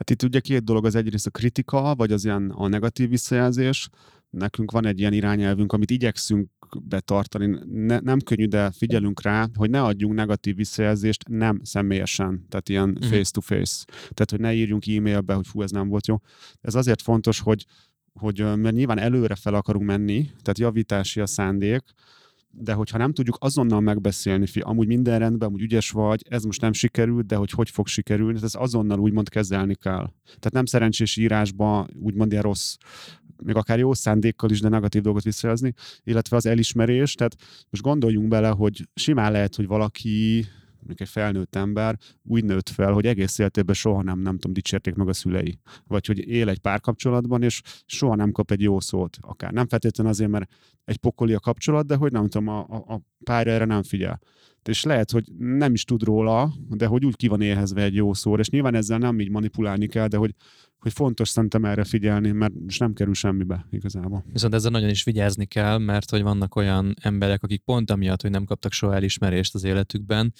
Hát 0.00 0.10
itt 0.10 0.22
ugye 0.22 0.40
két 0.40 0.64
dolog, 0.64 0.84
az 0.84 0.94
egyrészt 0.94 1.26
a 1.26 1.30
kritika, 1.30 1.94
vagy 1.94 2.12
az 2.12 2.24
ilyen 2.24 2.50
a 2.50 2.68
negatív 2.68 3.08
visszajelzés. 3.08 3.88
Nekünk 4.30 4.70
van 4.70 4.86
egy 4.86 4.98
ilyen 4.98 5.12
irányelvünk, 5.12 5.72
amit 5.72 5.90
igyekszünk 5.90 6.48
betartani. 6.82 7.58
Ne, 7.72 7.98
nem 7.98 8.18
könnyű, 8.20 8.46
de 8.46 8.70
figyelünk 8.70 9.22
rá, 9.22 9.48
hogy 9.54 9.70
ne 9.70 9.82
adjunk 9.82 10.14
negatív 10.14 10.56
visszajelzést 10.56 11.28
nem 11.28 11.60
személyesen, 11.62 12.46
tehát 12.48 12.68
ilyen 12.68 12.88
Mhm. 12.88 13.02
face-to-face. 13.02 13.84
Tehát, 13.86 14.30
hogy 14.30 14.40
ne 14.40 14.54
írjunk 14.54 14.86
e-mailbe, 14.86 15.34
hogy 15.34 15.46
fú, 15.46 15.62
ez 15.62 15.70
nem 15.70 15.88
volt 15.88 16.06
jó. 16.06 16.16
Ez 16.60 16.74
azért 16.74 17.02
fontos, 17.02 17.40
hogy, 17.40 17.64
hogy 18.12 18.38
mert 18.38 18.74
nyilván 18.74 18.98
előre 18.98 19.34
fel 19.34 19.54
akarunk 19.54 19.86
menni, 19.86 20.22
tehát 20.24 20.58
javítási 20.58 21.20
a 21.20 21.26
szándék, 21.26 21.82
de 22.52 22.72
hogyha 22.72 22.98
nem 22.98 23.12
tudjuk 23.12 23.36
azonnal 23.40 23.80
megbeszélni, 23.80 24.46
fi, 24.46 24.60
amúgy 24.60 24.86
minden 24.86 25.18
rendben, 25.18 25.48
amúgy 25.48 25.62
ügyes 25.62 25.90
vagy, 25.90 26.24
ez 26.28 26.44
most 26.44 26.60
nem 26.60 26.72
sikerült, 26.72 27.26
de 27.26 27.36
hogy 27.36 27.50
hogy 27.50 27.70
fog 27.70 27.86
sikerülni, 27.86 28.38
ez 28.42 28.54
azonnal 28.54 28.98
úgymond 28.98 29.28
kezelni 29.28 29.74
kell. 29.74 30.12
Tehát 30.24 30.52
nem 30.52 30.64
szerencsés 30.64 31.16
írásba 31.16 31.86
úgymond 32.00 32.30
ilyen 32.30 32.42
rossz, 32.42 32.76
még 33.44 33.54
akár 33.54 33.78
jó 33.78 33.94
szándékkal 33.94 34.50
is, 34.50 34.60
de 34.60 34.68
negatív 34.68 35.02
dolgot 35.02 35.22
visszajelzni, 35.22 35.74
illetve 36.04 36.36
az 36.36 36.46
elismerés, 36.46 37.14
tehát 37.14 37.36
most 37.70 37.82
gondoljunk 37.82 38.28
bele, 38.28 38.48
hogy 38.48 38.88
simán 38.94 39.32
lehet, 39.32 39.54
hogy 39.54 39.66
valaki 39.66 40.46
még 40.86 41.00
egy 41.00 41.08
felnőtt 41.08 41.54
ember 41.54 41.98
úgy 42.22 42.44
nőtt 42.44 42.68
fel, 42.68 42.92
hogy 42.92 43.06
egész 43.06 43.38
életében 43.38 43.74
soha 43.74 44.02
nem, 44.02 44.18
nem 44.18 44.34
tudom, 44.34 44.52
dicsérték 44.52 44.94
meg 44.94 45.08
a 45.08 45.12
szülei. 45.12 45.58
Vagy 45.86 46.06
hogy 46.06 46.28
él 46.28 46.48
egy 46.48 46.58
párkapcsolatban, 46.58 47.42
és 47.42 47.62
soha 47.86 48.14
nem 48.14 48.32
kap 48.32 48.50
egy 48.50 48.60
jó 48.60 48.80
szót. 48.80 49.16
Akár 49.20 49.52
nem 49.52 49.68
feltétlenül 49.68 50.12
azért, 50.12 50.30
mert 50.30 50.50
egy 50.84 50.96
pokoli 50.96 51.34
a 51.34 51.40
kapcsolat, 51.40 51.86
de 51.86 51.96
hogy 51.96 52.12
nem 52.12 52.28
tudom, 52.28 52.48
a, 52.48 52.58
a, 52.58 52.94
a 52.94 53.00
párja 53.24 53.52
erre 53.52 53.64
nem 53.64 53.82
figyel. 53.82 54.20
És 54.68 54.82
lehet, 54.82 55.10
hogy 55.10 55.24
nem 55.38 55.72
is 55.72 55.84
tud 55.84 56.02
róla, 56.02 56.52
de 56.68 56.86
hogy 56.86 57.04
úgy 57.04 57.16
ki 57.16 57.28
van 57.28 57.40
éhezve 57.40 57.82
egy 57.82 57.94
jó 57.94 58.14
szóra, 58.14 58.40
és 58.40 58.48
nyilván 58.48 58.74
ezzel 58.74 58.98
nem 58.98 59.20
így 59.20 59.30
manipulálni 59.30 59.86
kell, 59.86 60.06
de 60.06 60.16
hogy, 60.16 60.34
hogy 60.78 60.92
fontos 60.92 61.28
szerintem 61.28 61.64
erre 61.64 61.84
figyelni, 61.84 62.30
mert 62.30 62.52
nem 62.78 62.92
kerül 62.92 63.14
semmibe 63.14 63.66
igazából. 63.70 64.24
Viszont 64.32 64.54
ezzel 64.54 64.70
nagyon 64.70 64.88
is 64.88 65.04
vigyázni 65.04 65.44
kell, 65.44 65.78
mert 65.78 66.10
hogy 66.10 66.22
vannak 66.22 66.54
olyan 66.56 66.94
emberek, 67.00 67.42
akik 67.42 67.62
pont 67.62 67.90
amiatt, 67.90 68.22
hogy 68.22 68.30
nem 68.30 68.44
kaptak 68.44 68.72
soha 68.72 68.94
elismerést 68.94 69.54
az 69.54 69.64
életükben, 69.64 70.32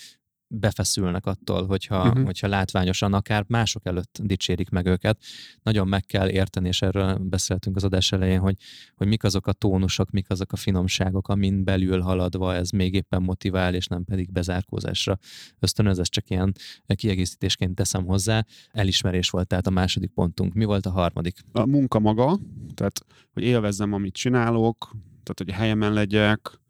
befeszülnek 0.53 1.27
attól, 1.27 1.67
hogyha, 1.67 2.07
uh-huh. 2.09 2.25
hogyha 2.25 2.49
látványosan 2.49 3.15
akár 3.15 3.45
mások 3.49 3.87
előtt 3.87 4.19
dicsérik 4.23 4.69
meg 4.71 4.87
őket. 4.87 5.23
Nagyon 5.63 5.89
meg 5.89 6.05
kell 6.05 6.29
érteni, 6.29 6.69
és 6.69 6.83
erről 6.83 7.15
beszéltünk 7.15 7.77
az 7.77 7.85
adás 7.85 8.13
elején, 8.13 8.39
hogy, 8.39 8.57
hogy 8.95 9.07
mik 9.07 9.25
azok 9.25 9.47
a 9.47 9.53
tónusok, 9.53 10.11
mik 10.11 10.31
azok 10.31 10.53
a 10.53 10.57
finomságok, 10.57 11.29
amin 11.29 11.65
belül 11.65 12.01
haladva 12.01 12.55
ez 12.55 12.71
még 12.71 12.95
éppen 12.95 13.23
motivál, 13.23 13.75
és 13.75 13.87
nem 13.87 14.05
pedig 14.05 14.33
bezárkózásra 14.33 15.19
ösztönöz. 15.59 15.99
Ez 15.99 16.09
csak 16.09 16.31
ilyen 16.31 16.53
kiegészítésként 16.87 17.75
teszem 17.75 18.05
hozzá. 18.05 18.45
Elismerés 18.73 19.31
volt 19.31 19.47
tehát 19.47 19.67
a 19.67 19.71
második 19.71 20.11
pontunk. 20.11 20.55
Mi 20.55 20.65
volt 20.65 20.87
a 20.87 20.91
harmadik? 20.91 21.39
A 21.53 21.67
munka 21.67 21.99
maga, 21.99 22.39
tehát 22.75 23.05
hogy 23.33 23.43
élvezzem, 23.43 23.93
amit 23.93 24.15
csinálok, 24.15 24.91
tehát 25.23 25.39
hogy 25.45 25.51
helyemen 25.51 25.93
legyek, 25.93 26.61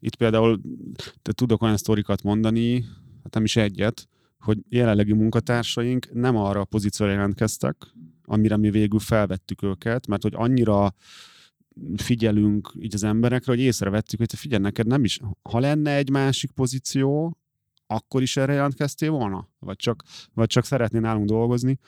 itt 0.00 0.16
például 0.16 0.60
te 1.22 1.32
tudok 1.32 1.62
olyan 1.62 1.76
sztorikat 1.76 2.22
mondani, 2.22 2.84
hát 3.28 3.34
nem 3.34 3.44
is 3.44 3.56
egyet, 3.56 4.08
hogy 4.38 4.58
jelenlegi 4.68 5.12
munkatársaink 5.12 6.12
nem 6.12 6.36
arra 6.36 6.60
a 6.60 6.64
pozícióra 6.64 7.12
jelentkeztek, 7.12 7.76
amire 8.24 8.56
mi 8.56 8.70
végül 8.70 8.98
felvettük 8.98 9.62
őket, 9.62 10.06
mert 10.06 10.22
hogy 10.22 10.32
annyira 10.36 10.94
figyelünk 11.96 12.72
így 12.80 12.94
az 12.94 13.04
emberekre, 13.04 13.52
hogy 13.52 13.60
észrevettük, 13.60 14.18
hogy 14.18 14.34
figyelj, 14.34 14.62
neked 14.62 14.86
nem 14.86 15.04
is, 15.04 15.20
ha 15.42 15.58
lenne 15.58 15.94
egy 15.94 16.10
másik 16.10 16.50
pozíció, 16.50 17.38
akkor 17.86 18.22
is 18.22 18.36
erre 18.36 18.52
jelentkeztél 18.52 19.10
volna? 19.10 19.48
Vagy 19.58 19.76
csak, 19.76 20.02
vagy 20.34 20.46
csak 20.46 20.64
szeretnél 20.64 21.00
nálunk 21.00 21.26
dolgozni? 21.26 21.78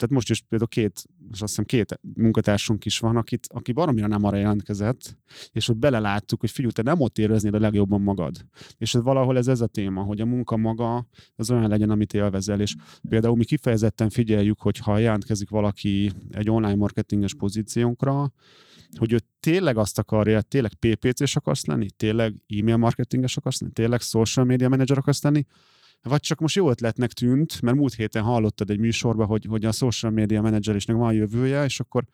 Tehát 0.00 0.14
most 0.14 0.30
is 0.30 0.40
például 0.40 0.70
két, 0.70 1.02
és 1.32 1.40
azt 1.40 1.40
hiszem 1.40 1.64
két 1.64 2.00
munkatársunk 2.14 2.84
is 2.84 2.98
van, 2.98 3.16
akit, 3.16 3.46
aki 3.52 3.72
baromira 3.72 4.06
nem 4.06 4.24
arra 4.24 4.36
jelentkezett, 4.36 5.18
és 5.52 5.68
ott 5.68 5.76
beleláttuk, 5.76 6.40
hogy 6.40 6.50
figyelj, 6.50 6.72
te 6.72 6.82
nem 6.82 7.00
ott 7.00 7.18
éreznéd 7.18 7.54
a 7.54 7.58
legjobban 7.58 8.00
magad. 8.00 8.36
És 8.78 8.94
ez 8.94 9.02
valahol 9.02 9.36
ez 9.36 9.48
ez 9.48 9.60
a 9.60 9.66
téma, 9.66 10.02
hogy 10.02 10.20
a 10.20 10.24
munka 10.24 10.56
maga 10.56 11.06
az 11.36 11.50
olyan 11.50 11.68
legyen, 11.68 11.90
amit 11.90 12.14
élvezel, 12.14 12.60
és 12.60 12.74
például 13.08 13.36
mi 13.36 13.44
kifejezetten 13.44 14.10
figyeljük, 14.10 14.60
hogy 14.60 14.78
ha 14.78 14.98
jelentkezik 14.98 15.48
valaki 15.48 16.10
egy 16.30 16.50
online 16.50 16.74
marketinges 16.74 17.34
pozíciónkra, 17.34 18.32
hogy 18.98 19.12
ő 19.12 19.20
tényleg 19.40 19.76
azt 19.76 19.98
akarja, 19.98 20.40
tényleg 20.40 20.72
PPC-s 20.74 21.36
akarsz 21.36 21.64
lenni, 21.64 21.90
tényleg 21.90 22.34
e-mail 22.48 22.76
marketinges 22.76 23.36
akarsz 23.36 23.60
lenni, 23.60 23.72
tényleg 23.72 24.00
social 24.00 24.46
media 24.46 24.68
manager 24.68 24.98
akarsz 24.98 25.22
lenni, 25.22 25.46
vagy 26.02 26.20
csak 26.20 26.38
most 26.40 26.56
jó 26.56 26.70
ötletnek 26.70 27.12
tűnt, 27.12 27.62
mert 27.62 27.76
múlt 27.76 27.94
héten 27.94 28.22
hallottad 28.22 28.70
egy 28.70 28.78
műsorban, 28.78 29.26
hogy, 29.26 29.44
hogy 29.48 29.64
a 29.64 29.72
social 29.72 30.12
media 30.12 30.42
menedzselésnek 30.42 30.96
van 30.96 31.12
jövője, 31.12 31.64
és 31.64 31.80
akkor 31.80 32.04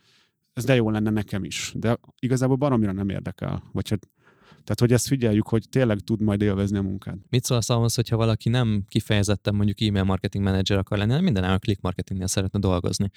ez 0.53 0.65
de 0.65 0.75
jó 0.75 0.91
lenne 0.91 1.11
nekem 1.11 1.45
is. 1.45 1.73
De 1.75 1.99
igazából 2.19 2.57
baromira 2.57 2.93
nem 2.93 3.09
érdekel. 3.09 3.63
Vagy 3.73 3.89
hát, 3.89 4.09
tehát, 4.49 4.81
hogy 4.81 4.93
ezt 4.93 5.07
figyeljük, 5.07 5.49
hogy 5.49 5.69
tényleg 5.69 5.99
tud 5.99 6.21
majd 6.21 6.43
élvezni 6.43 6.79
a 6.79 6.83
munkát. 6.83 7.17
Mit 7.29 7.45
szólsz 7.45 7.71
ahhoz, 7.71 7.95
hogyha 7.95 8.17
valaki 8.17 8.49
nem 8.49 8.85
kifejezetten 8.89 9.55
mondjuk 9.55 9.81
e-mail 9.81 10.05
marketing 10.05 10.45
manager 10.45 10.79
akar 10.79 10.99
lenni, 10.99 11.21
minden 11.21 11.59
click 11.59 11.81
marketingnél 11.81 12.27
szeretne 12.27 12.59
dolgozni, 12.59 13.11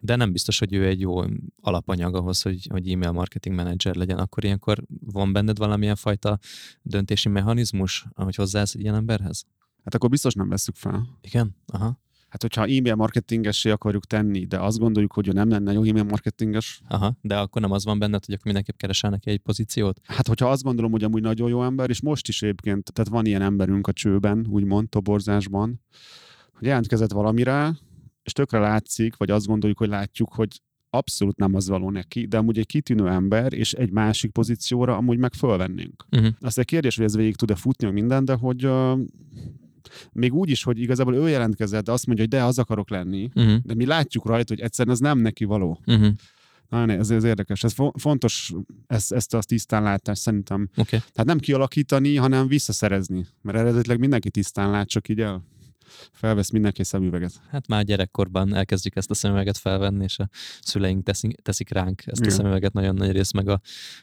de 0.00 0.16
nem 0.16 0.32
biztos, 0.32 0.58
hogy 0.58 0.72
ő 0.72 0.86
egy 0.86 1.00
jó 1.00 1.22
alapanyag 1.60 2.14
ahhoz, 2.14 2.42
hogy, 2.42 2.66
hogy 2.70 2.90
e-mail 2.90 3.12
marketing 3.12 3.54
manager 3.54 3.94
legyen, 3.94 4.18
akkor 4.18 4.44
ilyenkor 4.44 4.84
van 5.00 5.32
benned 5.32 5.58
valamilyen 5.58 5.96
fajta 5.96 6.38
döntési 6.82 7.28
mechanizmus, 7.28 8.06
ahogy 8.12 8.34
hozzász 8.34 8.74
egy 8.74 8.80
ilyen 8.80 8.94
emberhez? 8.94 9.46
Hát 9.84 9.94
akkor 9.94 10.10
biztos 10.10 10.34
nem 10.34 10.48
veszük 10.48 10.74
fel. 10.74 11.18
Igen? 11.20 11.56
Aha. 11.66 12.02
Hát, 12.34 12.42
hogyha 12.42 12.62
e-mail 12.62 12.94
marketingesé 12.94 13.70
akarjuk 13.70 14.04
tenni, 14.04 14.46
de 14.46 14.58
azt 14.58 14.78
gondoljuk, 14.78 15.12
hogy 15.12 15.28
ő 15.28 15.32
nem 15.32 15.48
lenne 15.48 15.72
jó 15.72 15.82
e-mail 15.82 16.04
marketinges. 16.04 16.80
Aha, 16.88 17.16
de 17.20 17.38
akkor 17.38 17.62
nem 17.62 17.70
az 17.70 17.84
van 17.84 17.98
benned, 17.98 18.24
hogy 18.24 18.34
akkor 18.34 18.44
mindenképp 18.44 18.76
keresel 18.76 19.10
neki 19.10 19.30
egy 19.30 19.38
pozíciót? 19.38 20.00
Hát, 20.04 20.28
hogyha 20.28 20.50
azt 20.50 20.62
gondolom, 20.62 20.90
hogy 20.90 21.04
amúgy 21.04 21.22
nagyon 21.22 21.48
jó 21.48 21.64
ember, 21.64 21.90
és 21.90 22.00
most 22.00 22.28
is 22.28 22.42
egyébként, 22.42 22.92
tehát 22.92 23.10
van 23.10 23.26
ilyen 23.26 23.42
emberünk 23.42 23.86
a 23.86 23.92
csőben, 23.92 24.46
úgymond, 24.48 24.88
toborzásban, 24.88 25.80
hogy 26.52 26.66
jelentkezett 26.66 27.12
valamire, 27.12 27.78
és 28.22 28.32
tökre 28.32 28.58
látszik, 28.58 29.16
vagy 29.16 29.30
azt 29.30 29.46
gondoljuk, 29.46 29.78
hogy 29.78 29.88
látjuk, 29.88 30.32
hogy 30.34 30.62
abszolút 30.90 31.36
nem 31.36 31.54
az 31.54 31.68
való 31.68 31.90
neki, 31.90 32.26
de 32.26 32.36
amúgy 32.36 32.58
egy 32.58 32.66
kitűnő 32.66 33.08
ember, 33.08 33.52
és 33.52 33.72
egy 33.72 33.90
másik 33.90 34.30
pozícióra 34.30 34.96
amúgy 34.96 35.18
meg 35.18 35.34
fölvennénk. 35.34 36.06
Uh-huh. 36.10 36.32
Azt 36.40 36.58
egy 36.58 36.64
kérdés, 36.64 36.96
hogy 36.96 37.04
ez 37.04 37.16
végig 37.16 37.36
tud-e 37.36 37.54
futni, 37.54 37.90
minden, 37.90 38.24
de 38.24 38.34
hogy 38.34 38.66
uh, 38.66 38.98
még 40.12 40.34
úgy 40.34 40.50
is, 40.50 40.62
hogy 40.62 40.80
igazából 40.80 41.14
ő 41.14 41.28
jelentkezett, 41.28 41.84
de 41.84 41.92
azt 41.92 42.06
mondja, 42.06 42.24
hogy 42.24 42.32
de, 42.32 42.44
az 42.44 42.58
akarok 42.58 42.90
lenni, 42.90 43.30
uh-huh. 43.34 43.56
de 43.62 43.74
mi 43.74 43.86
látjuk 43.86 44.26
rajta, 44.26 44.54
hogy 44.54 44.62
egyszerűen 44.62 44.94
ez 44.94 45.00
nem 45.00 45.18
neki 45.18 45.44
való. 45.44 45.80
Uh-huh. 45.86 46.12
Na, 46.68 46.86
ez, 46.86 47.10
ez 47.10 47.24
érdekes. 47.24 47.64
Ez 47.64 47.74
fontos 47.94 48.52
ezt, 48.86 49.12
ezt 49.12 49.34
a 49.34 49.42
tisztán 49.42 49.82
látást 49.82 50.20
szerintem. 50.20 50.68
Okay. 50.70 50.98
Tehát 50.98 51.24
nem 51.24 51.38
kialakítani, 51.38 52.16
hanem 52.16 52.46
visszaszerezni. 52.46 53.26
Mert 53.42 53.58
eredetileg 53.58 53.98
mindenki 53.98 54.30
tisztán 54.30 54.70
lát, 54.70 54.88
csak 54.88 55.08
így 55.08 55.20
el 55.20 55.44
felvesz 56.12 56.50
mindenki 56.50 56.84
szemüveget. 56.84 57.40
Hát 57.50 57.66
már 57.66 57.84
gyerekkorban 57.84 58.54
elkezdjük 58.54 58.96
ezt 58.96 59.10
a 59.10 59.14
szemüveget 59.14 59.58
felvenni, 59.58 60.04
és 60.04 60.18
a 60.18 60.28
szüleink 60.60 61.04
teszik, 61.04 61.40
teszik 61.40 61.70
ránk 61.70 62.02
ezt 62.06 62.20
Igen. 62.20 62.32
a 62.32 62.36
szemüveget 62.36 62.72
nagyon 62.72 62.94
nagy 62.94 63.12
rész, 63.12 63.32
meg 63.32 63.48
a, 63.48 63.60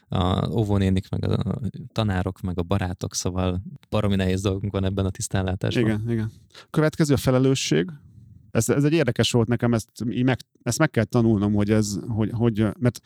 a 0.08 0.48
óvónénik, 0.50 1.08
meg 1.08 1.24
a 1.24 1.60
tanárok, 1.92 2.40
meg 2.40 2.58
a 2.58 2.62
barátok, 2.62 3.14
szóval 3.14 3.62
baromi 3.90 4.16
nehéz 4.16 4.40
dolgunk 4.40 4.72
van 4.72 4.84
ebben 4.84 5.04
a 5.04 5.10
tisztánlátásban. 5.10 5.84
Igen, 5.84 6.10
igen. 6.10 6.32
Következő 6.70 7.14
a 7.14 7.16
felelősség. 7.16 7.90
Ez, 8.50 8.68
ez 8.68 8.84
egy 8.84 8.92
érdekes 8.92 9.30
volt 9.30 9.48
nekem, 9.48 9.74
ezt, 9.74 9.88
meg, 10.04 10.38
ezt 10.62 10.78
meg 10.78 10.90
kell 10.90 11.04
tanulnom, 11.04 11.54
hogy 11.54 11.70
ez, 11.70 11.98
hogy, 12.08 12.30
hogy 12.32 12.66
mert 12.78 13.00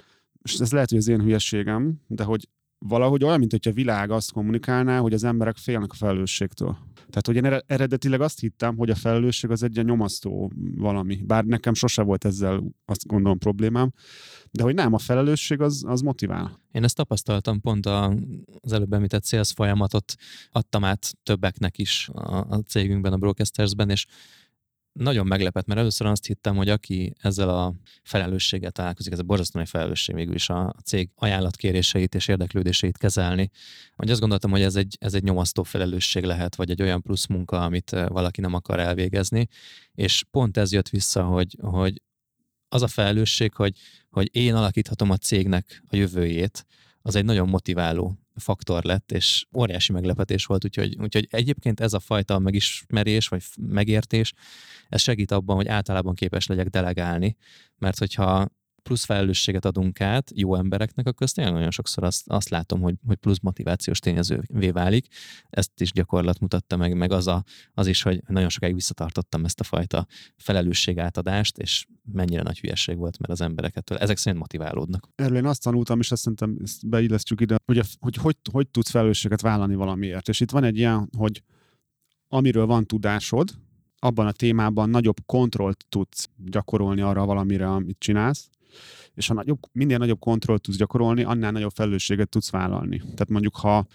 ez 0.59 0.73
lehet, 0.73 0.89
hogy 0.89 0.99
az 0.99 1.09
én 1.09 1.21
hülyességem, 1.21 2.01
de 2.07 2.25
hogy 2.25 2.49
valahogy 2.79 3.25
olyan, 3.25 3.39
mint 3.39 3.51
hogyha 3.51 3.71
a 3.71 3.75
világ 3.75 4.11
azt 4.11 4.33
kommunikálná, 4.33 4.99
hogy 4.99 5.13
az 5.13 5.25
emberek 5.25 5.57
félnek 5.57 5.93
a 5.93 5.95
felelősségtől. 5.95 6.77
Tehát, 6.95 7.27
hogy 7.27 7.37
én 7.37 7.61
eredetileg 7.67 8.21
azt 8.21 8.41
hittem, 8.41 8.77
hogy 8.77 8.91
a 8.91 8.95
felelősség 8.95 9.51
az 9.51 9.63
egy 9.63 9.85
nyomasztó 9.85 10.53
valami. 10.77 11.17
Bár 11.17 11.45
nekem 11.45 11.75
sose 11.75 12.03
volt 12.03 12.25
ezzel 12.25 12.65
azt 12.85 13.07
gondolom 13.07 13.39
problémám, 13.39 13.93
de 14.51 14.63
hogy 14.63 14.75
nem, 14.75 14.93
a 14.93 14.99
felelősség 14.99 15.61
az, 15.61 15.85
az 15.87 16.01
motivál. 16.01 16.61
Én 16.73 16.85
ezt 16.85 16.97
tapasztaltam 16.97 17.61
pont 17.61 17.87
a, 17.87 18.15
az 18.61 18.73
előbb 18.73 18.93
említett 18.93 19.25
sales 19.25 19.53
folyamatot 19.53 20.15
adtam 20.51 20.85
át 20.85 21.15
többeknek 21.23 21.79
is 21.79 22.09
a, 22.13 22.47
a 22.49 22.57
cégünkben, 22.57 23.13
a 23.13 23.17
Broadcastersben, 23.17 23.91
és 23.91 24.07
nagyon 24.99 25.27
meglepett, 25.27 25.67
mert 25.67 25.81
először 25.81 26.07
azt 26.07 26.27
hittem, 26.27 26.57
hogy 26.57 26.69
aki 26.69 27.15
ezzel 27.19 27.49
a 27.49 27.75
felelősséggel 28.03 28.71
találkozik, 28.71 29.13
ez 29.13 29.19
a 29.19 29.23
borzasztó 29.23 29.59
nagy 29.59 29.69
felelősség 29.69 30.15
végül 30.15 30.35
is 30.35 30.49
a 30.49 30.75
cég 30.85 31.11
ajánlatkéréseit 31.15 32.15
és 32.15 32.29
érdeklődéseit 32.29 32.99
kezelni, 32.99 33.51
hogy 33.97 34.11
azt 34.11 34.21
gondoltam, 34.21 34.51
hogy 34.51 34.63
ez 34.63 34.77
egy, 34.77 34.97
ez 35.01 35.15
egy 35.15 35.23
nyomasztó 35.23 35.63
felelősség 35.63 36.25
lehet, 36.25 36.57
vagy 36.57 36.71
egy 36.71 36.83
olyan 36.83 37.03
plusz 37.03 37.27
munka, 37.27 37.65
amit 37.65 37.91
valaki 37.91 38.41
nem 38.41 38.55
akar 38.55 38.81
elvégezni, 38.81 39.49
és 39.95 40.25
pont 40.31 40.57
ez 40.57 40.73
jött 40.73 40.89
vissza, 40.89 41.25
hogy, 41.25 41.57
hogy 41.61 42.03
az 42.69 42.83
a 42.83 42.89
felelősség, 42.89 43.55
hogy, 43.55 43.77
hogy 44.11 44.29
én 44.33 44.55
alakíthatom 44.55 45.11
a 45.11 45.17
cégnek 45.17 45.83
a 45.89 45.97
jövőjét, 45.97 46.67
az 47.03 47.15
egy 47.15 47.25
nagyon 47.25 47.49
motiváló 47.49 48.19
faktor 48.37 48.85
lett, 48.85 49.13
és 49.13 49.47
óriási 49.57 49.93
meglepetés 49.93 50.45
volt, 50.45 50.65
úgyhogy, 50.65 50.97
úgyhogy 51.01 51.27
egyébként 51.31 51.81
ez 51.81 51.93
a 51.93 52.01
fajta 52.01 52.39
megismerés, 52.39 53.29
vagy 53.29 53.43
megértés, 53.59 54.33
ez 54.89 55.01
segít 55.01 55.31
abban, 55.31 55.57
hogy 55.57 55.69
általában 55.69 56.15
képes 56.15 56.47
legyek 56.47 56.69
delegálni, 56.69 57.37
mert 57.79 57.99
hogyha 57.99 58.49
plusz 58.87 59.05
felelősséget 59.05 59.65
adunk 59.65 60.01
át 60.01 60.33
jó 60.35 60.55
embereknek, 60.55 61.07
akkor 61.07 61.29
tényleg 61.29 61.53
nagyon 61.53 61.71
sokszor 61.71 62.05
azt, 62.05 62.29
azt 62.29 62.49
látom, 62.49 62.81
hogy, 62.81 62.95
hogy 63.07 63.17
plusz 63.17 63.41
motivációs 63.41 63.99
tényezővé 63.99 64.71
válik. 64.71 65.07
Ezt 65.51 65.81
is 65.81 65.93
gyakorlat 65.93 66.39
mutatta 66.39 66.77
meg, 66.77 66.97
meg 66.97 67.13
az, 67.13 67.27
a, 67.27 67.45
az 67.75 67.87
is, 67.87 68.03
hogy 68.03 68.23
nagyon 68.27 68.49
sokáig 68.49 68.75
visszatartottam 68.75 69.45
ezt 69.45 69.61
a 69.61 69.65
fajta 69.65 70.07
felelősségátadást, 70.37 71.59
és 71.59 71.87
mennyire 72.13 72.43
nagy 72.43 72.61
hülyeség 72.61 72.97
volt, 72.97 73.19
mert 73.19 73.33
az 73.33 73.41
emberek 73.41 73.77
ettől 73.77 73.99
ezek 73.99 74.17
szerint 74.17 74.41
motiválódnak. 74.41 75.09
Erről 75.15 75.37
én 75.37 75.47
azt 75.47 75.63
tanultam, 75.63 76.01
és 76.01 76.11
azt 76.11 76.23
szerintem 76.23 76.57
ezt 76.63 76.89
beillesztjük 76.89 77.41
ide, 77.41 77.57
hogy, 77.65 77.77
hogy, 77.77 77.89
hogy, 77.99 78.17
hogy, 78.17 78.37
hogy 78.53 78.69
tudsz 78.69 78.91
felelősséget 78.91 79.41
vállalni 79.41 79.75
valamiért. 79.75 80.29
És 80.29 80.41
itt 80.41 80.51
van 80.51 80.65
egy 80.65 80.77
ilyen, 80.77 81.09
hogy 81.17 81.43
amiről 82.29 82.67
van 82.67 82.87
tudásod, 82.87 83.51
abban 83.99 84.27
a 84.27 84.33
témában 84.33 84.91
nagyobb 84.91 85.17
kontrollt 85.27 85.87
tudsz 85.89 86.29
gyakorolni 86.37 87.01
arra 87.01 87.25
valamire, 87.25 87.71
amit 87.71 87.99
csinálsz, 87.99 88.51
és 89.15 89.27
ha 89.27 89.35
nagyobb, 89.35 89.59
minél 89.73 89.99
nagyobb 89.99 90.19
kontrollt 90.19 90.63
tudsz 90.63 90.77
gyakorolni, 90.77 91.23
annál 91.23 91.53
nagyobb 91.53 91.73
felelősséget 91.75 92.29
tudsz 92.29 92.51
vállalni. 92.51 92.99
Tehát 92.99 93.29
mondjuk, 93.29 93.57
ha 93.57 93.87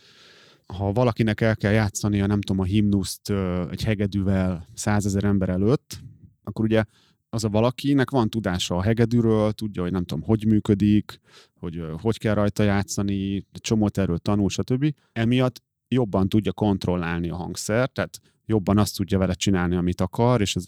ha 0.71 0.91
valakinek 0.91 1.41
el 1.41 1.55
kell 1.55 1.71
játszani 1.71 2.21
a 2.21 2.27
nem 2.27 2.41
tudom, 2.41 2.61
a 2.61 2.65
himnuszt 2.65 3.33
egy 3.71 3.83
hegedűvel 3.83 4.67
százezer 4.73 5.23
ember 5.23 5.49
előtt, 5.49 5.99
akkor 6.43 6.65
ugye 6.65 6.83
az 7.29 7.43
a 7.43 7.49
valakinek 7.49 8.09
van 8.09 8.29
tudása 8.29 8.75
a 8.75 8.81
hegedűről, 8.81 9.51
tudja, 9.51 9.81
hogy 9.81 9.91
nem 9.91 10.05
tudom, 10.05 10.23
hogy 10.23 10.45
működik, 10.45 11.19
hogy 11.59 11.83
hogy 12.01 12.17
kell 12.17 12.33
rajta 12.33 12.63
játszani, 12.63 13.47
csomót 13.53 13.97
erről 13.97 14.17
tanul, 14.17 14.49
stb. 14.49 14.93
Emiatt 15.13 15.63
jobban 15.93 16.29
tudja 16.29 16.51
kontrollálni 16.51 17.29
a 17.29 17.35
hangszert, 17.35 17.93
tehát 17.93 18.19
jobban 18.45 18.77
azt 18.77 18.95
tudja 18.95 19.17
vele 19.17 19.33
csinálni, 19.33 19.75
amit 19.75 20.01
akar, 20.01 20.41
és, 20.41 20.55
ez, 20.55 20.65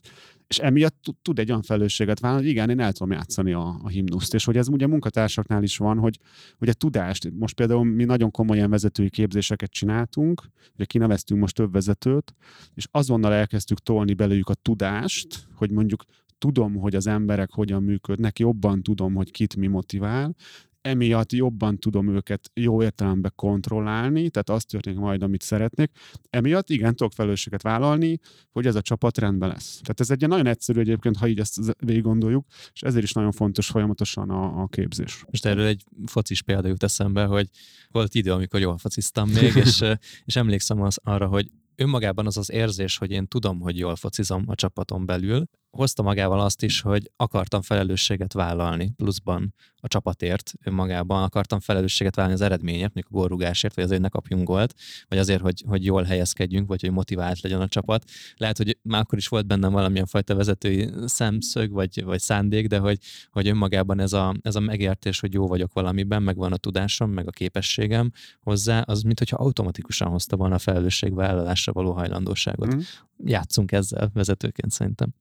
és 0.48 0.60
emiatt 0.60 1.06
tud 1.22 1.40
egy 1.40 1.50
olyan 1.50 1.62
felelősséget 1.62 2.20
vállalni, 2.20 2.44
hogy 2.44 2.52
igen, 2.52 2.70
én 2.70 2.80
el 2.80 2.92
tudom 2.92 3.12
játszani 3.12 3.54
a, 3.54 3.80
a 3.84 3.88
himnuszt, 3.88 4.34
és 4.34 4.46
hogy 4.46 4.58
ez 4.58 4.68
ugye 4.68 4.88
munkatársaknál 4.88 5.64
is 5.64 5.78
van, 5.78 5.98
hogy, 5.98 6.20
hogy 6.58 6.70
a 6.70 6.74
tudást, 6.74 7.32
most 7.40 7.56
például 7.56 7.84
mi 7.84 8.04
nagyon 8.04 8.32
komolyan 8.32 8.70
vezetői 8.70 9.10
képzéseket 9.10 9.72
csináltunk, 9.72 10.44
ugye 10.74 10.86
kineveztünk 10.86 11.40
most 11.40 11.56
több 11.56 11.72
vezetőt, 11.72 12.34
és 12.74 12.88
azonnal 12.92 13.34
elkezdtük 13.34 13.80
tolni 13.80 14.14
belőjük 14.14 14.50
a 14.50 14.54
tudást, 14.54 15.48
hogy 15.56 15.72
mondjuk 15.72 16.04
tudom, 16.38 16.76
hogy 16.76 16.96
az 16.96 17.08
emberek 17.08 17.52
hogyan 17.52 17.84
működnek, 17.84 18.40
jobban 18.40 18.84
tudom, 18.84 19.14
hogy 19.14 19.32
kit 19.32 19.56
mi 19.56 19.68
motivál, 19.68 20.36
emiatt 20.84 21.32
jobban 21.32 21.78
tudom 21.78 22.16
őket 22.16 22.52
jó 22.54 22.84
értelemben 22.84 23.32
kontrollálni, 23.36 24.30
tehát 24.30 24.50
azt 24.50 24.68
történik 24.68 25.00
majd, 25.00 25.24
amit 25.24 25.42
szeretnék. 25.42 25.92
Emiatt 26.30 26.70
igen, 26.70 26.96
tudok 26.96 27.14
felelősséget 27.14 27.62
vállalni, 27.62 28.20
hogy 28.52 28.66
ez 28.66 28.76
a 28.76 28.82
csapat 28.82 29.18
rendben 29.18 29.50
lesz. 29.50 29.80
Tehát 29.82 30.00
ez 30.00 30.10
egy 30.10 30.28
nagyon 30.28 30.48
egyszerű 30.48 30.80
egyébként, 30.80 31.18
ha 31.18 31.28
így 31.28 31.40
ezt 31.40 31.60
végig 31.78 32.02
gondoljuk, 32.02 32.46
és 32.74 32.82
ezért 32.82 33.04
is 33.04 33.12
nagyon 33.12 33.32
fontos 33.32 33.68
folyamatosan 33.68 34.30
a, 34.30 34.62
a 34.62 34.68
képzés. 34.68 35.24
Most 35.30 35.46
erről 35.46 35.66
egy 35.66 35.84
focis 36.06 36.42
példa 36.42 36.68
jut 36.68 36.84
eszembe, 36.84 37.26
hogy 37.26 37.50
volt 37.92 38.16
idő, 38.16 38.32
amikor 38.32 38.60
jól 38.60 38.78
fociztam 38.78 39.30
még, 39.30 39.56
és, 39.56 39.84
és 40.26 40.36
emlékszem 40.36 40.82
az, 40.82 41.00
arra, 41.04 41.28
hogy 41.28 41.52
önmagában 41.76 42.26
az 42.26 42.38
az 42.38 42.52
érzés, 42.52 42.98
hogy 42.98 43.12
én 43.12 43.28
tudom, 43.28 43.60
hogy 43.60 43.78
jól 43.78 43.96
focizom 43.96 44.44
a 44.48 44.56
csapaton 44.56 45.06
belül, 45.06 45.46
hozta 45.78 46.04
magával 46.04 46.40
azt 46.40 46.64
is, 46.64 46.82
hogy 46.82 47.12
akartam 47.16 47.62
felelősséget 47.62 48.34
vállalni 48.34 48.92
pluszban 48.96 49.54
a 49.76 49.88
csapatért 49.88 50.54
önmagában, 50.64 51.24
akartam 51.24 51.60
felelősséget 51.60 52.16
vállalni 52.16 52.38
az 52.38 52.46
eredményért, 52.46 52.94
mondjuk 52.94 53.08
a 53.10 53.18
górugásért, 53.18 53.76
vagy 53.76 53.84
azért, 53.84 54.02
hogy 54.02 54.12
ne 54.12 54.20
kapjunk 54.20 54.48
gólt, 54.48 54.74
vagy 55.08 55.18
azért, 55.18 55.42
hogy, 55.42 55.64
hogy 55.68 55.86
jól 55.86 56.04
helyezkedjünk, 56.04 56.68
vagy 56.68 56.82
hogy 56.82 56.92
motivált 56.92 57.42
legyen 57.42 57.62
a 57.62 57.68
csapat. 57.68 58.04
Lehet, 58.36 58.58
hogy 58.58 58.78
már 58.82 59.02
akkor 59.02 59.18
is 59.18 59.28
volt 59.28 59.46
bennem 59.46 59.72
valamilyen 59.72 60.06
fajta 60.06 60.36
vezetői 60.36 60.90
szemszög, 61.06 61.72
vagy, 61.72 62.04
vagy 62.04 62.20
szándék, 62.20 62.68
de 62.68 62.78
hogy, 62.78 62.98
hogy 63.32 63.48
önmagában 63.48 64.00
ez 64.00 64.14
a, 64.14 64.36
ez 64.42 64.56
a 64.56 64.60
megértés, 64.60 65.20
hogy 65.20 65.34
jó 65.34 65.48
vagyok 65.48 65.74
valamiben, 65.74 66.24
meg 66.24 66.36
van 66.36 66.54
a 66.54 66.58
tudásom, 66.58 67.12
meg 67.12 67.28
a 67.28 67.32
képességem 67.32 68.12
hozzá, 68.42 68.80
az 68.80 69.02
mintha 69.02 69.36
automatikusan 69.36 70.08
hozta 70.08 70.36
volna 70.36 70.56
a 70.56 70.60
felelősségvállalásra 70.60 71.74
való 71.74 71.92
hajlandóságot. 71.92 72.76
Mm. 72.76 72.80
Játszunk 73.26 73.72
ezzel 73.72 74.10
vezetőként 74.14 74.72
szerintem. 74.72 75.14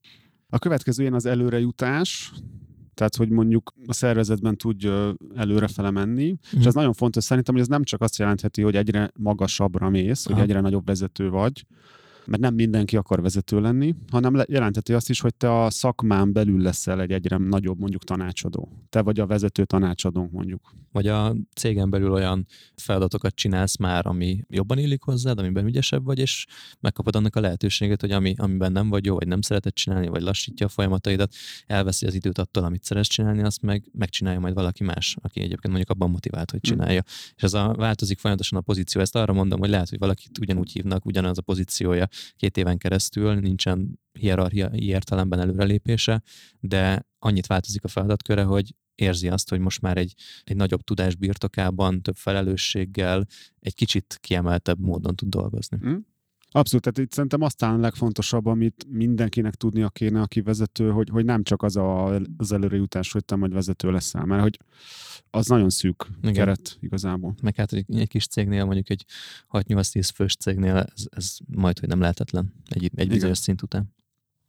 A 0.53 0.59
következő 0.59 1.01
ilyen 1.01 1.13
az 1.13 1.25
előrejutás, 1.25 2.31
tehát 2.93 3.15
hogy 3.15 3.29
mondjuk 3.29 3.73
a 3.85 3.93
szervezetben 3.93 4.57
tudj 4.57 4.89
előrefele 5.35 5.91
menni, 5.91 6.29
mm. 6.29 6.35
és 6.49 6.57
mhm. 6.57 6.67
ez 6.67 6.73
nagyon 6.73 6.93
fontos 6.93 7.23
szerintem, 7.23 7.53
hogy 7.53 7.63
ez 7.63 7.69
nem 7.69 7.83
csak 7.83 8.01
azt 8.01 8.17
jelentheti, 8.17 8.61
hogy 8.61 8.75
egyre 8.75 9.11
magasabbra 9.15 9.89
mész, 9.89 10.25
Aha. 10.25 10.35
hogy 10.35 10.49
egyre 10.49 10.61
nagyobb 10.61 10.85
vezető 10.85 11.29
vagy, 11.29 11.65
mert 12.25 12.41
nem 12.41 12.53
mindenki 12.53 12.97
akar 12.97 13.21
vezető 13.21 13.61
lenni, 13.61 13.95
hanem 14.11 14.43
jelenteti 14.47 14.93
azt 14.93 15.09
is, 15.09 15.19
hogy 15.19 15.35
te 15.35 15.63
a 15.63 15.69
szakmán 15.69 16.33
belül 16.33 16.61
leszel 16.61 17.01
egy 17.01 17.11
egyre 17.11 17.37
nagyobb 17.37 17.79
mondjuk 17.79 18.03
tanácsadó. 18.03 18.69
Te 18.89 19.01
vagy 19.01 19.19
a 19.19 19.25
vezető 19.25 19.65
tanácsadónk 19.65 20.31
mondjuk. 20.31 20.75
Vagy 20.91 21.07
a 21.07 21.35
cégen 21.55 21.89
belül 21.89 22.11
olyan 22.11 22.45
feladatokat 22.75 23.35
csinálsz 23.35 23.77
már, 23.77 24.05
ami 24.05 24.45
jobban 24.49 24.77
illik 24.77 25.01
hozzád, 25.01 25.39
amiben 25.39 25.65
ügyesebb 25.65 26.05
vagy, 26.05 26.19
és 26.19 26.45
megkapod 26.79 27.15
annak 27.15 27.35
a 27.35 27.39
lehetőséget, 27.39 28.01
hogy 28.01 28.11
ami, 28.11 28.33
amiben 28.37 28.71
nem 28.71 28.89
vagy 28.89 29.05
jó, 29.05 29.15
vagy 29.15 29.27
nem 29.27 29.41
szereted 29.41 29.73
csinálni, 29.73 30.07
vagy 30.07 30.21
lassítja 30.21 30.65
a 30.65 30.69
folyamataidat, 30.69 31.33
elveszi 31.67 32.05
az 32.05 32.13
időt 32.13 32.37
attól, 32.37 32.63
amit 32.63 32.83
szeretsz 32.83 33.07
csinálni, 33.07 33.41
azt 33.43 33.61
meg 33.61 33.83
megcsinálja 33.91 34.39
majd 34.39 34.53
valaki 34.53 34.83
más, 34.83 35.15
aki 35.21 35.39
egyébként 35.39 35.67
mondjuk 35.67 35.89
abban 35.89 36.09
motivált, 36.09 36.51
hogy 36.51 36.59
mm. 36.59 36.69
csinálja. 36.69 36.99
Mm. 36.99 37.33
És 37.35 37.43
ez 37.43 37.53
a 37.53 37.73
változik 37.73 38.19
folyamatosan 38.19 38.59
a 38.59 38.61
pozíció. 38.61 39.01
Ezt 39.01 39.15
arra 39.15 39.33
mondom, 39.33 39.59
hogy 39.59 39.69
lehet, 39.69 39.89
hogy 39.89 39.99
valakit 39.99 40.37
ugyanúgy 40.37 40.71
hívnak, 40.71 41.05
ugyanaz 41.05 41.37
a 41.37 41.41
pozíciója, 41.41 42.07
két 42.35 42.57
éven 42.57 42.77
keresztül, 42.77 43.33
nincsen 43.33 43.99
hierarchiai 44.11 44.85
értelemben 44.85 45.39
előrelépése, 45.39 46.21
de 46.59 47.07
annyit 47.19 47.47
változik 47.47 47.83
a 47.83 47.87
feladatköre, 47.87 48.43
hogy 48.43 48.75
érzi 48.95 49.29
azt, 49.29 49.49
hogy 49.49 49.59
most 49.59 49.81
már 49.81 49.97
egy, 49.97 50.13
egy 50.43 50.55
nagyobb 50.55 50.81
tudás 50.81 51.15
birtokában, 51.15 52.01
több 52.01 52.15
felelősséggel, 52.15 53.25
egy 53.59 53.75
kicsit 53.75 54.17
kiemeltebb 54.21 54.79
módon 54.79 55.15
tud 55.15 55.29
dolgozni. 55.29 55.77
Mm. 55.85 55.95
Abszolút, 56.55 56.83
tehát 56.83 56.97
itt 56.97 57.11
szerintem 57.11 57.41
aztán 57.41 57.79
legfontosabb, 57.79 58.45
amit 58.45 58.85
mindenkinek 58.89 59.55
tudnia 59.55 59.89
kéne, 59.89 60.21
aki 60.21 60.41
vezető, 60.41 60.89
hogy, 60.89 61.09
hogy 61.09 61.25
nem 61.25 61.43
csak 61.43 61.61
az 61.61 61.75
a, 61.75 62.15
az 62.37 62.51
előrejutás, 62.51 63.11
hogy 63.11 63.25
te 63.25 63.35
majd 63.35 63.53
vezető 63.53 63.91
leszel, 63.91 64.25
mert 64.25 64.41
hogy 64.41 64.59
az 65.29 65.47
nagyon 65.47 65.69
szűk 65.69 66.07
Igen. 66.21 66.33
keret 66.33 66.77
igazából. 66.79 67.35
Meg 67.41 67.55
hát 67.55 67.73
egy, 67.73 67.97
egy 67.97 68.07
kis 68.07 68.27
cégnél, 68.27 68.65
mondjuk 68.65 68.89
egy 68.89 69.05
6-8-10 69.51 70.09
fős 70.15 70.35
cégnél 70.35 70.75
ez, 70.75 71.03
ez 71.09 71.37
majd, 71.47 71.79
hogy 71.79 71.89
nem 71.89 71.99
lehetetlen 71.99 72.53
egy, 72.67 72.91
egy 72.95 73.07
bizonyos 73.07 73.37
szint 73.37 73.61
után. 73.61 73.93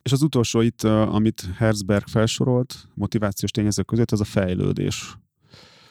És 0.03 0.13
az 0.13 0.23
utolsó 0.23 0.61
itt, 0.61 0.83
amit 0.83 1.49
Herzberg 1.57 2.07
felsorolt 2.07 2.89
motivációs 2.95 3.51
tényezők 3.51 3.87
között, 3.87 4.11
az 4.11 4.21
a 4.21 4.25
fejlődés. 4.25 5.19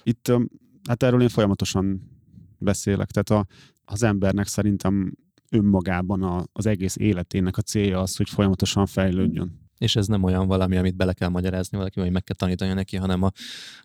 Itt, 0.04 0.32
hát 0.88 1.04
erről 1.04 1.22
én 1.22 1.30
folyamatosan 1.30 2.12
beszélek, 2.58 3.12
tehát 3.12 3.46
a, 3.46 3.54
az 3.86 4.04
embernek 4.04 4.48
szerintem 4.48 5.14
önmagában 5.54 6.24
a, 6.24 6.44
az 6.54 6.66
egész 6.66 6.96
életének 6.98 7.58
a 7.58 7.62
célja 7.62 8.00
az, 8.00 8.16
hogy 8.16 8.30
folyamatosan 8.30 8.86
fejlődjön 8.86 9.63
és 9.84 9.96
ez 9.96 10.08
nem 10.08 10.24
olyan 10.24 10.48
valami, 10.48 10.78
amit 10.78 10.96
bele 10.96 11.14
kell 11.14 11.30
magyarázni 11.30 11.78
valaki, 11.78 12.00
vagy 12.00 12.12
meg 12.12 12.24
kell 12.24 12.36
tanítani 12.36 12.74
neki, 12.74 12.98
hanem 12.98 13.24
a 13.24 13.32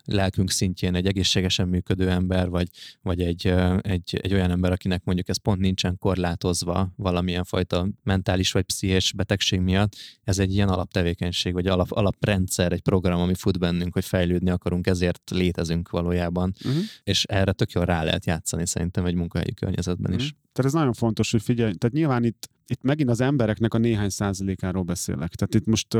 lelkünk 0.03 0.51
szintjén 0.51 0.95
egy 0.95 1.05
egészségesen 1.05 1.67
működő 1.67 2.09
ember, 2.09 2.49
vagy, 2.49 2.67
vagy 3.01 3.21
egy, 3.21 3.53
egy, 3.81 4.19
egy 4.21 4.33
olyan 4.33 4.51
ember, 4.51 4.71
akinek 4.71 5.03
mondjuk 5.03 5.29
ez 5.29 5.37
pont 5.37 5.59
nincsen 5.59 5.97
korlátozva 5.97 6.93
valamilyen 6.95 7.43
fajta 7.43 7.87
mentális 8.03 8.51
vagy 8.51 8.63
pszichés 8.63 9.13
betegség 9.13 9.59
miatt, 9.59 9.95
ez 10.23 10.39
egy 10.39 10.53
ilyen 10.53 10.69
alaptevékenység, 10.69 11.53
vagy 11.53 11.67
alap, 11.67 11.91
alaprendszer, 11.91 12.71
egy 12.71 12.81
program, 12.81 13.19
ami 13.19 13.33
fut 13.33 13.59
bennünk, 13.59 13.93
hogy 13.93 14.05
fejlődni 14.05 14.49
akarunk, 14.49 14.87
ezért 14.87 15.29
létezünk 15.29 15.89
valójában, 15.89 16.53
uh-huh. 16.65 16.81
és 17.03 17.23
erre 17.23 17.51
tök 17.51 17.71
jól 17.71 17.85
rá 17.85 18.03
lehet 18.03 18.25
játszani 18.25 18.67
szerintem 18.67 19.05
egy 19.05 19.15
munkahelyi 19.15 19.53
környezetben 19.53 20.11
uh-huh. 20.11 20.25
is. 20.25 20.31
Mhm. 20.31 20.39
Tehát 20.53 20.71
ez 20.71 20.79
nagyon 20.79 20.93
fontos, 20.93 21.31
hogy 21.31 21.41
figyelj, 21.41 21.73
tehát 21.73 21.95
nyilván 21.95 22.23
itt 22.23 22.49
itt 22.69 22.81
megint 22.81 23.09
az 23.09 23.21
embereknek 23.21 23.73
a 23.73 23.77
néhány 23.77 24.09
százalékáról 24.09 24.83
beszélek. 24.83 25.35
Tehát 25.35 25.55
itt 25.55 25.65
most, 25.65 25.93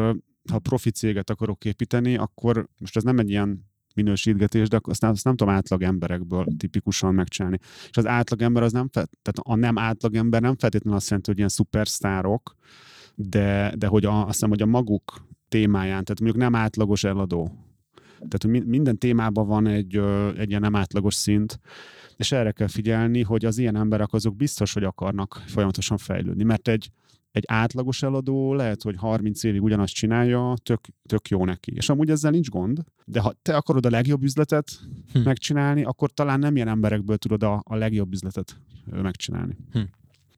ha 0.51 0.59
profi 0.59 0.91
céget 0.91 1.29
akarok 1.29 1.65
építeni, 1.65 2.17
akkor 2.17 2.67
most 2.79 2.95
ez 2.95 3.03
nem 3.03 3.19
egy 3.19 3.29
ilyen 3.29 3.69
minősítgetés, 3.95 4.67
de 4.67 4.79
azt 4.81 5.01
nem, 5.01 5.11
azt 5.11 5.23
nem 5.23 5.35
tudom 5.35 5.53
átlag 5.53 5.81
emberekből 5.83 6.45
tipikusan 6.57 7.13
megcsinálni. 7.13 7.57
És 7.89 7.97
az 7.97 8.05
átlag 8.05 8.41
ember 8.41 8.63
az 8.63 8.71
nem, 8.71 8.87
fe, 8.91 9.07
tehát 9.21 9.39
a 9.41 9.55
nem 9.55 9.77
átlag 9.77 10.15
ember 10.15 10.41
nem 10.41 10.55
feltétlenül 10.55 10.97
azt 10.97 11.07
jelenti, 11.07 11.29
hogy 11.29 11.37
ilyen 11.37 11.49
szupersztárok, 11.49 12.55
de, 13.15 13.73
de 13.77 13.87
hogy 13.87 14.05
a, 14.05 14.19
azt 14.19 14.31
hiszem, 14.31 14.49
hogy 14.49 14.61
a 14.61 14.65
maguk 14.65 15.27
témáján, 15.47 16.03
tehát 16.03 16.19
mondjuk 16.19 16.41
nem 16.41 16.55
átlagos 16.55 17.03
eladó. 17.03 17.51
Tehát 18.27 18.43
hogy 18.43 18.65
minden 18.65 18.97
témában 18.97 19.47
van 19.47 19.67
egy, 19.67 20.01
egy 20.37 20.49
ilyen 20.49 20.61
nem 20.61 20.75
átlagos 20.75 21.13
szint, 21.13 21.59
és 22.15 22.31
erre 22.31 22.51
kell 22.51 22.67
figyelni, 22.67 23.21
hogy 23.21 23.45
az 23.45 23.57
ilyen 23.57 23.75
emberek 23.75 24.13
azok 24.13 24.35
biztos, 24.35 24.73
hogy 24.73 24.83
akarnak 24.83 25.43
folyamatosan 25.45 25.97
fejlődni, 25.97 26.43
mert 26.43 26.67
egy, 26.67 26.89
egy 27.31 27.43
átlagos 27.47 28.03
eladó 28.03 28.53
lehet, 28.53 28.81
hogy 28.81 28.95
30 28.95 29.43
évig 29.43 29.63
ugyanazt 29.63 29.93
csinálja, 29.93 30.53
tök, 30.63 30.79
tök 31.05 31.27
jó 31.27 31.45
neki. 31.45 31.71
És 31.75 31.89
amúgy 31.89 32.09
ezzel 32.09 32.31
nincs 32.31 32.49
gond, 32.49 32.79
de 33.05 33.19
ha 33.19 33.33
te 33.41 33.55
akarod 33.55 33.85
a 33.85 33.89
legjobb 33.89 34.23
üzletet 34.23 34.69
hm. 35.13 35.19
megcsinálni, 35.19 35.83
akkor 35.83 36.11
talán 36.11 36.39
nem 36.39 36.55
ilyen 36.55 36.67
emberekből 36.67 37.17
tudod 37.17 37.43
a, 37.43 37.61
a 37.65 37.75
legjobb 37.75 38.13
üzletet 38.13 38.59
megcsinálni. 38.91 39.57
Hm. 39.71 39.79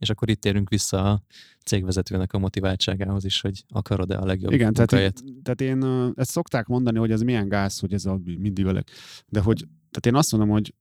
És 0.01 0.09
akkor 0.09 0.29
itt 0.29 0.41
térünk 0.41 0.69
vissza 0.69 1.11
a 1.11 1.21
cégvezetőnek 1.65 2.33
a 2.33 2.39
motiváltságához 2.39 3.25
is, 3.25 3.41
hogy 3.41 3.63
akarod-e 3.69 4.17
a 4.17 4.25
legjobb 4.25 4.51
Igen, 4.51 4.73
tehát, 4.73 5.13
tehát 5.43 5.61
én 5.61 6.11
ezt 6.15 6.29
szokták 6.29 6.67
mondani, 6.67 6.97
hogy 6.97 7.11
ez 7.11 7.21
milyen 7.21 7.49
gáz, 7.49 7.79
hogy 7.79 7.93
ez 7.93 8.05
a 8.05 8.19
mindig 8.23 8.65
velek. 8.65 8.91
De 9.27 9.39
hogy, 9.39 9.57
tehát 9.91 10.05
én 10.05 10.15
azt 10.15 10.31
mondom, 10.31 10.49
hogy 10.49 10.73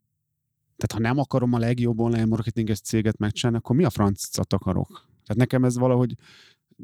tehát 0.77 0.93
ha 0.93 1.13
nem 1.13 1.19
akarom 1.19 1.53
a 1.53 1.59
legjobb 1.59 1.99
online 1.99 2.25
marketinges 2.25 2.81
céget 2.81 3.19
megcsinálni, 3.19 3.59
akkor 3.59 3.77
mi 3.77 3.85
a 3.85 3.91
francot 3.91 4.53
akarok? 4.53 4.89
Tehát 5.27 5.37
nekem 5.37 5.65
ez 5.65 5.79
valahogy 5.79 6.15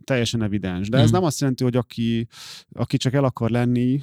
teljesen 0.04 0.42
evidens. 0.42 0.88
De 0.88 0.98
ez 0.98 1.08
mm. 1.08 1.12
nem 1.12 1.24
azt 1.24 1.40
jelenti, 1.40 1.64
hogy 1.64 1.76
aki, 1.76 2.26
aki 2.72 2.96
csak 2.96 3.12
el 3.12 3.24
akar 3.24 3.50
lenni, 3.50 4.02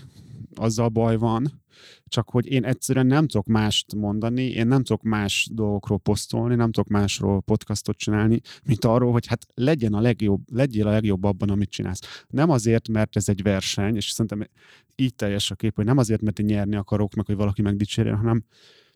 azzal 0.56 0.90
baj 0.90 1.18
van, 1.18 1.62
csak 2.08 2.30
hogy 2.30 2.52
én 2.52 2.64
egyszerűen 2.64 3.06
nem 3.06 3.28
tudok 3.28 3.46
mást 3.46 3.96
mondani, 3.96 4.44
én 4.44 4.68
nem 4.68 4.84
tudok 4.84 5.02
más 5.02 5.50
dolgokról 5.52 6.00
posztolni, 6.00 6.56
nem 6.56 6.72
tudok 6.72 6.90
másról 6.90 7.42
podcastot 7.42 7.98
csinálni, 7.98 8.42
mint 8.64 8.86
arról, 8.86 9.12
hogy 9.12 9.28
hát 9.28 9.48
legyen 9.54 9.94
a 9.94 10.02
legjobb, 10.02 10.42
legyél 10.52 10.88
a 10.88 10.92
legjobb 10.92 11.24
abban, 11.24 11.50
amit 11.50 11.70
csinálsz. 11.70 12.26
Nem 12.28 12.50
azért, 12.50 12.88
mert 12.88 13.16
ez 13.16 13.30
egy 13.30 13.42
verseny, 13.42 13.96
és 13.96 14.10
szerintem 14.10 14.48
így 14.96 15.16
teljes 15.16 15.52
a 15.52 15.56
kép, 15.56 15.76
hogy 15.76 15.86
nem 15.86 15.98
azért, 15.98 16.22
mert 16.22 16.40
én 16.40 16.46
nyerni 16.46 16.76
akarok, 16.76 17.14
meg 17.14 17.26
hogy 17.26 17.36
valaki 17.36 17.62
megdicsérjen, 17.62 18.16
hanem 18.16 18.44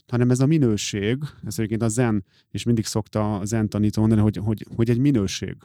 hanem 0.07 0.29
ez 0.29 0.39
a 0.39 0.45
minőség, 0.45 1.17
ez 1.45 1.57
egyébként 1.57 1.81
a 1.81 1.87
zen, 1.87 2.25
és 2.51 2.63
mindig 2.63 2.85
szokta 2.85 3.37
a 3.37 3.45
zen 3.45 3.69
tanító 3.69 3.99
mondani, 3.99 4.21
hogy, 4.21 4.37
hogy, 4.37 4.65
hogy 4.75 4.89
egy 4.89 4.97
minőség. 4.97 5.57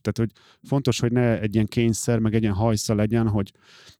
Tehát, 0.00 0.18
hogy 0.18 0.30
fontos, 0.62 1.00
hogy 1.00 1.12
ne 1.12 1.40
egy 1.40 1.54
ilyen 1.54 1.66
kényszer, 1.66 2.18
meg 2.18 2.34
egy 2.34 2.42
ilyen 2.42 2.54
hajsza 2.54 2.94
legyen, 2.94 3.28
hogy 3.28 3.52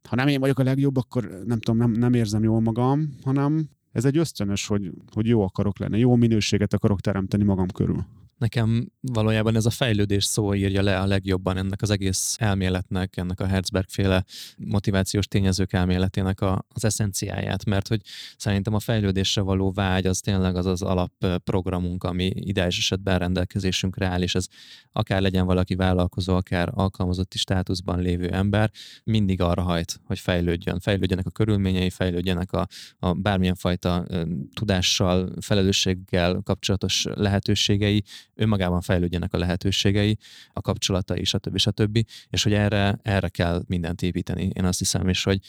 ha 0.09 0.16
nem 0.16 0.28
én 0.28 0.40
vagyok 0.40 0.59
a 0.59 0.62
legjobb, 0.62 0.97
akkor 0.97 1.43
nem 1.45 1.61
tudom, 1.61 1.76
nem, 1.80 1.90
nem 1.90 2.14
érzem 2.14 2.43
jól 2.43 2.61
magam, 2.61 3.16
hanem 3.24 3.68
ez 3.93 4.05
egy 4.05 4.16
ösztönös, 4.16 4.66
hogy, 4.66 4.93
hogy 5.12 5.26
jó 5.26 5.43
akarok 5.43 5.78
lenni, 5.78 5.99
jó 5.99 6.16
minőséget 6.16 6.72
akarok 6.72 7.01
teremteni 7.01 7.45
magam 7.45 7.68
körül. 7.68 8.07
Nekem 8.43 8.88
valójában 9.01 9.57
ez 9.57 9.66
a 9.66 9.70
fejlődés 9.70 10.24
szó 10.24 10.55
írja 10.55 10.82
le 10.82 10.99
a 10.99 11.07
legjobban 11.07 11.57
ennek 11.57 11.82
az 11.82 11.90
egész 11.90 12.36
elméletnek, 12.38 13.16
ennek 13.16 13.40
a 13.40 13.47
Herzberg 13.47 13.88
féle 13.88 14.24
motivációs 14.57 15.26
tényezők 15.26 15.72
elméletének 15.72 16.40
a, 16.40 16.64
az 16.68 16.84
eszenciáját, 16.84 17.64
mert 17.64 17.88
hogy 17.88 18.01
szerintem 18.36 18.74
a 18.74 18.80
fejlődésre 18.80 19.40
való 19.40 19.72
vágy 19.72 20.07
az 20.07 20.20
tényleg 20.20 20.57
az 20.57 20.66
az 20.66 20.82
alapprogramunk, 20.82 22.05
ami 22.05 22.32
ideális 22.34 22.78
esetben 22.78 23.18
rendelkezésünkre 23.18 24.07
áll, 24.07 24.22
és 24.22 24.34
ez 24.34 24.47
akár 24.93 25.20
legyen 25.20 25.47
valaki 25.47 25.74
vállalkozó, 25.74 26.34
akár 26.34 26.70
alkalmazotti 26.74 27.38
státuszban 27.38 28.01
lévő 28.01 28.28
ember, 28.28 28.70
mindig 29.05 29.40
arra 29.40 29.62
hajt, 29.62 30.01
hogy 30.05 30.18
fejlődjön, 30.18 30.80
fejlődjenek 30.80 31.26
a 31.26 31.30
körülményei, 31.30 31.90
fejlődjenek 31.90 32.53
a, 32.53 32.66
a 32.99 33.12
bármilyen 33.12 33.55
fajta 33.55 34.07
tudással, 34.55 35.32
felelősséggel 35.40 36.40
kapcsolatos 36.45 37.05
lehetőségei, 37.14 38.05
önmagában 38.34 38.80
fejlődjenek 38.80 39.34
a 39.34 39.38
lehetőségei, 39.38 40.18
a 40.52 40.60
kapcsolatai, 40.60 41.24
stb. 41.24 41.58
stb. 41.58 42.06
És 42.28 42.42
hogy 42.42 42.52
erre, 42.52 42.98
erre 43.02 43.28
kell 43.28 43.62
mindent 43.66 44.02
építeni, 44.02 44.50
én 44.54 44.64
azt 44.64 44.78
hiszem, 44.78 45.08
és 45.08 45.24
hogy 45.24 45.40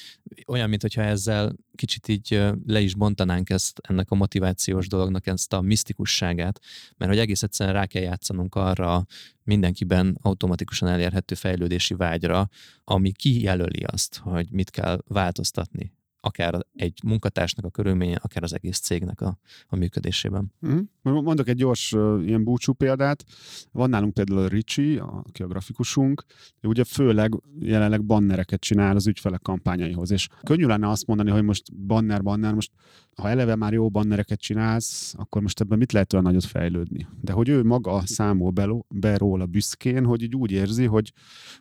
olyan, 0.48 0.70
mintha 0.70 1.02
ezzel 1.02 1.56
kicsit 1.76 2.08
így 2.08 2.42
le 2.66 2.80
is 2.80 2.96
bontanánk 2.96 3.50
ezt, 3.50 3.80
ennek 3.88 4.12
a 4.12 4.16
motivációs 4.16 4.88
dolognak 4.88 5.28
ezt 5.28 5.54
a 5.54 5.62
misztikusságát, 5.62 6.60
mert 6.98 7.12
hogy 7.12 7.20
egész 7.20 7.44
egyszerűen 7.44 7.76
rá 7.76 7.86
kell 7.86 8.02
játszanunk 8.02 8.56
arra 8.56 9.06
mindenkiben 9.44 10.18
automatikusan 10.22 10.88
elérhető 10.88 11.36
fejlődési 11.36 11.94
vágyra, 11.94 12.50
ami 12.84 13.12
kijelöli 13.12 13.84
azt, 13.84 14.18
hogy 14.18 14.48
mit 14.52 14.70
kell 14.70 15.04
változtatni 15.08 15.94
akár 16.26 16.66
egy 16.76 17.00
munkatársnak 17.04 17.66
a 17.66 17.70
körülménye, 17.70 18.20
akár 18.22 18.44
az 18.44 18.54
egész 18.54 18.80
cégnek 18.80 19.22
a, 19.22 19.38
a 19.68 19.76
működésében. 19.76 20.52
Uh-huh. 20.62 21.24
Mondok 21.24 21.48
egy 21.48 21.56
gyors 21.56 21.92
ilyen 22.26 22.44
búcsú 22.44 22.74
példát. 22.74 23.24
Van 23.72 23.90
nálunk 23.90 24.14
például 24.14 24.40
a 24.40 24.48
Ricsi, 24.48 24.98
aki 24.98 25.44
a 25.44 25.48
grafikusunk, 25.48 26.24
ő 26.62 26.68
ugye 26.68 26.84
főleg 26.84 27.34
jelenleg 27.60 28.06
bannereket 28.06 28.60
csinál 28.60 28.96
az 28.96 29.08
ügyfelek 29.08 29.42
kampányaihoz, 29.42 30.12
és 30.12 30.28
könnyű 30.44 30.66
lenne 30.66 30.90
azt 30.90 31.08
mondani, 31.08 31.30
hogy 31.30 31.44
most 31.44 31.76
banner, 31.76 32.22
banner, 32.22 32.54
most 32.54 32.72
ha 33.16 33.30
eleve 33.30 33.56
már 33.56 33.74
jó 33.74 33.90
bannereket 33.90 34.40
csinálsz, 34.40 35.14
akkor 35.18 35.42
most 35.42 35.60
ebben 35.60 35.78
mit 35.78 35.92
lehet 35.92 36.14
olyan 36.14 36.26
nagyot 36.26 36.44
fejlődni? 36.44 37.08
De 37.22 37.32
hogy 37.32 37.50
ő 37.50 37.64
maga 37.64 38.02
számol 38.06 38.52
be, 38.52 38.68
be 38.90 39.18
róla 39.18 39.46
büszkén, 39.46 40.06
hogy 40.06 40.22
így 40.22 40.36
úgy 40.36 40.52
érzi, 40.52 40.86
hogy, 40.86 41.14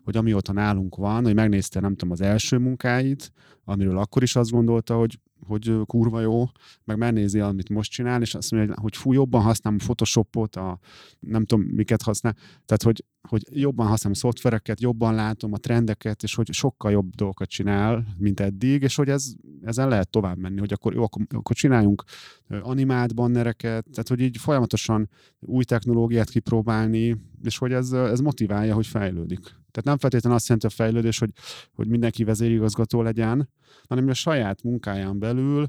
hogy 0.02 0.16
amióta 0.16 0.52
nálunk 0.52 0.96
van, 0.96 1.24
hogy 1.24 1.34
megnézte, 1.34 1.80
nem 1.80 1.94
tudom, 1.94 2.10
az 2.10 2.20
első 2.20 2.58
munkáit, 2.58 3.32
amiről 3.64 3.98
akkor 3.98 4.22
is 4.22 4.36
azt 4.36 4.50
gondolta, 4.50 4.96
hogy 4.96 5.18
hogy 5.46 5.72
kurva 5.86 6.20
jó, 6.20 6.44
meg 6.84 6.98
megnézi, 6.98 7.40
amit 7.40 7.68
most 7.68 7.90
csinál, 7.90 8.22
és 8.22 8.34
azt 8.34 8.50
mondja, 8.50 8.74
hogy 8.80 8.96
fú, 8.96 9.12
jobban 9.12 9.42
használom 9.42 9.78
Photoshopot, 9.78 10.56
a 10.56 10.78
nem 11.20 11.44
tudom, 11.44 11.64
miket 11.64 12.02
használ, 12.02 12.32
tehát 12.64 12.82
hogy, 12.82 13.04
hogy 13.28 13.42
jobban 13.50 13.86
használom 13.86 14.18
szoftvereket, 14.18 14.80
jobban 14.80 15.14
látom 15.14 15.52
a 15.52 15.58
trendeket, 15.58 16.22
és 16.22 16.34
hogy 16.34 16.52
sokkal 16.52 16.90
jobb 16.90 17.14
dolgokat 17.14 17.48
csinál, 17.48 18.04
mint 18.18 18.40
eddig, 18.40 18.82
és 18.82 18.94
hogy 18.94 19.08
ez, 19.08 19.32
ezen 19.62 19.88
lehet 19.88 20.10
tovább 20.10 20.38
menni, 20.38 20.58
hogy 20.58 20.72
akkor 20.72 20.94
jó, 20.94 21.02
akkor, 21.02 21.22
akkor 21.28 21.56
csináljunk 21.56 22.04
animált 22.48 23.14
bannereket, 23.14 23.86
tehát 23.90 24.08
hogy 24.08 24.20
így 24.20 24.36
folyamatosan 24.36 25.08
új 25.40 25.64
technológiát 25.64 26.30
kipróbálni, 26.30 27.16
és 27.42 27.58
hogy 27.58 27.72
ez, 27.72 27.92
ez 27.92 28.20
motiválja, 28.20 28.74
hogy 28.74 28.86
fejlődik. 28.86 29.60
Tehát 29.72 29.84
nem 29.84 29.98
feltétlenül 29.98 30.38
azt 30.38 30.48
jelenti 30.48 30.66
a 30.66 30.82
fejlődés, 30.82 31.18
hogy, 31.18 31.30
hogy 31.72 31.88
mindenki 31.88 32.24
vezérigazgató 32.24 33.02
legyen, 33.02 33.48
hanem 33.88 34.08
a 34.08 34.14
saját 34.14 34.62
munkáján 34.62 35.18
belül 35.18 35.68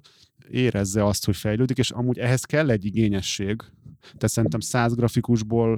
érezze 0.50 1.06
azt, 1.06 1.26
hogy 1.26 1.36
fejlődik, 1.36 1.78
és 1.78 1.92
amúgy 1.92 2.18
ehhez 2.18 2.44
kell 2.44 2.70
egy 2.70 2.86
igényesség. 2.86 3.64
Tehát 4.02 4.28
szerintem 4.28 4.60
100 4.60 4.96
grafikusból 4.96 5.78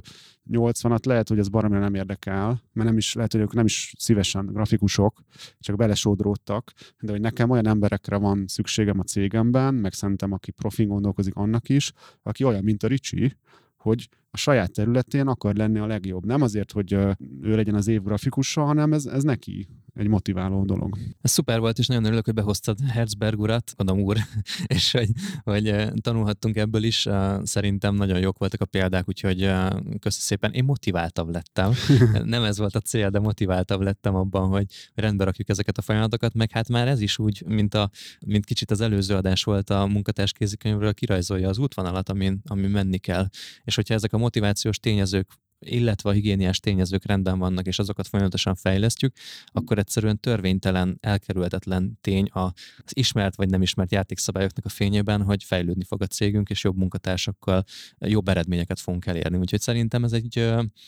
80-at 0.50 1.06
lehet, 1.06 1.28
hogy 1.28 1.38
ez 1.38 1.48
baromira 1.48 1.80
nem 1.80 1.94
érdekel, 1.94 2.62
mert 2.72 2.88
nem 2.88 2.96
is, 2.96 3.14
lehet, 3.14 3.32
hogy 3.32 3.40
ők 3.40 3.52
nem 3.52 3.64
is 3.64 3.94
szívesen 3.98 4.46
grafikusok, 4.46 5.20
csak 5.58 5.76
belesodródtak, 5.76 6.72
de 7.00 7.12
hogy 7.12 7.20
nekem 7.20 7.50
olyan 7.50 7.66
emberekre 7.66 8.16
van 8.16 8.44
szükségem 8.46 8.98
a 8.98 9.02
cégemben, 9.02 9.74
meg 9.74 9.92
szerintem 9.92 10.32
aki 10.32 10.50
profin 10.50 10.88
gondolkozik 10.88 11.34
annak 11.34 11.68
is, 11.68 11.92
aki 12.22 12.44
olyan, 12.44 12.64
mint 12.64 12.82
a 12.82 12.86
Ricsi, 12.86 13.36
hogy 13.76 14.08
a 14.36 14.38
saját 14.38 14.72
területén 14.72 15.26
akar 15.26 15.54
lenni 15.54 15.78
a 15.78 15.86
legjobb. 15.86 16.26
Nem 16.26 16.42
azért, 16.42 16.72
hogy 16.72 16.92
ő 16.92 17.54
legyen 17.54 17.74
az 17.74 17.88
év 17.88 18.02
grafikusa, 18.02 18.64
hanem 18.64 18.92
ez, 18.92 19.06
ez 19.06 19.22
neki 19.22 19.68
egy 19.96 20.08
motiváló 20.08 20.64
dolog. 20.64 20.98
Ez 21.20 21.30
szuper 21.30 21.60
volt, 21.60 21.78
és 21.78 21.86
nagyon 21.86 22.04
örülök, 22.04 22.24
hogy 22.24 22.34
behoztad 22.34 22.78
Herzberg 22.80 23.40
urat, 23.40 23.72
mondom 23.76 24.00
úr, 24.00 24.16
és 24.76 24.92
hogy, 24.92 25.08
hogy 25.42 25.92
tanulhattunk 26.00 26.56
ebből 26.56 26.82
is. 26.82 27.08
Szerintem 27.42 27.94
nagyon 27.94 28.18
jók 28.18 28.38
voltak 28.38 28.60
a 28.60 28.64
példák, 28.64 29.08
úgyhogy 29.08 29.38
köszönöm 29.38 30.00
szépen. 30.08 30.52
Én 30.52 30.64
motiváltabb 30.64 31.30
lettem. 31.30 31.72
Nem 32.24 32.42
ez 32.42 32.58
volt 32.58 32.74
a 32.74 32.80
cél, 32.80 33.10
de 33.10 33.18
motiváltabb 33.18 33.80
lettem 33.80 34.14
abban, 34.14 34.48
hogy 34.48 34.66
rendbe 34.94 35.24
rakjuk 35.24 35.48
ezeket 35.48 35.78
a 35.78 35.82
folyamatokat, 35.82 36.34
meg 36.34 36.50
hát 36.50 36.68
már 36.68 36.88
ez 36.88 37.00
is 37.00 37.18
úgy, 37.18 37.42
mint, 37.46 37.74
a, 37.74 37.90
mint 38.26 38.44
kicsit 38.44 38.70
az 38.70 38.80
előző 38.80 39.14
adás 39.14 39.44
volt 39.44 39.70
a 39.70 39.86
munkatárs 39.86 40.32
kézikönyvről, 40.32 40.94
kirajzolja 40.94 41.48
az 41.48 41.58
útvonalat, 41.58 42.08
amin, 42.08 42.40
amin 42.46 42.70
menni 42.70 42.98
kell. 42.98 43.28
És 43.64 43.74
hogyha 43.74 43.94
ezek 43.94 44.12
a 44.12 44.18
motivációs 44.26 44.78
tényezők 44.78 45.28
illetve 45.66 46.10
a 46.10 46.12
higiéniás 46.12 46.60
tényezők 46.60 47.04
rendben 47.04 47.38
vannak, 47.38 47.66
és 47.66 47.78
azokat 47.78 48.06
folyamatosan 48.06 48.54
fejlesztjük, 48.54 49.14
akkor 49.46 49.78
egyszerűen 49.78 50.20
törvénytelen, 50.20 50.98
elkerülhetetlen 51.00 51.98
tény 52.00 52.28
az 52.30 52.52
ismert 52.92 53.36
vagy 53.36 53.50
nem 53.50 53.62
ismert 53.62 53.92
játékszabályoknak 53.92 54.64
a 54.64 54.68
fényében, 54.68 55.22
hogy 55.22 55.44
fejlődni 55.44 55.84
fog 55.84 56.02
a 56.02 56.06
cégünk, 56.06 56.50
és 56.50 56.64
jobb 56.64 56.76
munkatársakkal 56.76 57.64
jobb 57.98 58.28
eredményeket 58.28 58.80
fogunk 58.80 59.06
elérni. 59.06 59.36
Úgyhogy 59.36 59.60
szerintem 59.60 60.04
ez 60.04 60.12
egy, 60.12 60.38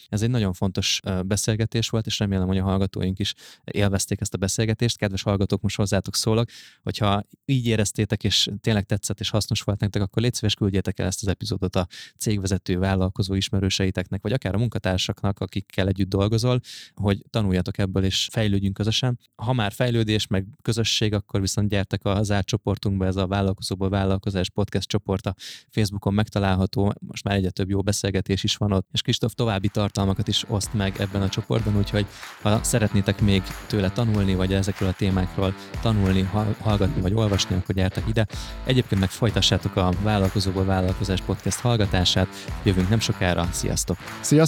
ez 0.08 0.22
egy 0.22 0.30
nagyon 0.30 0.52
fontos 0.52 1.00
beszélgetés 1.26 1.88
volt, 1.88 2.06
és 2.06 2.18
remélem, 2.18 2.46
hogy 2.46 2.58
a 2.58 2.62
hallgatóink 2.62 3.18
is 3.18 3.34
élvezték 3.64 4.20
ezt 4.20 4.34
a 4.34 4.38
beszélgetést. 4.38 4.96
Kedves 4.96 5.22
hallgatók, 5.22 5.60
most 5.60 5.76
hozzátok 5.76 6.14
szólok, 6.14 6.48
hogyha 6.82 7.24
így 7.44 7.66
éreztétek, 7.66 8.24
és 8.24 8.48
tényleg 8.60 8.84
tetszett 8.84 9.20
és 9.20 9.30
hasznos 9.30 9.60
volt 9.60 9.80
nektek, 9.80 10.02
akkor 10.02 10.22
légy 10.22 10.34
szíves, 10.34 10.54
küldjétek 10.54 10.98
el 10.98 11.06
ezt 11.06 11.22
az 11.22 11.28
epizódot 11.28 11.76
a 11.76 11.86
cégvezető 12.18 12.78
vállalkozó 12.78 13.34
ismerőseiteknek, 13.34 14.22
vagy 14.22 14.32
akár 14.32 14.54
a 14.54 14.58
munkatársaknak, 14.68 15.40
akikkel 15.40 15.88
együtt 15.88 16.08
dolgozol, 16.08 16.60
hogy 16.94 17.22
tanuljatok 17.30 17.78
ebből 17.78 18.04
és 18.04 18.28
fejlődjünk 18.32 18.74
közösen. 18.74 19.18
Ha 19.36 19.52
már 19.52 19.72
fejlődés, 19.72 20.26
meg 20.26 20.46
közösség, 20.62 21.12
akkor 21.12 21.40
viszont 21.40 21.68
gyertek 21.68 22.04
a 22.04 22.22
zárt 22.22 22.46
csoportunkba, 22.46 23.06
ez 23.06 23.16
a 23.16 23.26
Vállalkozóból 23.26 23.88
Vállalkozás 23.88 24.50
podcast 24.50 24.88
csoport 24.88 25.26
a 25.26 25.34
Facebookon 25.70 26.14
megtalálható, 26.14 26.92
most 27.06 27.24
már 27.24 27.36
egyre 27.36 27.50
több 27.50 27.70
jó 27.70 27.82
beszélgetés 27.82 28.44
is 28.44 28.56
van 28.56 28.72
ott, 28.72 28.88
és 28.92 29.02
Kristóf 29.02 29.34
további 29.34 29.68
tartalmakat 29.68 30.28
is 30.28 30.44
oszt 30.48 30.74
meg 30.74 30.94
ebben 30.98 31.22
a 31.22 31.28
csoportban, 31.28 31.76
úgyhogy 31.76 32.06
ha 32.42 32.62
szeretnétek 32.62 33.20
még 33.20 33.42
tőle 33.66 33.90
tanulni, 33.90 34.34
vagy 34.34 34.52
ezekről 34.52 34.88
a 34.88 34.92
témákról 34.92 35.54
tanulni, 35.82 36.22
hallgatni, 36.60 37.00
vagy 37.00 37.14
olvasni, 37.14 37.56
akkor 37.56 37.74
gyertek 37.74 38.08
ide. 38.08 38.26
Egyébként 38.64 39.00
meg 39.00 39.10
folytassátok 39.10 39.76
a 39.76 39.90
Vállalkozóból 40.02 40.64
Vállalkozás 40.64 41.20
podcast 41.20 41.60
hallgatását. 41.60 42.28
Jövünk 42.64 42.88
nem 42.88 43.00
sokára. 43.00 43.48
Sziasztok! 43.52 43.96
Sziasztok! 44.20 44.47